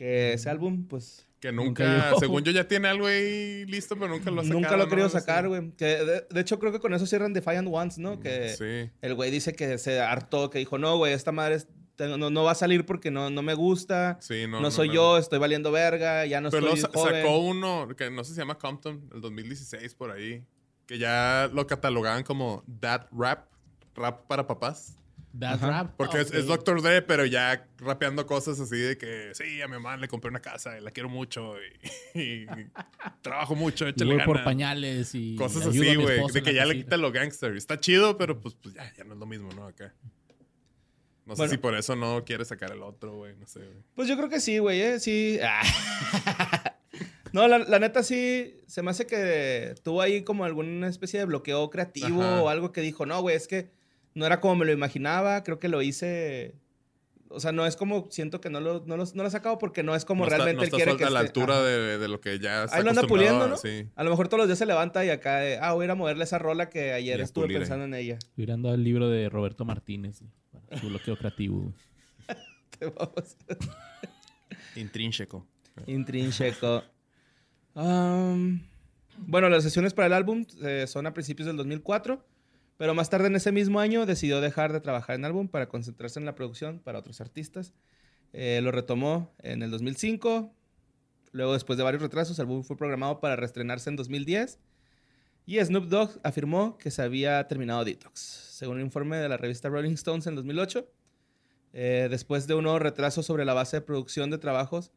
Que 0.00 0.32
ese 0.32 0.48
álbum, 0.48 0.86
pues, 0.88 1.26
Que 1.40 1.52
Nunca 1.52 2.14
según 2.20 2.42
yo, 2.42 2.52
ya 2.52 2.66
tiene 2.66 2.88
algo 2.88 3.06
ahí 3.06 3.66
listo, 3.66 3.96
pero 3.96 4.08
nunca 4.08 4.30
lo 4.30 4.40
ha 4.40 4.44
sacado. 4.44 4.58
nunca 4.60 4.76
lo 4.78 4.82
ha 4.82 4.86
¿no? 4.86 4.90
querido 4.90 5.08
sacar, 5.10 5.46
güey. 5.46 5.72
Que 5.72 5.84
de, 5.84 6.26
de 6.30 6.40
hecho 6.40 6.58
creo 6.58 6.72
que 6.72 6.80
con 6.80 6.94
eso 6.94 7.04
cierran 7.06 7.34
Defiant 7.34 7.68
Ones, 7.70 7.98
¿no? 7.98 8.18
Que 8.18 8.48
Sí. 8.48 8.90
el 9.02 9.14
güey 9.14 9.30
dice 9.30 9.52
que 9.52 9.76
se 9.76 10.00
hartó, 10.00 10.48
que 10.48 10.58
dijo, 10.58 10.78
no, 10.78 10.96
güey, 10.96 11.12
esta 11.12 11.32
madre 11.32 11.56
es- 11.56 11.68
no, 11.98 12.30
no 12.30 12.44
va 12.44 12.52
a 12.52 12.54
salir 12.54 12.86
porque 12.86 13.10
no, 13.10 13.28
no 13.28 13.42
me 13.42 13.52
gusta. 13.52 14.16
Sí, 14.22 14.46
no. 14.48 14.62
No, 14.62 14.70
soy 14.70 14.88
me- 14.88 14.94
yo, 14.94 15.18
estoy 15.18 15.38
valiendo 15.38 15.70
verga, 15.70 16.24
ya 16.24 16.40
no 16.40 16.48
Pero 16.48 16.68
estoy 16.68 16.80
sa- 16.80 16.88
joven. 16.94 17.22
sacó 17.22 17.38
uno 17.40 17.88
que 17.94 18.10
no 18.10 18.24
sé 18.24 18.30
si 18.30 18.34
se 18.36 18.40
llama 18.40 18.56
Compton, 18.56 19.10
el 19.14 19.20
2016 19.20 19.94
por 19.96 20.10
ahí, 20.10 20.42
que 20.86 20.96
ya 20.98 21.50
lo 21.52 21.66
catalogaban 21.66 22.22
como 22.24 22.64
That 22.80 23.02
Rap, 23.12 23.48
rap 23.94 24.26
para 24.28 24.46
papás. 24.46 24.96
That 25.38 25.60
rap. 25.60 25.94
Porque 25.96 26.20
es, 26.20 26.32
es 26.32 26.46
Dr. 26.46 26.82
Dre, 26.82 27.02
pero 27.02 27.24
ya 27.24 27.66
rapeando 27.78 28.26
cosas 28.26 28.58
así 28.58 28.76
de 28.76 28.98
que 28.98 29.30
sí, 29.34 29.62
a 29.62 29.68
mi 29.68 29.74
mamá 29.74 29.96
le 29.96 30.08
compré 30.08 30.28
una 30.28 30.40
casa 30.40 30.76
y 30.76 30.80
la 30.80 30.90
quiero 30.90 31.08
mucho 31.08 31.54
y, 32.14 32.18
y 32.20 32.46
trabajo 33.22 33.54
mucho, 33.54 33.86
Y 33.86 33.90
échale 33.90 34.16
voy 34.16 34.24
por 34.24 34.42
pañales 34.42 35.14
y. 35.14 35.36
Cosas 35.36 35.66
así, 35.66 35.94
güey. 35.94 36.20
De 36.32 36.42
que 36.42 36.54
ya 36.54 36.64
le 36.64 36.76
quita 36.76 36.96
lo 36.96 37.12
gangster. 37.12 37.56
Está 37.56 37.78
chido, 37.78 38.18
pero 38.18 38.40
pues, 38.40 38.56
pues 38.56 38.74
ya, 38.74 38.92
ya 38.96 39.04
no 39.04 39.14
es 39.14 39.20
lo 39.20 39.26
mismo, 39.26 39.50
¿no? 39.52 39.66
Acá. 39.66 39.94
No 41.26 41.36
sé 41.36 41.48
si 41.48 41.58
por 41.58 41.76
eso 41.76 41.94
no 41.94 42.24
quiere 42.24 42.44
sacar 42.44 42.72
el 42.72 42.82
otro, 42.82 43.14
güey. 43.14 43.36
No 43.36 43.46
sé, 43.46 43.60
güey. 43.60 43.84
Pues 43.94 44.08
yo 44.08 44.16
creo 44.16 44.28
que 44.28 44.40
sí, 44.40 44.58
güey, 44.58 44.80
¿eh? 44.80 44.98
Sí. 44.98 45.38
Ah. 45.40 45.62
no, 47.32 47.46
la, 47.46 47.58
la 47.58 47.78
neta 47.78 48.02
sí, 48.02 48.60
se 48.66 48.82
me 48.82 48.90
hace 48.90 49.06
que 49.06 49.76
tuvo 49.84 50.02
ahí 50.02 50.24
como 50.24 50.44
alguna 50.44 50.88
especie 50.88 51.20
de 51.20 51.26
bloqueo 51.26 51.70
creativo 51.70 52.20
Ajá. 52.20 52.42
o 52.42 52.48
algo 52.48 52.72
que 52.72 52.80
dijo, 52.80 53.06
no, 53.06 53.20
güey, 53.20 53.36
es 53.36 53.46
que 53.46 53.70
no 54.14 54.26
era 54.26 54.40
como 54.40 54.56
me 54.56 54.66
lo 54.66 54.72
imaginaba, 54.72 55.42
creo 55.42 55.58
que 55.58 55.68
lo 55.68 55.82
hice... 55.82 56.54
O 57.32 57.38
sea, 57.38 57.52
no 57.52 57.64
es 57.64 57.76
como, 57.76 58.08
siento 58.10 58.40
que 58.40 58.50
no 58.50 58.58
lo, 58.58 58.82
no 58.86 58.96
lo, 58.96 59.04
no 59.04 59.22
lo 59.22 59.28
he 59.28 59.30
sacado 59.30 59.56
porque 59.58 59.84
no 59.84 59.94
es 59.94 60.04
como 60.04 60.24
no 60.24 60.26
está, 60.26 60.38
realmente 60.38 60.56
no 60.56 60.62
él 60.62 60.66
está 60.66 60.76
quiere 60.78 60.96
que 60.96 61.04
a 61.04 61.10
la 61.10 61.20
altura 61.20 61.62
de, 61.62 61.96
de 61.96 62.08
lo 62.08 62.20
que 62.20 62.40
ya 62.40 62.64
está 62.64 62.76
Ahí 62.76 62.82
lo 62.82 62.90
anda 62.90 63.02
puliendo, 63.02 63.46
¿no? 63.46 63.56
Sí. 63.56 63.86
A 63.94 64.02
lo 64.02 64.10
mejor 64.10 64.26
todos 64.26 64.40
los 64.40 64.48
días 64.48 64.58
se 64.58 64.66
levanta 64.66 65.04
y 65.04 65.10
acá, 65.10 65.36
de, 65.36 65.58
ah, 65.58 65.72
voy 65.72 65.84
a 65.84 65.86
ir 65.86 65.90
a 65.92 65.94
moverle 65.94 66.24
esa 66.24 66.40
rola 66.40 66.68
que 66.68 66.92
ayer 66.92 67.20
estuve 67.20 67.44
pulir 67.44 67.58
pensando 67.58 67.84
en 67.84 67.94
ella. 67.94 68.18
Mirando 68.34 68.70
al 68.70 68.82
libro 68.82 69.08
de 69.08 69.28
Roberto 69.28 69.64
Martínez. 69.64 70.22
Su 70.80 70.88
bloqueo 70.88 71.16
creativo. 71.16 71.72
Te 72.78 72.86
vamos. 72.86 73.36
Intrínseco. 74.74 75.46
Intrínseco. 75.86 76.82
Bueno, 77.74 79.48
las 79.48 79.62
sesiones 79.62 79.94
para 79.94 80.06
el 80.06 80.12
álbum 80.12 80.44
eh, 80.62 80.86
son 80.86 81.06
a 81.06 81.12
principios 81.12 81.46
del 81.46 81.56
2004, 81.56 82.24
pero 82.80 82.94
más 82.94 83.10
tarde 83.10 83.26
en 83.26 83.36
ese 83.36 83.52
mismo 83.52 83.78
año 83.78 84.06
decidió 84.06 84.40
dejar 84.40 84.72
de 84.72 84.80
trabajar 84.80 85.14
en 85.14 85.26
álbum 85.26 85.48
para 85.48 85.68
concentrarse 85.68 86.18
en 86.18 86.24
la 86.24 86.34
producción 86.34 86.78
para 86.78 86.98
otros 86.98 87.20
artistas. 87.20 87.74
Eh, 88.32 88.60
lo 88.62 88.72
retomó 88.72 89.34
en 89.42 89.62
el 89.62 89.70
2005. 89.70 90.50
Luego, 91.32 91.52
después 91.52 91.76
de 91.76 91.82
varios 91.84 92.00
retrasos, 92.00 92.38
el 92.38 92.44
álbum 92.46 92.62
fue 92.62 92.78
programado 92.78 93.20
para 93.20 93.36
reestrenarse 93.36 93.90
en 93.90 93.96
2010. 93.96 94.60
Y 95.44 95.62
Snoop 95.62 95.88
Dogg 95.88 96.20
afirmó 96.22 96.78
que 96.78 96.90
se 96.90 97.02
había 97.02 97.46
terminado 97.48 97.84
Detox, 97.84 98.18
según 98.18 98.76
un 98.76 98.84
informe 98.84 99.18
de 99.18 99.28
la 99.28 99.36
revista 99.36 99.68
Rolling 99.68 99.92
Stones 99.92 100.26
en 100.26 100.34
2008. 100.34 100.90
Eh, 101.74 102.08
después 102.10 102.46
de 102.46 102.54
un 102.54 102.62
nuevo 102.62 102.78
retraso 102.78 103.22
sobre 103.22 103.44
la 103.44 103.52
base 103.52 103.76
de 103.76 103.80
producción 103.82 104.30
de 104.30 104.38
trabajos 104.38 104.90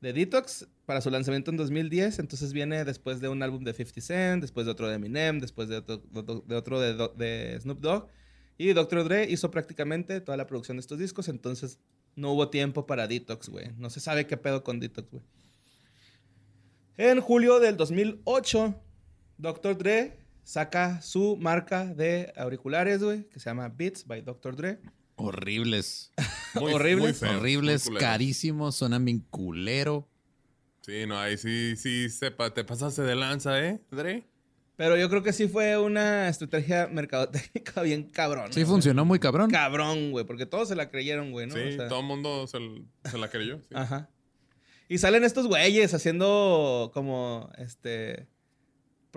de 0.00 0.12
Detox 0.12 0.68
para 0.86 1.00
su 1.00 1.10
lanzamiento 1.10 1.50
en 1.50 1.56
2010. 1.56 2.18
Entonces 2.18 2.52
viene 2.52 2.84
después 2.84 3.20
de 3.20 3.28
un 3.28 3.42
álbum 3.42 3.64
de 3.64 3.72
50 3.72 4.00
Cent, 4.00 4.42
después 4.42 4.66
de 4.66 4.72
otro 4.72 4.88
de 4.88 4.94
Eminem, 4.94 5.40
después 5.40 5.68
de 5.68 5.76
otro 5.76 5.98
de, 6.46 6.54
otro 6.54 6.80
de, 6.80 7.58
Snoop 7.60 7.80
Dogg. 7.80 8.08
Y 8.56 8.72
Dr. 8.72 9.04
Dre 9.04 9.30
hizo 9.30 9.50
prácticamente 9.50 10.20
toda 10.20 10.36
la 10.36 10.46
producción 10.46 10.76
de 10.76 10.80
estos 10.80 10.98
discos. 10.98 11.28
Entonces 11.28 11.78
no 12.16 12.32
hubo 12.32 12.50
tiempo 12.50 12.86
para 12.86 13.06
Detox, 13.06 13.48
güey. 13.48 13.70
No 13.76 13.90
se 13.90 14.00
sabe 14.00 14.26
qué 14.26 14.36
pedo 14.36 14.64
con 14.64 14.80
Detox, 14.80 15.10
güey. 15.10 15.24
En 16.96 17.20
julio 17.20 17.60
del 17.60 17.76
2008, 17.76 18.74
Dr. 19.38 19.78
Dre 19.78 20.18
saca 20.42 21.00
su 21.00 21.36
marca 21.36 21.84
de 21.84 22.32
auriculares, 22.36 23.02
güey, 23.02 23.28
que 23.28 23.38
se 23.38 23.50
llama 23.50 23.68
Beats 23.68 24.04
by 24.04 24.22
Dr. 24.22 24.56
Dre. 24.56 24.80
Horribles. 25.26 26.12
Muy, 26.54 26.72
Horribles. 26.72 27.22
muy 27.22 27.30
Horribles, 27.30 27.90
muy 27.90 27.98
carísimos, 27.98 28.76
suenan 28.76 29.04
bien 29.04 29.20
culero. 29.30 30.08
Sí, 30.82 31.06
no, 31.06 31.18
ahí 31.18 31.36
sí, 31.36 31.76
sí, 31.76 32.08
sepa, 32.08 32.54
te 32.54 32.64
pasaste 32.64 33.02
de 33.02 33.14
lanza, 33.14 33.62
¿eh, 33.62 33.80
Dre? 33.90 34.26
Pero 34.76 34.96
yo 34.96 35.10
creo 35.10 35.22
que 35.24 35.32
sí 35.32 35.48
fue 35.48 35.76
una 35.76 36.28
estrategia 36.28 36.86
mercadotécnica 36.86 37.82
bien 37.82 38.04
cabrón. 38.04 38.52
Sí, 38.52 38.64
funcionó 38.64 39.04
muy 39.04 39.18
cabrón. 39.18 39.50
Cabrón, 39.50 40.12
güey, 40.12 40.24
porque 40.24 40.46
todos 40.46 40.68
se 40.68 40.76
la 40.76 40.88
creyeron, 40.88 41.32
güey, 41.32 41.48
¿no? 41.48 41.54
sí, 41.54 41.60
O 41.60 41.72
sea, 41.72 41.88
todo 41.88 42.00
el 42.00 42.06
mundo 42.06 42.46
se, 42.46 42.58
se 43.10 43.18
la 43.18 43.28
creyó. 43.28 43.58
sí. 43.58 43.68
Ajá. 43.74 44.08
Y 44.88 44.96
salen 44.98 45.24
estos 45.24 45.46
güeyes 45.46 45.92
haciendo 45.92 46.90
como, 46.94 47.50
este, 47.58 48.26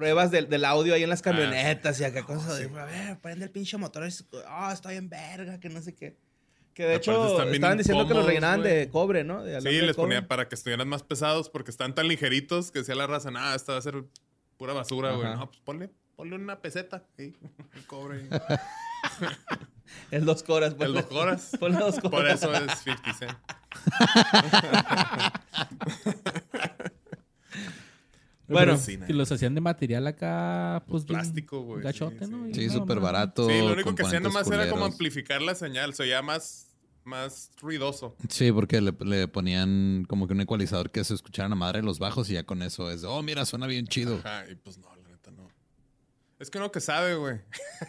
pruebas 0.02 0.32
del, 0.32 0.50
del 0.50 0.66
audio 0.66 0.96
ahí 0.96 1.04
en 1.04 1.10
las 1.10 1.22
camionetas 1.22 2.00
y 2.00 2.04
acá 2.04 2.24
cosas 2.24 2.58
de, 2.58 2.66
a 2.80 2.86
ver, 2.86 3.20
prende 3.20 3.46
el 3.46 3.52
pinche 3.52 3.78
motor, 3.78 4.08
ah, 4.48 4.72
estoy 4.74 4.96
en 4.96 5.10
verga, 5.10 5.60
que 5.60 5.70
no 5.70 5.80
sé 5.80 5.94
qué. 5.94 6.18
Que 6.74 6.84
de 6.86 6.96
Aparte 6.96 7.12
hecho 7.12 7.38
bien 7.44 7.54
estaban 7.56 7.78
diciendo 7.78 8.08
que 8.08 8.14
los 8.16 8.26
rellenaban 8.26 8.64
de 8.64 8.90
cobre, 8.90 9.24
¿no? 9.24 9.44
De 9.44 9.62
Sí, 9.62 9.68
de 9.68 9.82
les 9.84 9.96
cobre. 9.96 10.16
ponía 10.16 10.28
para 10.28 10.48
que 10.50 10.56
estuvieran 10.56 10.88
más 10.88 11.04
pesados 11.04 11.50
porque 11.50 11.70
están 11.70 11.94
tan 11.94 12.08
ligeritos 12.08 12.72
que 12.72 12.80
decía 12.80 12.96
la 12.96 13.06
raza, 13.06 13.30
nada, 13.30 13.54
esto 13.56 13.74
va 13.74 13.78
a 13.78 13.82
ser 13.84 14.04
pura 14.58 14.74
basura, 14.74 15.12
güey. 15.12 15.36
No, 15.36 15.48
pues 15.52 15.60
ponle, 15.64 15.92
ponle 16.16 16.36
una 16.36 16.60
peseta, 16.62 17.04
sí, 17.16 17.36
el 17.76 17.86
cobre. 17.88 18.22
El 20.10 20.24
dos 20.26 20.42
coras. 20.42 20.72
el 20.74 20.78
ponle- 20.96 21.02
dos 21.04 21.12
horas. 21.12 21.52
ponle 21.60 21.78
dos 21.78 22.00
coras. 22.00 22.10
Por 22.12 22.28
eso 22.28 22.54
es 22.56 22.80
50 22.80 23.14
cent. 23.14 23.38
Bueno, 28.52 28.78
Que 29.08 29.14
los 29.14 29.32
hacían 29.32 29.56
de 29.56 29.62
material 29.62 30.08
acá, 30.08 30.84
pues. 30.88 31.06
bien 31.06 31.20
plástico, 31.20 31.62
güey, 31.62 31.82
Gachote, 31.84 32.26
sí, 32.26 32.32
¿no? 32.32 32.54
sí. 32.54 32.70
Súper 32.70 32.98
no. 32.98 33.04
barato. 33.04 33.48
Sí, 33.50 33.58
lo 33.60 33.74
único 33.74 33.96
que 33.96 34.04
hacían 34.04 34.24
nomás 34.24 34.50
era 34.50 34.70
como 34.70 34.86
amplificar 34.86 35.42
la 35.42 35.56
señal, 35.56 35.94
se 35.94 36.04
oía 36.04 36.22
más, 36.22 36.68
más 37.04 37.52
ruidoso. 37.62 38.16
Sí, 38.30 38.52
porque 38.52 38.82
le, 38.82 38.94
le 39.06 39.28
ponían 39.28 40.06
como 40.08 40.28
que 40.28 40.34
un 40.34 40.42
ecualizador 40.42 40.92
que 40.92 41.04
se 41.04 41.14
escucharan 41.14 41.52
a 41.54 41.56
madre 41.56 41.82
los 41.82 42.00
bajos 42.00 42.30
y 42.30 42.34
ya 42.34 42.44
con 42.44 42.62
eso 42.62 42.92
es, 42.92 43.04
oh, 43.04 43.22
mira, 43.24 43.46
suena 43.46 43.68
bien 43.68 43.88
chido. 43.88 44.18
Ajá, 44.18 44.46
y 44.50 44.56
pues 44.56 44.78
no. 44.78 44.91
Es 46.42 46.50
que 46.50 46.58
uno 46.58 46.72
que 46.72 46.80
sabe, 46.82 47.14
güey. 47.16 47.38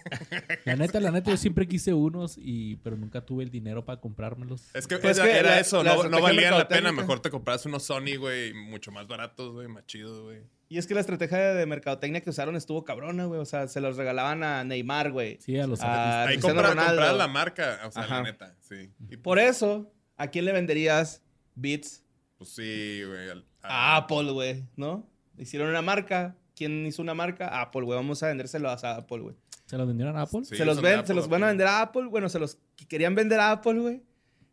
La 0.66 0.76
neta, 0.76 1.00
la 1.00 1.10
neta, 1.10 1.30
yo 1.30 1.36
siempre 1.38 1.66
quise 1.66 1.94
unos, 1.94 2.36
y, 2.38 2.76
pero 2.76 2.96
nunca 2.98 3.24
tuve 3.24 3.44
el 3.44 3.50
dinero 3.50 3.84
para 3.86 3.98
comprármelos. 4.00 4.68
Es 4.74 4.86
que, 4.86 4.98
Pues 4.98 5.16
era, 5.16 5.26
que 5.26 5.38
era 5.38 5.50
la- 5.52 5.60
eso, 5.60 5.82
la 5.82 5.94
no, 5.96 6.04
no 6.04 6.20
valían 6.20 6.58
la 6.58 6.68
pena. 6.68 6.92
Mejor 6.92 7.20
te 7.20 7.30
compras 7.30 7.64
unos 7.64 7.82
Sony, 7.84 8.16
güey, 8.18 8.52
mucho 8.52 8.92
más 8.92 9.06
baratos, 9.08 9.52
güey, 9.52 9.68
más 9.68 9.86
chidos, 9.86 10.20
güey. 10.20 10.42
Y 10.68 10.76
es 10.78 10.86
que 10.86 10.94
la 10.94 11.00
estrategia 11.00 11.38
de 11.54 11.66
mercadotecnia 11.66 12.20
que 12.20 12.28
usaron 12.30 12.54
estuvo 12.56 12.84
cabrona, 12.84 13.24
güey. 13.24 13.40
O 13.40 13.44
sea, 13.46 13.68
se 13.68 13.80
los 13.80 13.96
regalaban 13.96 14.42
a 14.44 14.64
Neymar, 14.64 15.12
güey. 15.12 15.38
Sí, 15.40 15.58
a 15.58 15.66
los 15.66 15.80
Ah, 15.82 16.24
Ahí 16.26 16.38
compra, 16.38 16.68
comprar 16.74 17.14
la 17.14 17.28
marca, 17.28 17.80
o 17.86 17.90
sea, 17.90 18.02
Ajá. 18.02 18.16
la 18.16 18.22
neta, 18.22 18.54
sí. 18.60 18.90
Y 19.10 19.16
Por 19.16 19.38
eso, 19.38 19.90
¿a 20.16 20.28
quién 20.28 20.44
le 20.44 20.52
venderías 20.52 21.22
Beats? 21.54 22.04
pues 22.36 22.50
sí, 22.50 23.02
güey. 23.06 23.30
A 23.62 23.96
Apple, 23.96 24.32
güey, 24.32 24.64
¿no? 24.76 25.08
Hicieron 25.38 25.68
una 25.70 25.80
marca. 25.82 26.36
¿Quién 26.62 26.86
hizo 26.86 27.02
una 27.02 27.12
marca? 27.14 27.60
Apple, 27.60 27.82
güey. 27.82 27.96
Vamos 27.96 28.22
a 28.22 28.28
vendérselo 28.28 28.70
a 28.70 28.74
Apple, 28.74 29.18
güey. 29.18 29.34
¿Se 29.66 29.76
los 29.76 29.88
vendieron 29.88 30.16
a 30.16 30.22
Apple? 30.22 30.44
Sí, 30.44 30.56
se 30.56 30.64
los, 30.64 30.80
ven, 30.80 31.00
Apple, 31.00 31.06
se 31.08 31.14
los 31.14 31.28
van 31.28 31.42
a 31.42 31.48
vender 31.48 31.66
a 31.66 31.80
Apple. 31.82 32.06
Bueno, 32.06 32.28
se 32.28 32.38
los 32.38 32.58
que 32.76 32.86
querían 32.86 33.14
vender 33.16 33.40
a 33.40 33.50
Apple, 33.50 33.80
güey. 33.80 34.02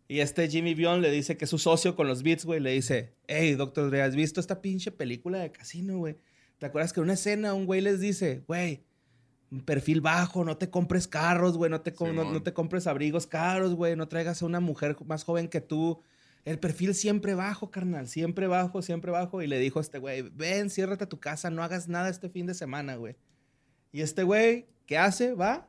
Y 0.07 0.22
este 0.22 0.47
Jimmy 0.49 0.74
Bion 0.74 1.01
le 1.01 1.12
dice 1.12 1.38
que 1.38 1.45
es 1.45 1.51
su 1.51 1.60
socio 1.60 1.95
con 1.95 2.07
los 2.07 2.24
Beats, 2.24 2.45
güey. 2.45 2.60
Le 2.60 2.72
dice, 2.72 3.14
hey, 3.28 3.53
Doctor 3.53 3.91
Dre, 3.91 4.01
¿has 4.01 4.16
visto 4.16 4.39
esta 4.39 4.60
pinche 4.62 4.89
película 4.91 5.38
de 5.38 5.51
casino, 5.51 5.99
güey? 5.99 6.18
¿Te 6.57 6.66
acuerdas 6.66 6.93
que 6.93 6.99
en 6.99 7.03
una 7.03 7.14
escena 7.14 7.53
un 7.53 7.68
güey 7.68 7.82
les 7.82 7.99
dice, 7.99 8.43
güey, 8.47 8.84
perfil 9.66 10.01
bajo, 10.01 10.43
no 10.43 10.57
te 10.57 10.70
compres 10.72 11.07
carros, 11.07 11.57
güey, 11.57 11.70
no, 11.70 11.82
te 11.82 11.93
com- 11.93 12.16
no, 12.16 12.32
no 12.32 12.41
te 12.41 12.53
compres 12.53 12.88
abrigos 12.88 13.28
caros, 13.28 13.76
güey, 13.76 13.95
no 13.95 14.07
traigas 14.07 14.41
a 14.41 14.45
una 14.45 14.60
mujer 14.60 14.97
más 15.05 15.24
joven 15.24 15.47
que 15.47 15.62
tú. 15.62 16.01
El 16.46 16.58
perfil 16.60 16.96
siempre 16.96 17.36
bajo, 17.36 17.70
carnal, 17.70 18.08
siempre 18.08 18.48
bajo, 18.48 18.82
siempre 18.82 19.12
bajo. 19.12 19.42
Y 19.42 19.48
le 19.48 19.60
dijo 19.60 19.80
a 19.80 19.82
este 19.82 20.00
güey, 20.00 20.24
ven, 20.34 20.70
ciérrate 20.70 21.04
a 21.04 21.10
tu 21.10 21.20
casa, 21.20 21.50
no 21.50 21.64
hagas 21.64 21.88
nada 21.88 22.10
este 22.10 22.30
fin 22.30 22.46
de 22.46 22.54
semana, 22.54 22.96
güey. 22.96 23.16
Y 23.92 24.02
este 24.02 24.24
güey, 24.24 24.68
¿qué 24.86 24.98
hace? 24.98 25.34
Va 25.34 25.68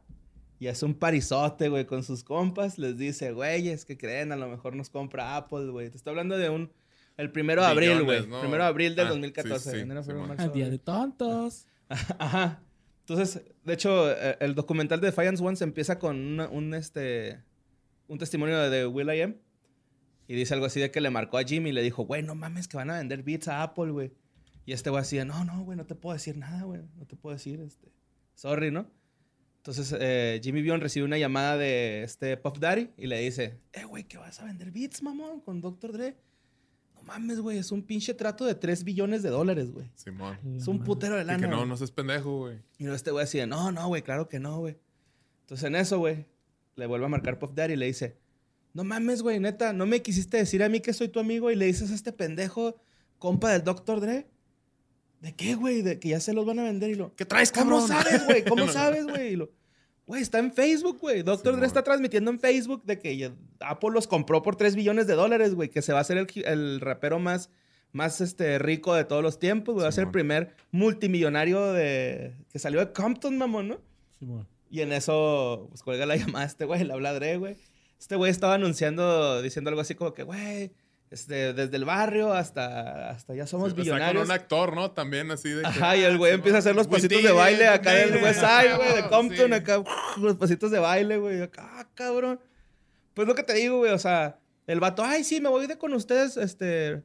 y 0.59 0.69
hace 0.69 0.85
un 0.85 0.95
parizote, 0.95 1.69
güey, 1.69 1.87
con 1.87 2.03
sus 2.03 2.23
compas. 2.23 2.79
Les 2.79 2.97
dice, 2.97 3.33
güeyes, 3.33 3.85
que 3.85 3.97
creen? 3.99 4.31
A 4.33 4.37
lo 4.37 4.49
mejor 4.49 4.77
nos 4.77 4.91
compra 4.91 5.37
Apple, 5.37 5.71
güey. 5.71 5.91
Te 5.91 5.97
estoy 5.97 6.11
hablando 6.13 6.37
de 6.39 6.49
un... 6.51 6.71
El 7.17 7.31
primero 7.33 7.61
de 7.63 7.69
abril, 7.69 8.03
güey. 8.05 8.27
¿no? 8.27 8.41
Primero 8.41 8.63
de 8.63 8.69
abril 8.69 8.95
del 8.95 9.07
Ah, 9.09 9.11
2014. 9.11 9.71
sí, 9.71 9.77
sí, 9.77 9.83
Enero, 9.83 10.03
febrero, 10.03 10.27
marzo, 10.29 10.45
Ah, 10.45 10.49
Día 10.49 10.71
de 10.71 10.79
tontos. 10.79 11.67
Ajá. 12.19 12.63
Entonces, 13.01 13.43
de 13.65 13.73
hecho, 13.75 14.11
eh, 14.11 14.37
el 14.41 14.55
documental 14.55 15.01
de 15.01 15.09
Defiance 15.09 15.43
One 15.45 15.57
se 15.57 15.65
empieza 15.65 15.99
con 15.99 16.17
una- 16.17 16.49
un, 16.49 16.73
este, 16.75 17.41
un 18.07 18.19
testimonio 18.19 18.71
de 18.71 18.87
Will.i.am. 18.87 19.35
Y 20.31 20.37
dice 20.37 20.55
algo 20.55 20.67
así 20.67 20.79
de 20.79 20.93
que 20.93 21.01
le 21.01 21.11
marcó 21.11 21.39
a 21.39 21.43
Jimmy 21.43 21.71
y 21.71 21.73
le 21.73 21.83
dijo, 21.83 22.05
güey, 22.05 22.23
no 22.23 22.37
mames, 22.37 22.69
que 22.69 22.77
van 22.77 22.89
a 22.89 22.99
vender 22.99 23.25
beats 23.25 23.49
a 23.49 23.65
Apple, 23.65 23.91
güey. 23.91 24.13
Y 24.65 24.73
este 24.73 24.89
güey 24.89 25.03
así 25.03 25.17
de, 25.17 25.25
no, 25.25 25.45
no, 25.45 25.65
güey, 25.65 25.77
no 25.77 25.87
te 25.87 25.97
puedo 25.97 26.13
decir 26.13 26.37
nada, 26.37 26.63
güey. 26.63 26.83
No 26.95 27.05
te 27.05 27.17
puedo 27.17 27.35
decir, 27.35 27.61
este, 27.61 27.93
sorry, 28.37 28.71
¿no? 28.71 28.89
Entonces, 29.57 29.93
eh, 29.99 30.41
Jimmy 30.41 30.63
Bion 30.63 30.81
recibe 30.81 31.05
una 31.05 31.19
llamada 31.19 31.57
de 31.57 32.05
este 32.05 32.37
Puff 32.37 32.61
Daddy 32.61 32.91
y 32.97 33.09
le 33.09 33.19
dice, 33.19 33.59
eh, 33.73 33.83
güey, 33.83 34.05
que 34.05 34.19
vas 34.19 34.39
a 34.39 34.45
vender 34.45 34.71
beats, 34.71 35.03
mamón, 35.03 35.41
con 35.41 35.61
Dr. 35.61 35.91
Dre. 35.91 36.17
No 36.95 37.03
mames, 37.03 37.41
güey, 37.41 37.59
es 37.59 37.73
un 37.73 37.83
pinche 37.83 38.15
trato 38.15 38.45
de 38.45 38.55
3 38.55 38.85
billones 38.85 39.25
de 39.25 39.31
dólares, 39.31 39.73
güey. 39.73 39.91
Simón. 39.97 40.39
Es 40.57 40.69
un 40.69 40.85
putero 40.85 41.17
de 41.17 41.23
Y 41.23 41.27
lana. 41.27 41.41
que 41.49 41.49
no, 41.53 41.67
no 41.67 41.77
seas 41.77 41.91
pendejo, 41.91 42.39
güey. 42.39 42.59
Y 42.79 42.85
luego 42.85 42.95
este 42.95 43.11
güey 43.11 43.25
así 43.25 43.39
de, 43.39 43.49
no, 43.49 43.73
no, 43.73 43.89
güey, 43.89 44.03
claro 44.03 44.29
que 44.29 44.39
no, 44.39 44.61
güey. 44.61 44.79
Entonces 45.41 45.67
en 45.67 45.75
eso, 45.75 45.99
güey, 45.99 46.27
le 46.77 46.87
vuelve 46.87 47.07
a 47.07 47.09
marcar 47.09 47.41
Puff 47.41 47.53
Daddy 47.53 47.73
y 47.73 47.77
le 47.77 47.87
dice, 47.87 48.20
no 48.73 48.85
mames, 48.85 49.23
güey, 49.23 49.41
neta, 49.41 49.73
¿no 49.73 49.87
me 49.87 50.03
quisiste 50.03 50.37
decir 50.37 50.63
a 50.63 50.69
mí 50.69 50.81
que 50.81 50.93
soy 50.93 51.09
tu 51.09 51.19
amigo 51.21 51.51
y 51.51 51.57
le 51.57 51.67
dices 51.67 51.91
a 51.91 51.95
este 51.95 52.13
pendejo, 52.13 52.81
compa 53.19 53.53
del 53.53 53.65
Dr. 53.65 54.01
Dre? 54.01 54.27
¿De 55.21 55.35
qué, 55.35 55.55
güey? 55.55 55.83
De 55.83 55.99
que 55.99 56.11
ya 56.11 56.21
se 56.21 56.33
los 56.33 56.47
van 56.47 56.59
a 56.61 56.65
vender 56.65 56.91
y 56.91 56.95
lo... 56.95 57.15
¿Qué 57.15 57.27
traes, 57.27 57.53
¿Cómo 57.53 57.79
cabrón? 57.81 57.89
sabes, 57.89 58.25
güey? 58.25 58.45
¿Cómo 58.45 58.69
sabes, 58.73 59.05
güey? 59.05 59.33
Y 59.33 59.37
lo... 59.37 59.51
Güey, 60.07 60.23
está 60.23 60.39
en 60.39 60.53
Facebook, 60.53 60.99
güey. 60.99 61.23
Dr. 61.23 61.57
Dre 61.57 61.67
está 61.67 61.85
transmitiendo 61.85 62.31
en 62.31 62.41
Facebook 62.41 62.85
de 62.85 62.99
que 62.99 63.33
Apple 63.61 63.91
los 63.93 64.07
compró 64.07 64.43
por 64.43 64.57
3 64.57 64.75
billones 64.75 65.07
de 65.07 65.15
dólares, 65.15 65.55
güey. 65.55 65.69
Que 65.69 65.83
se 65.83 65.93
va 65.93 65.99
a 65.99 66.03
hacer 66.03 66.17
el, 66.17 66.27
el 66.47 66.81
rapero 66.81 67.19
más, 67.19 67.51
más 67.93 68.21
este, 68.21 68.59
rico 68.59 68.95
de 68.95 69.05
todos 69.05 69.23
los 69.23 69.39
tiempos, 69.39 69.75
güey. 69.75 69.83
Va 69.85 69.91
a 69.91 69.93
ser 69.93 70.05
el 70.05 70.11
primer 70.11 70.55
multimillonario 70.73 71.73
de... 71.73 72.35
que 72.51 72.59
salió 72.59 72.81
de 72.81 72.93
Compton, 72.93 73.37
mamón, 73.37 73.69
¿no? 73.69 73.79
Simón. 74.19 74.49
Y 74.71 74.81
en 74.81 74.93
eso, 74.93 75.67
pues 75.69 75.83
cuelga 75.83 76.07
la 76.07 76.17
llamada 76.17 76.45
a 76.45 76.49
este 76.49 76.65
güey, 76.65 76.83
le 76.83 76.93
habla 76.93 77.13
Dre, 77.13 77.37
güey. 77.37 77.57
Este 78.01 78.17
güey 78.17 78.31
estaba 78.31 78.55
anunciando, 78.55 79.43
diciendo 79.43 79.69
algo 79.69 79.83
así 79.83 79.95
como 79.95 80.15
que, 80.15 80.23
güey, 80.23 80.73
este, 81.11 81.53
desde 81.53 81.77
el 81.77 81.85
barrio 81.85 82.33
hasta, 82.33 83.11
hasta 83.11 83.35
ya 83.35 83.47
somos 83.47 83.69
está 83.69 83.83
billonarios. 83.83 84.23
con 84.23 84.31
un 84.31 84.33
actor, 84.33 84.75
¿no? 84.75 84.93
También 84.93 85.31
así 85.31 85.51
de. 85.51 85.61
que, 85.61 85.69
Ajá, 85.69 85.97
y 85.99 86.03
el 86.03 86.15
ah, 86.15 86.17
güey 86.17 86.33
empieza 86.33 86.57
a 86.57 86.61
hacer 86.61 86.75
los 86.75 86.87
pasitos 86.87 87.23
de 87.23 87.31
baile 87.31 87.69
acá 87.69 87.93
del 87.93 88.13
Diddy, 88.13 88.25
West 88.25 88.41
Side, 88.41 88.77
güey, 88.77 88.95
de. 88.95 89.09
Compton, 89.11 89.53
acá, 89.53 89.85
los 90.17 90.37
pasitos 90.37 90.71
de 90.71 90.79
baile, 90.79 91.19
güey, 91.19 91.43
acá, 91.43 91.69
ah, 91.75 91.89
cabrón. 91.95 92.41
Pues 93.13 93.29
lo 93.29 93.35
que 93.35 93.43
te 93.43 93.53
digo, 93.53 93.79
güey, 93.79 93.93
o 93.93 93.99
sea, 93.99 94.39
el 94.67 94.81
vato, 94.81 95.05
ay, 95.05 95.23
sí, 95.23 95.43
me 95.43 95.51
voy 95.51 95.67
de 95.67 95.77
con 95.77 95.93
ustedes, 95.93 96.39
este, 96.39 97.03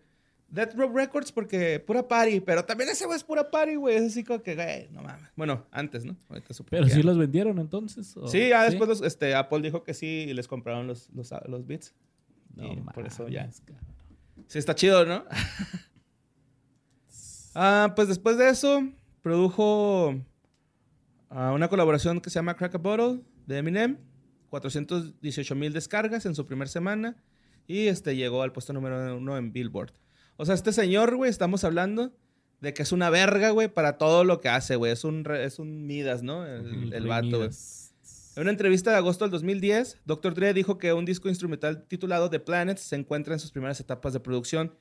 Death 0.55 0.73
Row 0.73 0.89
Records 0.89 1.33
porque 1.33 1.81
pura 1.81 2.07
party, 2.07 2.39
pero 2.39 2.63
también 2.63 2.89
ese 2.89 3.05
güey 3.05 3.17
es 3.17 3.25
pura 3.25 3.51
party, 3.51 3.75
güey, 3.75 3.97
es 3.97 4.03
así 4.03 4.23
como 4.23 4.41
que, 4.41 4.55
güey, 4.55 4.87
no 4.89 5.03
mames. 5.03 5.29
Bueno, 5.35 5.65
antes, 5.69 6.05
¿no? 6.05 6.15
Ahorita 6.29 6.53
Pero 6.69 6.87
sí 6.87 7.03
los 7.03 7.17
vendieron 7.17 7.59
entonces. 7.59 8.15
¿o? 8.15 8.29
Sí, 8.29 8.49
ya 8.49 8.63
después 8.63 8.87
los- 8.87 9.01
este, 9.01 9.35
Apple 9.35 9.61
dijo 9.61 9.83
que 9.83 9.93
sí 9.93 10.25
y 10.29 10.33
les 10.33 10.47
compraron 10.47 10.87
los, 10.87 11.09
los, 11.13 11.29
los 11.47 11.67
beats. 11.67 11.93
No 12.55 12.71
y 12.71 12.77
por 12.93 13.05
eso 13.05 13.27
ya. 13.27 13.41
mames, 13.41 13.59
cabrón. 13.59 13.85
Sí, 14.47 14.59
está 14.59 14.75
chido, 14.75 15.05
¿no? 15.05 15.25
ah, 17.53 17.91
pues 17.95 18.07
después 18.07 18.37
de 18.37 18.49
eso, 18.49 18.89
produjo 19.21 20.15
ah, 21.29 21.51
una 21.51 21.67
colaboración 21.67 22.21
que 22.21 22.29
se 22.29 22.35
llama 22.35 22.55
Crack 22.55 22.75
a 22.75 22.77
Bottle 22.77 23.21
de 23.45 23.57
Eminem. 23.57 23.97
418 24.49 25.53
mil 25.55 25.73
descargas 25.73 26.25
en 26.25 26.33
su 26.33 26.45
primera 26.45 26.69
semana. 26.69 27.17
Y 27.67 27.87
este 27.87 28.15
llegó 28.15 28.41
al 28.41 28.53
puesto 28.53 28.71
número 28.71 29.17
uno 29.17 29.37
en 29.37 29.51
Billboard. 29.51 29.91
O 30.37 30.45
sea, 30.45 30.55
este 30.55 30.71
señor, 30.73 31.15
güey, 31.15 31.29
estamos 31.29 31.63
hablando 31.63 32.11
de 32.61 32.73
que 32.73 32.83
es 32.83 32.91
una 32.91 33.09
verga, 33.09 33.51
güey, 33.51 33.67
para 33.67 33.97
todo 33.97 34.23
lo 34.23 34.41
que 34.41 34.49
hace, 34.49 34.75
güey. 34.75 34.91
Es 34.91 35.03
un, 35.03 35.25
es 35.31 35.59
un 35.59 35.85
Midas, 35.87 36.23
¿no? 36.23 36.45
El, 36.45 37.07
vato, 37.07 37.37
güey. 37.37 37.49
En 38.35 38.41
una 38.41 38.51
entrevista 38.51 38.91
de 38.91 38.97
agosto 38.97 39.23
del 39.23 39.31
2010, 39.31 39.99
Dr. 40.05 40.33
Dre 40.33 40.53
dijo 40.53 40.77
que 40.77 40.91
un 40.93 41.05
disco 41.05 41.29
instrumental 41.29 41.83
titulado 41.87 42.29
The 42.29 42.39
Planets 42.41 42.81
se 42.81 42.95
encuentra 42.97 43.33
en 43.33 43.39
sus 43.39 43.51
primeras 43.51 43.79
etapas 43.79 44.11
de 44.11 44.19
producción, 44.19 44.75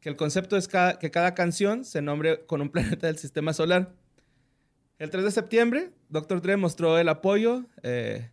que 0.00 0.08
el 0.08 0.16
concepto 0.16 0.56
es 0.56 0.66
que 0.68 1.10
cada 1.12 1.34
canción 1.34 1.84
se 1.84 2.02
nombre 2.02 2.44
con 2.46 2.60
un 2.60 2.68
planeta 2.72 3.06
del 3.06 3.18
sistema 3.18 3.52
solar. 3.52 3.92
El 4.98 5.10
3 5.10 5.22
de 5.24 5.30
septiembre, 5.30 5.92
Dr. 6.08 6.42
Dre 6.42 6.56
mostró 6.56 6.98
el 6.98 7.08
apoyo, 7.08 7.66
eh, 7.84 8.30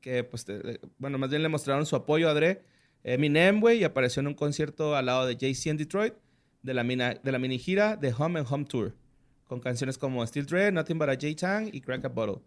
que 0.00 0.22
pues, 0.22 0.44
te- 0.44 0.80
bueno, 0.98 1.18
más 1.18 1.30
bien 1.30 1.42
le 1.42 1.48
mostraron 1.48 1.84
su 1.86 1.96
apoyo 1.96 2.28
a 2.28 2.34
Dre, 2.34 2.62
Eminem, 3.04 3.60
güey, 3.60 3.78
y 3.80 3.84
apareció 3.84 4.20
en 4.20 4.26
un 4.28 4.34
concierto 4.34 4.96
al 4.96 5.06
lado 5.06 5.26
de 5.26 5.36
Jay-Z 5.38 5.70
en 5.70 5.76
Detroit, 5.76 6.14
de 6.62 6.74
la, 6.74 6.82
mina- 6.82 7.14
de 7.14 7.30
la 7.32 7.38
mini 7.38 7.58
gira 7.58 7.96
de 7.96 8.12
Home 8.16 8.40
and 8.40 8.48
Home 8.50 8.64
Tour, 8.64 8.94
con 9.46 9.60
canciones 9.60 9.98
como 9.98 10.26
Still 10.26 10.46
Dre, 10.46 10.72
Nothing 10.72 10.98
But 10.98 11.08
a 11.10 11.14
J-Tang 11.14 11.68
y 11.72 11.80
Crack 11.82 12.04
a 12.06 12.08
Bottle. 12.08 12.42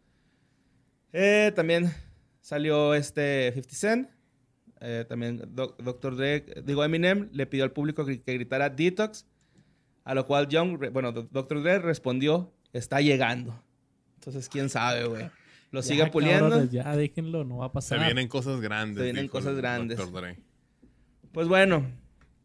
Eh, 1.13 1.51
también 1.55 1.93
salió 2.41 2.93
este 2.93 3.51
50 3.53 3.75
Cent. 3.75 4.09
Eh, 4.79 5.05
también 5.07 5.41
Doc- 5.55 5.81
Dr. 5.81 6.15
Dre, 6.15 6.45
digo 6.63 6.83
Eminem, 6.83 7.29
le 7.31 7.47
pidió 7.47 7.63
al 7.63 7.71
público 7.71 8.05
que, 8.05 8.21
que 8.21 8.33
gritara 8.33 8.69
Detox. 8.69 9.25
A 10.03 10.13
lo 10.13 10.25
cual 10.25 10.47
Young, 10.47 10.91
bueno, 10.91 11.11
Dr. 11.11 11.61
Dre 11.61 11.79
respondió, 11.79 12.53
está 12.73 13.01
llegando. 13.01 13.61
Entonces, 14.15 14.47
quién 14.49 14.69
sabe, 14.69 15.05
güey. 15.05 15.29
Lo 15.71 15.81
Ya, 15.81 15.83
sigue 15.83 16.05
puliendo. 16.07 16.49
cabrones, 16.49 16.71
ya 16.71 16.95
déjenlo, 16.95 17.43
no 17.43 17.57
va 17.57 17.65
a 17.65 17.69
Se 17.69 17.73
pasar. 17.73 17.99
vienen 18.05 18.27
cosas 18.29 18.61
grandes. 18.61 18.97
Se 18.99 19.03
vienen 19.03 19.27
cosas 19.27 19.55
grandes. 19.57 19.97
Dr. 19.97 20.13
Dre. 20.13 20.37
Pues 21.31 21.47
bueno, 21.47 21.85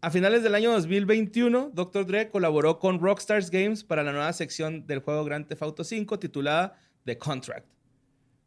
a 0.01 0.11
finales 0.11 0.43
del 0.43 0.55
año 0.55 0.73
2021, 0.73 1.71
Dr. 1.73 2.07
Dre 2.07 2.29
colaboró 2.29 2.79
con 2.79 3.01
Rockstars 3.01 3.51
Games 3.51 3.85
para 3.85 4.03
la 4.03 4.13
nueva 4.13 4.33
sección 4.33 4.87
del 4.87 4.99
juego 4.99 5.25
Grand 5.25 5.47
Theft 5.47 5.63
Auto 5.63 5.85
5 5.85 6.19
titulada 6.19 6.79
The 7.05 7.19
Contract. 7.19 7.67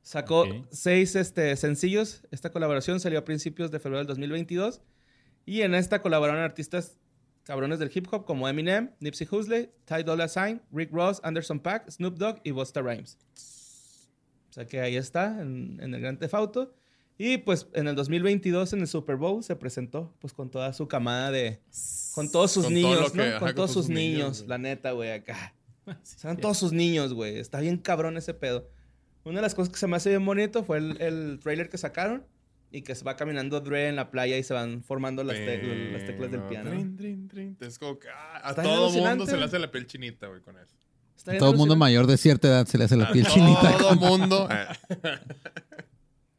Sacó 0.01 0.45
seis 0.69 1.15
este, 1.15 1.55
sencillos. 1.55 2.21
Esta 2.29 2.51
colaboración 2.51 2.99
salió 2.99 3.17
a 3.17 3.25
principios 3.25 3.71
de 3.71 3.79
febrero 3.79 3.99
del 3.99 4.07
2022. 4.07 4.81
Y 5.47 5.61
en 5.61 5.73
esta 5.73 6.01
colaboraron 6.01 6.43
artistas 6.43 6.97
cabrones 7.43 7.79
del 7.79 7.91
hip 7.93 8.07
hop 8.11 8.25
como 8.25 8.47
Eminem, 8.47 8.91
Nipsey 8.99 9.27
Hussle, 9.29 9.71
Ty 9.86 10.03
Dolla 10.03 10.27
Sign, 10.27 10.61
Rick 10.71 10.91
Ross, 10.91 11.21
Anderson 11.23 11.59
Paak, 11.59 11.89
Snoop 11.89 12.17
Dogg 12.17 12.39
y 12.43 12.51
Busta 12.51 12.81
Rhymes. 12.81 13.17
O 14.49 14.53
sea 14.53 14.65
que 14.65 14.79
ahí 14.81 14.95
está, 14.95 15.41
en, 15.41 15.79
en 15.81 15.93
el 15.93 16.01
Gran 16.01 16.19
Theft 16.19 16.33
Auto. 16.33 16.75
Y 17.18 17.38
pues 17.38 17.68
en 17.74 17.88
el 17.88 17.95
2022, 17.95 18.74
en 18.74 18.82
el 18.82 18.88
Super 18.88 19.16
Bowl, 19.16 19.41
se 19.43 19.55
presentó 19.55 20.13
pues 20.20 20.34
con 20.34 20.49
toda 20.49 20.74
su 20.74 20.88
camada 20.88 21.32
de... 21.32 21.61
Con 22.13 22.30
todos 22.32 22.51
sus 22.51 22.66
Con 22.66 22.74
todo 22.74 22.82
niños, 22.95 23.11
que- 23.11 23.18
¿no? 23.18 23.24
ajá, 23.24 23.39
con 23.39 23.47
con 23.47 23.55
todos 23.55 23.72
sus 23.72 23.86
sus 23.86 23.93
niños, 23.95 24.18
niños, 24.39 24.47
la 24.47 24.57
neta, 24.57 24.91
güey, 24.91 25.11
acá. 25.11 25.53
Sí. 26.03 26.41
todos 26.41 26.57
sus 26.57 26.72
niños, 26.74 27.13
güey. 27.13 27.38
Está 27.38 27.59
bien 27.59 27.78
cabrón 27.78 28.18
ese 28.18 28.34
pedo. 28.34 28.68
Una 29.24 29.36
de 29.38 29.41
las 29.43 29.53
cosas 29.55 29.72
que 29.72 29.80
se 29.80 29.88
me 29.88 29.95
hace 29.97 30.09
bien 30.09 30.26
bonito 30.26 30.63
fue 30.63 30.78
el, 30.80 30.99
el 31.01 31.39
trailer 31.41 31.70
que 31.70 31.78
sacaron 31.78 32.26
y 32.72 32.82
que 32.82 32.95
se 32.95 33.05
va 33.05 33.16
caminando 33.16 33.59
Dre 33.61 33.88
en 33.88 33.95
la 33.95 34.09
playa 34.11 34.38
y 34.38 34.43
se 34.43 34.53
van 34.53 34.84
formando 34.84 35.24
las, 35.24 35.38
te- 35.38 35.91
las 35.93 36.05
teclas 36.05 36.32
del 36.32 36.41
piano. 36.43 36.72
trin, 36.72 36.97
trin, 36.97 37.28
trin. 37.28 37.57
Es 37.61 37.78
como 37.80 37.97
que 37.99 38.07
ah, 38.09 38.41
a 38.43 38.49
Está 38.49 38.63
todo 38.63 38.89
mundo 38.91 39.26
se 39.26 39.38
le 39.38 39.45
hace 39.45 39.59
la 39.59 39.72
piel 39.72 39.86
chinita, 39.88 40.28
güey, 40.28 40.41
con 40.41 40.57
bien 40.57 41.39
Todo 41.39 41.51
el 41.51 41.57
mundo 41.57 41.76
mayor 41.76 42.07
de 42.07 42.18
cierta 42.18 42.47
edad 42.49 42.66
se 42.66 42.78
le 42.78 42.84
hace 42.86 42.97
la 42.97 43.05
A 43.05 43.11
piel 43.11 43.26
chinita. 43.28 43.78
Todo 43.78 43.95
mundo. 43.95 44.49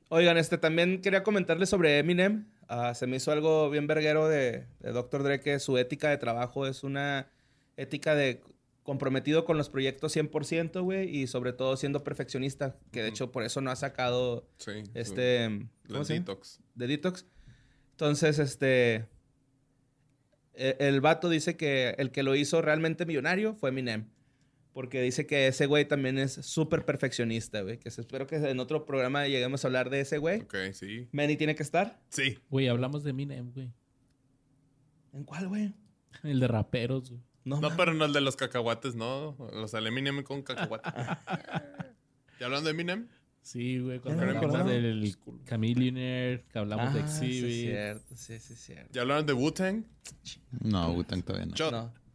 Oigan, 0.09 0.38
este, 0.38 0.59
también 0.59 1.00
quería 1.00 1.22
comentarles 1.22 1.68
sobre 1.68 1.98
Eminem. 1.98 2.46
Ah, 2.68 2.94
se 2.94 3.07
me 3.07 3.16
hizo 3.16 3.32
algo 3.32 3.70
bien 3.70 3.86
verguero 3.86 4.28
de, 4.28 4.66
de 4.80 4.92
Dr. 4.92 5.22
Dre 5.22 5.40
que 5.40 5.59
su 5.59 5.78
ética 5.78 6.11
de 6.11 6.18
trabajo 6.18 6.66
es 6.66 6.84
una 6.84 7.30
ética 7.76 8.14
de 8.14 8.42
comprometido 8.82 9.44
con 9.44 9.59
los 9.59 9.68
proyectos 9.68 10.16
100%, 10.16 10.82
güey, 10.82 11.14
y 11.14 11.26
sobre 11.26 11.52
todo 11.52 11.76
siendo 11.76 12.04
perfeccionista, 12.04 12.76
que 12.92 13.02
de 13.02 13.09
hecho 13.09 13.32
por 13.32 13.42
eso 13.42 13.61
no 13.61 13.72
ha 13.72 13.76
sacado 13.76 14.48
sí. 14.59 14.84
este... 14.94 15.68
¿cómo 15.88 16.04
se 16.04 16.14
detox. 16.14 16.61
de 16.76 16.86
Detox. 16.86 17.26
Entonces, 17.90 18.38
este. 18.38 19.07
e- 20.54 20.76
El 20.78 21.00
vato 21.00 21.28
dice 21.28 21.57
que 21.57 21.94
el 21.98 22.11
que 22.11 22.22
lo 22.22 22.36
hizo 22.36 22.62
realmente 22.62 23.07
millonario 23.07 23.54
fue 23.54 23.70
Eminem. 23.70 24.09
Porque 24.77 25.01
dice 25.01 25.27
que 25.27 25.47
ese 25.47 25.64
güey 25.64 25.87
también 25.89 26.18
es 26.18 26.35
súper 26.35 26.85
perfeccionista, 26.85 27.62
güey. 27.62 27.79
Que 27.79 27.89
espero 27.89 28.27
que 28.27 28.37
en 28.37 28.61
otro 28.61 28.85
programa 28.85 29.27
lleguemos 29.27 29.64
a 29.64 29.68
hablar 29.68 29.89
de 29.89 30.01
ese 30.01 30.18
güey. 30.18 30.43
Ok, 30.43 30.55
sí. 30.74 31.09
Manny 31.12 31.39
tiene 31.39 31.55
que 31.55 31.62
estar. 31.62 31.99
Sí. 32.11 32.39
Güey, 32.51 32.68
hablamos 32.68 33.03
de 33.03 33.09
Eminem, 33.09 33.51
güey. 33.55 33.72
¿En 35.14 35.24
cuál, 35.24 35.49
güey? 35.49 35.72
El 36.22 36.41
de 36.41 36.47
raperos, 36.49 37.09
güey. 37.09 37.22
No, 37.45 37.74
pero 37.74 37.95
no 37.95 38.05
el 38.05 38.12
de 38.12 38.20
los 38.20 38.37
cacahuates, 38.37 38.95
no. 38.95 39.35
Los 39.55 39.72
Eminem 39.72 40.22
con 40.22 40.43
cacahuate. 40.43 40.91
¿Ya 42.39 42.45
hablando 42.45 42.64
de 42.66 42.72
Eminem? 42.72 43.09
Sí, 43.41 43.79
güey. 43.79 43.99
Cuando 44.01 44.27
no 44.27 44.39
hablamos 44.41 44.66
del 44.66 45.16
Chameleonaire, 45.47 46.45
que 46.53 46.59
hablamos 46.59 46.93
de 46.93 47.01
Ah, 47.01 47.09
sí, 47.09 47.24
es 47.24 47.45
Exhibit. 47.45 47.66
cierto, 47.70 48.14
sí, 48.14 48.39
sí, 48.41 48.53
es 48.53 48.61
cierto. 48.61 48.93
¿Ya 48.93 49.01
hablaron 49.01 49.24
de 49.24 49.33
Wu-Tang? 49.33 49.85
No, 50.61 50.93
Wu-Tang 50.93 51.22
todavía 51.22 51.47
no. 51.47 51.55
Shot. 51.57 52.05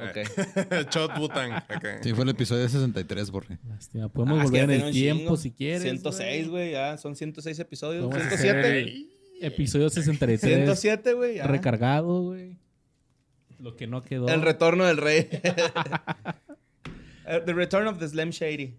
No. 0.00 0.10
Ok. 0.10 0.90
Shot 0.94 1.16
Butang. 1.18 1.52
acá. 1.52 2.02
Sí, 2.02 2.12
fue 2.14 2.24
el 2.24 2.30
episodio 2.30 2.68
63, 2.68 3.30
Borre. 3.30 3.58
Lástima, 3.68 4.08
podemos 4.08 4.40
Ah, 4.40 4.44
volver 4.44 4.70
en 4.70 4.80
el 4.82 4.92
tiempo 4.92 5.22
chingo. 5.22 5.36
si 5.36 5.50
quieres. 5.52 5.82
106, 5.82 6.48
güey, 6.48 6.72
ya. 6.72 6.96
Son 6.98 7.14
106 7.16 7.58
episodios. 7.58 8.02
Vamos 8.08 8.16
a 8.16 8.30
107. 8.36 8.58
hacer 8.58 8.92
Episodio 9.42 9.88
63. 9.90 10.40
107, 10.40 11.12
güey. 11.14 11.36
ya. 11.36 11.46
Recargado, 11.46 12.22
güey. 12.22 12.56
Lo 13.58 13.76
que 13.76 13.86
no 13.86 14.02
quedó. 14.02 14.28
El 14.28 14.42
retorno 14.42 14.86
del 14.86 14.96
rey. 14.96 15.28
Eh, 17.26 17.40
the 17.46 17.52
Return 17.52 17.86
of 17.86 17.98
the 18.00 18.08
Slim 18.08 18.30
Shady. 18.30 18.74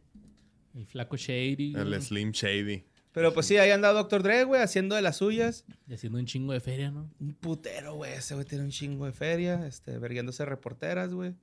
El 0.76 0.86
flaco 0.86 1.16
Shady. 1.16 1.74
El 1.76 2.02
Slim 2.02 2.32
Shady. 2.32 2.84
Pero 3.14 3.34
pues 3.34 3.45
sí, 3.45 3.57
ahí 3.57 3.72
anda 3.72 3.91
Dr. 3.91 4.24
Dre, 4.24 4.43
güey, 4.45 4.62
haciendo 4.62 4.95
de 4.95 5.01
las 5.01 5.18
suyas. 5.18 5.66
y 5.88 5.93
haciendo 5.93 6.18
un 6.20 6.26
chingo 6.26 6.53
de 6.53 6.62
feria, 6.62 6.91
¿no? 6.91 7.12
Un 7.20 7.34
putero, 7.34 7.95
güey. 7.95 8.14
Ese 8.14 8.36
güey 8.36 8.45
tiene 8.45 8.64
un 8.64 8.72
chingo 8.72 9.05
de 9.05 9.12
feria. 9.12 9.66
Este, 9.68 9.97
verguiéndose 9.97 10.45
reporteras, 10.45 11.14
güey. 11.14 11.34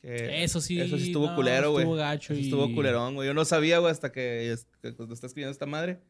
Que 0.00 0.42
Eso 0.42 0.60
sí, 0.60 0.80
Eso 0.80 0.98
sí 0.98 1.08
estuvo 1.08 1.28
no, 1.28 1.36
culero, 1.36 1.70
güey. 1.70 1.84
estuvo 1.84 1.96
gacho 1.96 2.32
Eso 2.32 2.42
y- 2.42 2.46
Estuvo 2.46 2.74
culerón, 2.74 3.14
güey. 3.14 3.28
Yo 3.28 3.34
no 3.34 3.44
sabía, 3.44 3.78
güey, 3.78 3.92
hasta 3.92 4.10
que, 4.10 4.56
que 4.80 4.94
cuando 4.94 5.14
está 5.14 5.26
escribiendo 5.26 5.52
esta 5.52 5.66
madre. 5.66 6.00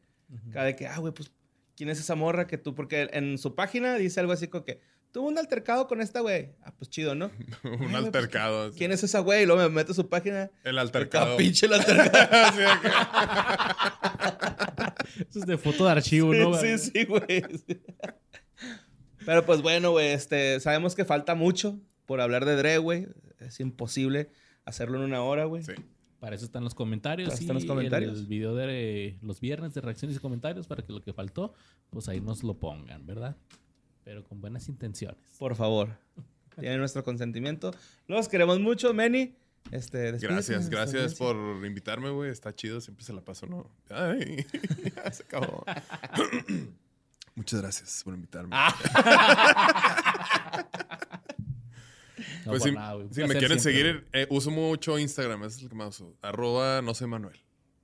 Cada 0.51 0.65
de 0.67 0.75
que, 0.75 0.87
ah, 0.87 0.97
güey, 0.97 1.13
pues, 1.13 1.31
¿quién 1.75 1.89
es 1.89 1.99
esa 1.99 2.15
morra 2.15 2.47
que 2.47 2.57
tú? 2.57 2.73
Porque 2.73 3.09
en 3.13 3.37
su 3.37 3.53
página 3.55 3.95
dice 3.97 4.19
algo 4.19 4.31
así 4.31 4.47
como 4.47 4.65
que, 4.65 4.79
tuvo 5.11 5.27
un 5.27 5.37
altercado 5.37 5.87
con 5.87 6.01
esta 6.01 6.21
güey. 6.21 6.53
Ah, 6.63 6.73
pues 6.75 6.89
chido, 6.89 7.13
¿no? 7.13 7.29
Un 7.63 7.77
pues, 7.77 7.93
altercado. 7.93 8.71
¿Quién 8.71 8.91
es 8.91 9.03
esa 9.03 9.19
güey? 9.19 9.43
Y 9.43 9.45
luego 9.45 9.61
me 9.61 9.69
meto 9.69 9.91
a 9.91 9.95
su 9.95 10.09
página. 10.09 10.49
El 10.63 10.79
altercado. 10.79 11.37
pinche 11.37 11.67
el 11.67 11.73
altercado. 11.73 12.57
Sí. 15.05 15.25
Eso 15.29 15.39
es 15.39 15.45
de 15.45 15.57
foto 15.57 15.85
de 15.85 15.91
archivo, 15.91 16.33
¿no? 16.33 16.53
sí, 16.55 16.77
sí, 16.77 16.91
sí, 16.93 17.05
güey. 17.05 17.43
sí. 17.67 17.81
Pero 19.25 19.45
pues 19.45 19.61
bueno, 19.61 19.91
güey, 19.91 20.07
este, 20.07 20.59
sabemos 20.59 20.95
que 20.95 21.05
falta 21.05 21.35
mucho 21.35 21.79
por 22.05 22.21
hablar 22.21 22.45
de 22.45 22.55
Dre, 22.55 22.77
güey. 22.77 23.07
Es 23.39 23.59
imposible 23.59 24.29
hacerlo 24.65 24.97
en 24.97 25.03
una 25.05 25.23
hora, 25.23 25.45
güey. 25.45 25.63
Sí. 25.63 25.73
Para 26.19 26.35
eso 26.35 26.45
están 26.45 26.63
los 26.63 26.73
comentarios. 26.73 27.27
Para 27.27 27.35
eso 27.35 27.43
están 27.43 27.55
los 27.55 27.65
y 27.65 27.67
comentarios. 27.67 28.19
El 28.19 28.27
video 28.27 28.55
de 28.55 29.07
eh, 29.07 29.17
los 29.21 29.41
viernes 29.41 29.73
de 29.73 29.81
reacciones 29.81 30.15
y 30.15 30.19
comentarios 30.19 30.67
para 30.67 30.81
que 30.81 30.93
lo 30.93 31.01
que 31.01 31.11
faltó, 31.13 31.53
pues 31.89 32.07
ahí 32.07 32.21
nos 32.21 32.43
lo 32.43 32.57
pongan, 32.59 33.05
¿verdad? 33.05 33.35
Pero 34.03 34.23
con 34.23 34.39
buenas 34.39 34.69
intenciones. 34.69 35.21
Por 35.37 35.55
favor. 35.55 35.97
Tienen 36.59 36.79
nuestro 36.79 37.03
consentimiento. 37.03 37.71
Los 38.07 38.29
queremos 38.29 38.59
mucho, 38.59 38.93
Manny. 38.93 39.35
Este, 39.71 40.11
Gracias, 40.19 40.69
gracias 40.69 41.15
por 41.15 41.35
invitarme, 41.65 42.09
güey. 42.11 42.29
Está 42.29 42.53
chido, 42.53 42.79
siempre 42.81 43.03
se 43.05 43.13
la 43.13 43.21
paso, 43.21 43.47
¿no? 43.47 43.69
Ay, 43.89 44.45
ya 44.95 45.11
se 45.11 45.23
acabó. 45.23 45.63
Muchas 47.35 47.61
gracias 47.61 48.01
por 48.03 48.13
invitarme. 48.13 48.49
Ah, 48.53 48.75
No 52.45 52.51
pues 52.51 52.63
si, 52.63 52.71
nada, 52.71 53.03
si 53.09 53.21
me 53.21 53.29
quieren 53.35 53.59
siempre, 53.59 53.59
seguir, 53.59 54.07
eh, 54.13 54.27
uso 54.29 54.51
mucho 54.51 54.99
Instagram, 54.99 55.43
ese 55.45 55.57
es 55.57 55.63
el 55.63 55.69
que 55.69 55.75
más 55.75 55.99
uso. 55.99 56.13
Arroba 56.21 56.81
no 56.81 56.93
sé 56.93 57.07
Manuel. 57.07 57.39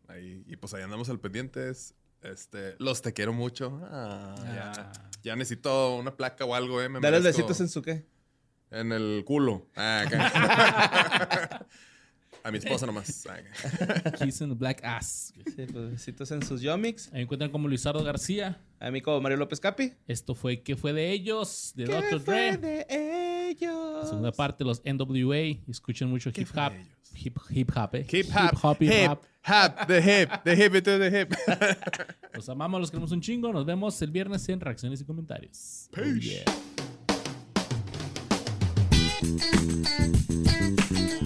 Ahí, 0.08 0.44
y 0.48 0.56
pues 0.58 0.74
ahí 0.74 0.84
andamos 0.84 1.10
al 1.10 1.20
pendientes. 1.20 1.94
Este, 2.22 2.76
los 2.78 3.02
te 3.02 3.14
quiero 3.14 3.32
mucho. 3.32 3.80
Ah, 3.86 4.36
ya, 4.44 4.72
Ah. 4.78 5.10
ya 5.24 5.36
necesito 5.38 5.96
una 5.96 6.16
placa 6.16 6.44
o 6.46 6.56
algo, 6.56 6.82
eh. 6.82 6.90
Me 6.90 7.00
Dale 7.00 7.20
merezco- 7.20 7.24
besitos 7.24 7.62
en 7.62 7.70
su 7.70 7.82
qué. 7.82 8.06
En 8.72 8.92
el 8.92 9.24
culo. 9.26 9.68
Ah, 9.76 10.04
acá. 10.06 11.66
A 12.44 12.52
mi 12.52 12.58
esposa 12.58 12.86
nomás. 12.86 13.28
Ah, 13.30 13.34
acá. 13.34 14.12
Kiss 14.26 14.40
in 14.42 14.50
the 14.50 14.56
Black 14.56 14.82
Ass. 14.84 15.34
Sí, 15.46 15.66
pues 15.72 15.92
besitos 15.92 16.32
en 16.32 16.42
sus 16.42 16.62
yomics. 16.62 17.10
Ahí 17.14 17.24
encuentran 17.24 17.52
como 17.52 17.68
Luisardo 17.68 18.02
García. 18.04 18.62
A 18.80 18.90
mí 18.92 19.02
como 19.02 19.20
Mario 19.20 19.38
López 19.38 19.60
Capi. 19.60 19.94
Esto 20.08 20.36
fue 20.36 20.62
¿Qué 20.62 20.78
fue 20.78 20.94
de 20.94 21.12
ellos? 21.12 21.74
De 21.76 21.84
¿Qué 21.86 21.92
Dr. 21.92 22.20
fue 22.22 22.58
Dre. 22.58 22.58
de 22.58 23.50
ellos? 23.50 24.04
La 24.04 24.08
segunda 24.08 24.32
parte, 24.32 24.64
los 24.64 24.82
NWA. 24.86 25.60
Escuchen 25.68 26.10
mucho 26.10 26.32
¿Qué 26.32 26.42
hip 26.42 26.50
hop. 26.56 26.72
Hip, 27.16 27.38
hip 27.50 27.72
hop, 27.76 27.96
eh. 27.96 28.06
Hip 28.10 28.28
hop. 28.34 28.58
hop, 28.64 28.78
hip 28.82 28.92
hip 28.92 29.10
hop. 29.10 29.22
hop. 29.46 29.88
The 29.88 29.98
hip. 30.22 30.30
The 30.46 30.54
hip 30.56 30.74
to 30.84 30.98
the 31.00 31.20
hip. 31.22 31.34
Los 32.34 32.48
amamos, 32.48 32.80
los 32.80 32.90
queremos 32.90 33.12
un 33.12 33.20
chingo. 33.20 33.52
Nos 33.52 33.66
vemos 33.66 34.02
el 34.02 34.12
viernes 34.12 34.48
en 34.48 34.62
reacciones 34.62 35.02
y 35.02 35.06
comentarios. 35.06 35.90
Oh, 35.92 35.96
Peace. 35.96 36.20
yeah. 36.22 36.44
Thank 39.38 40.92
you. 40.98 41.19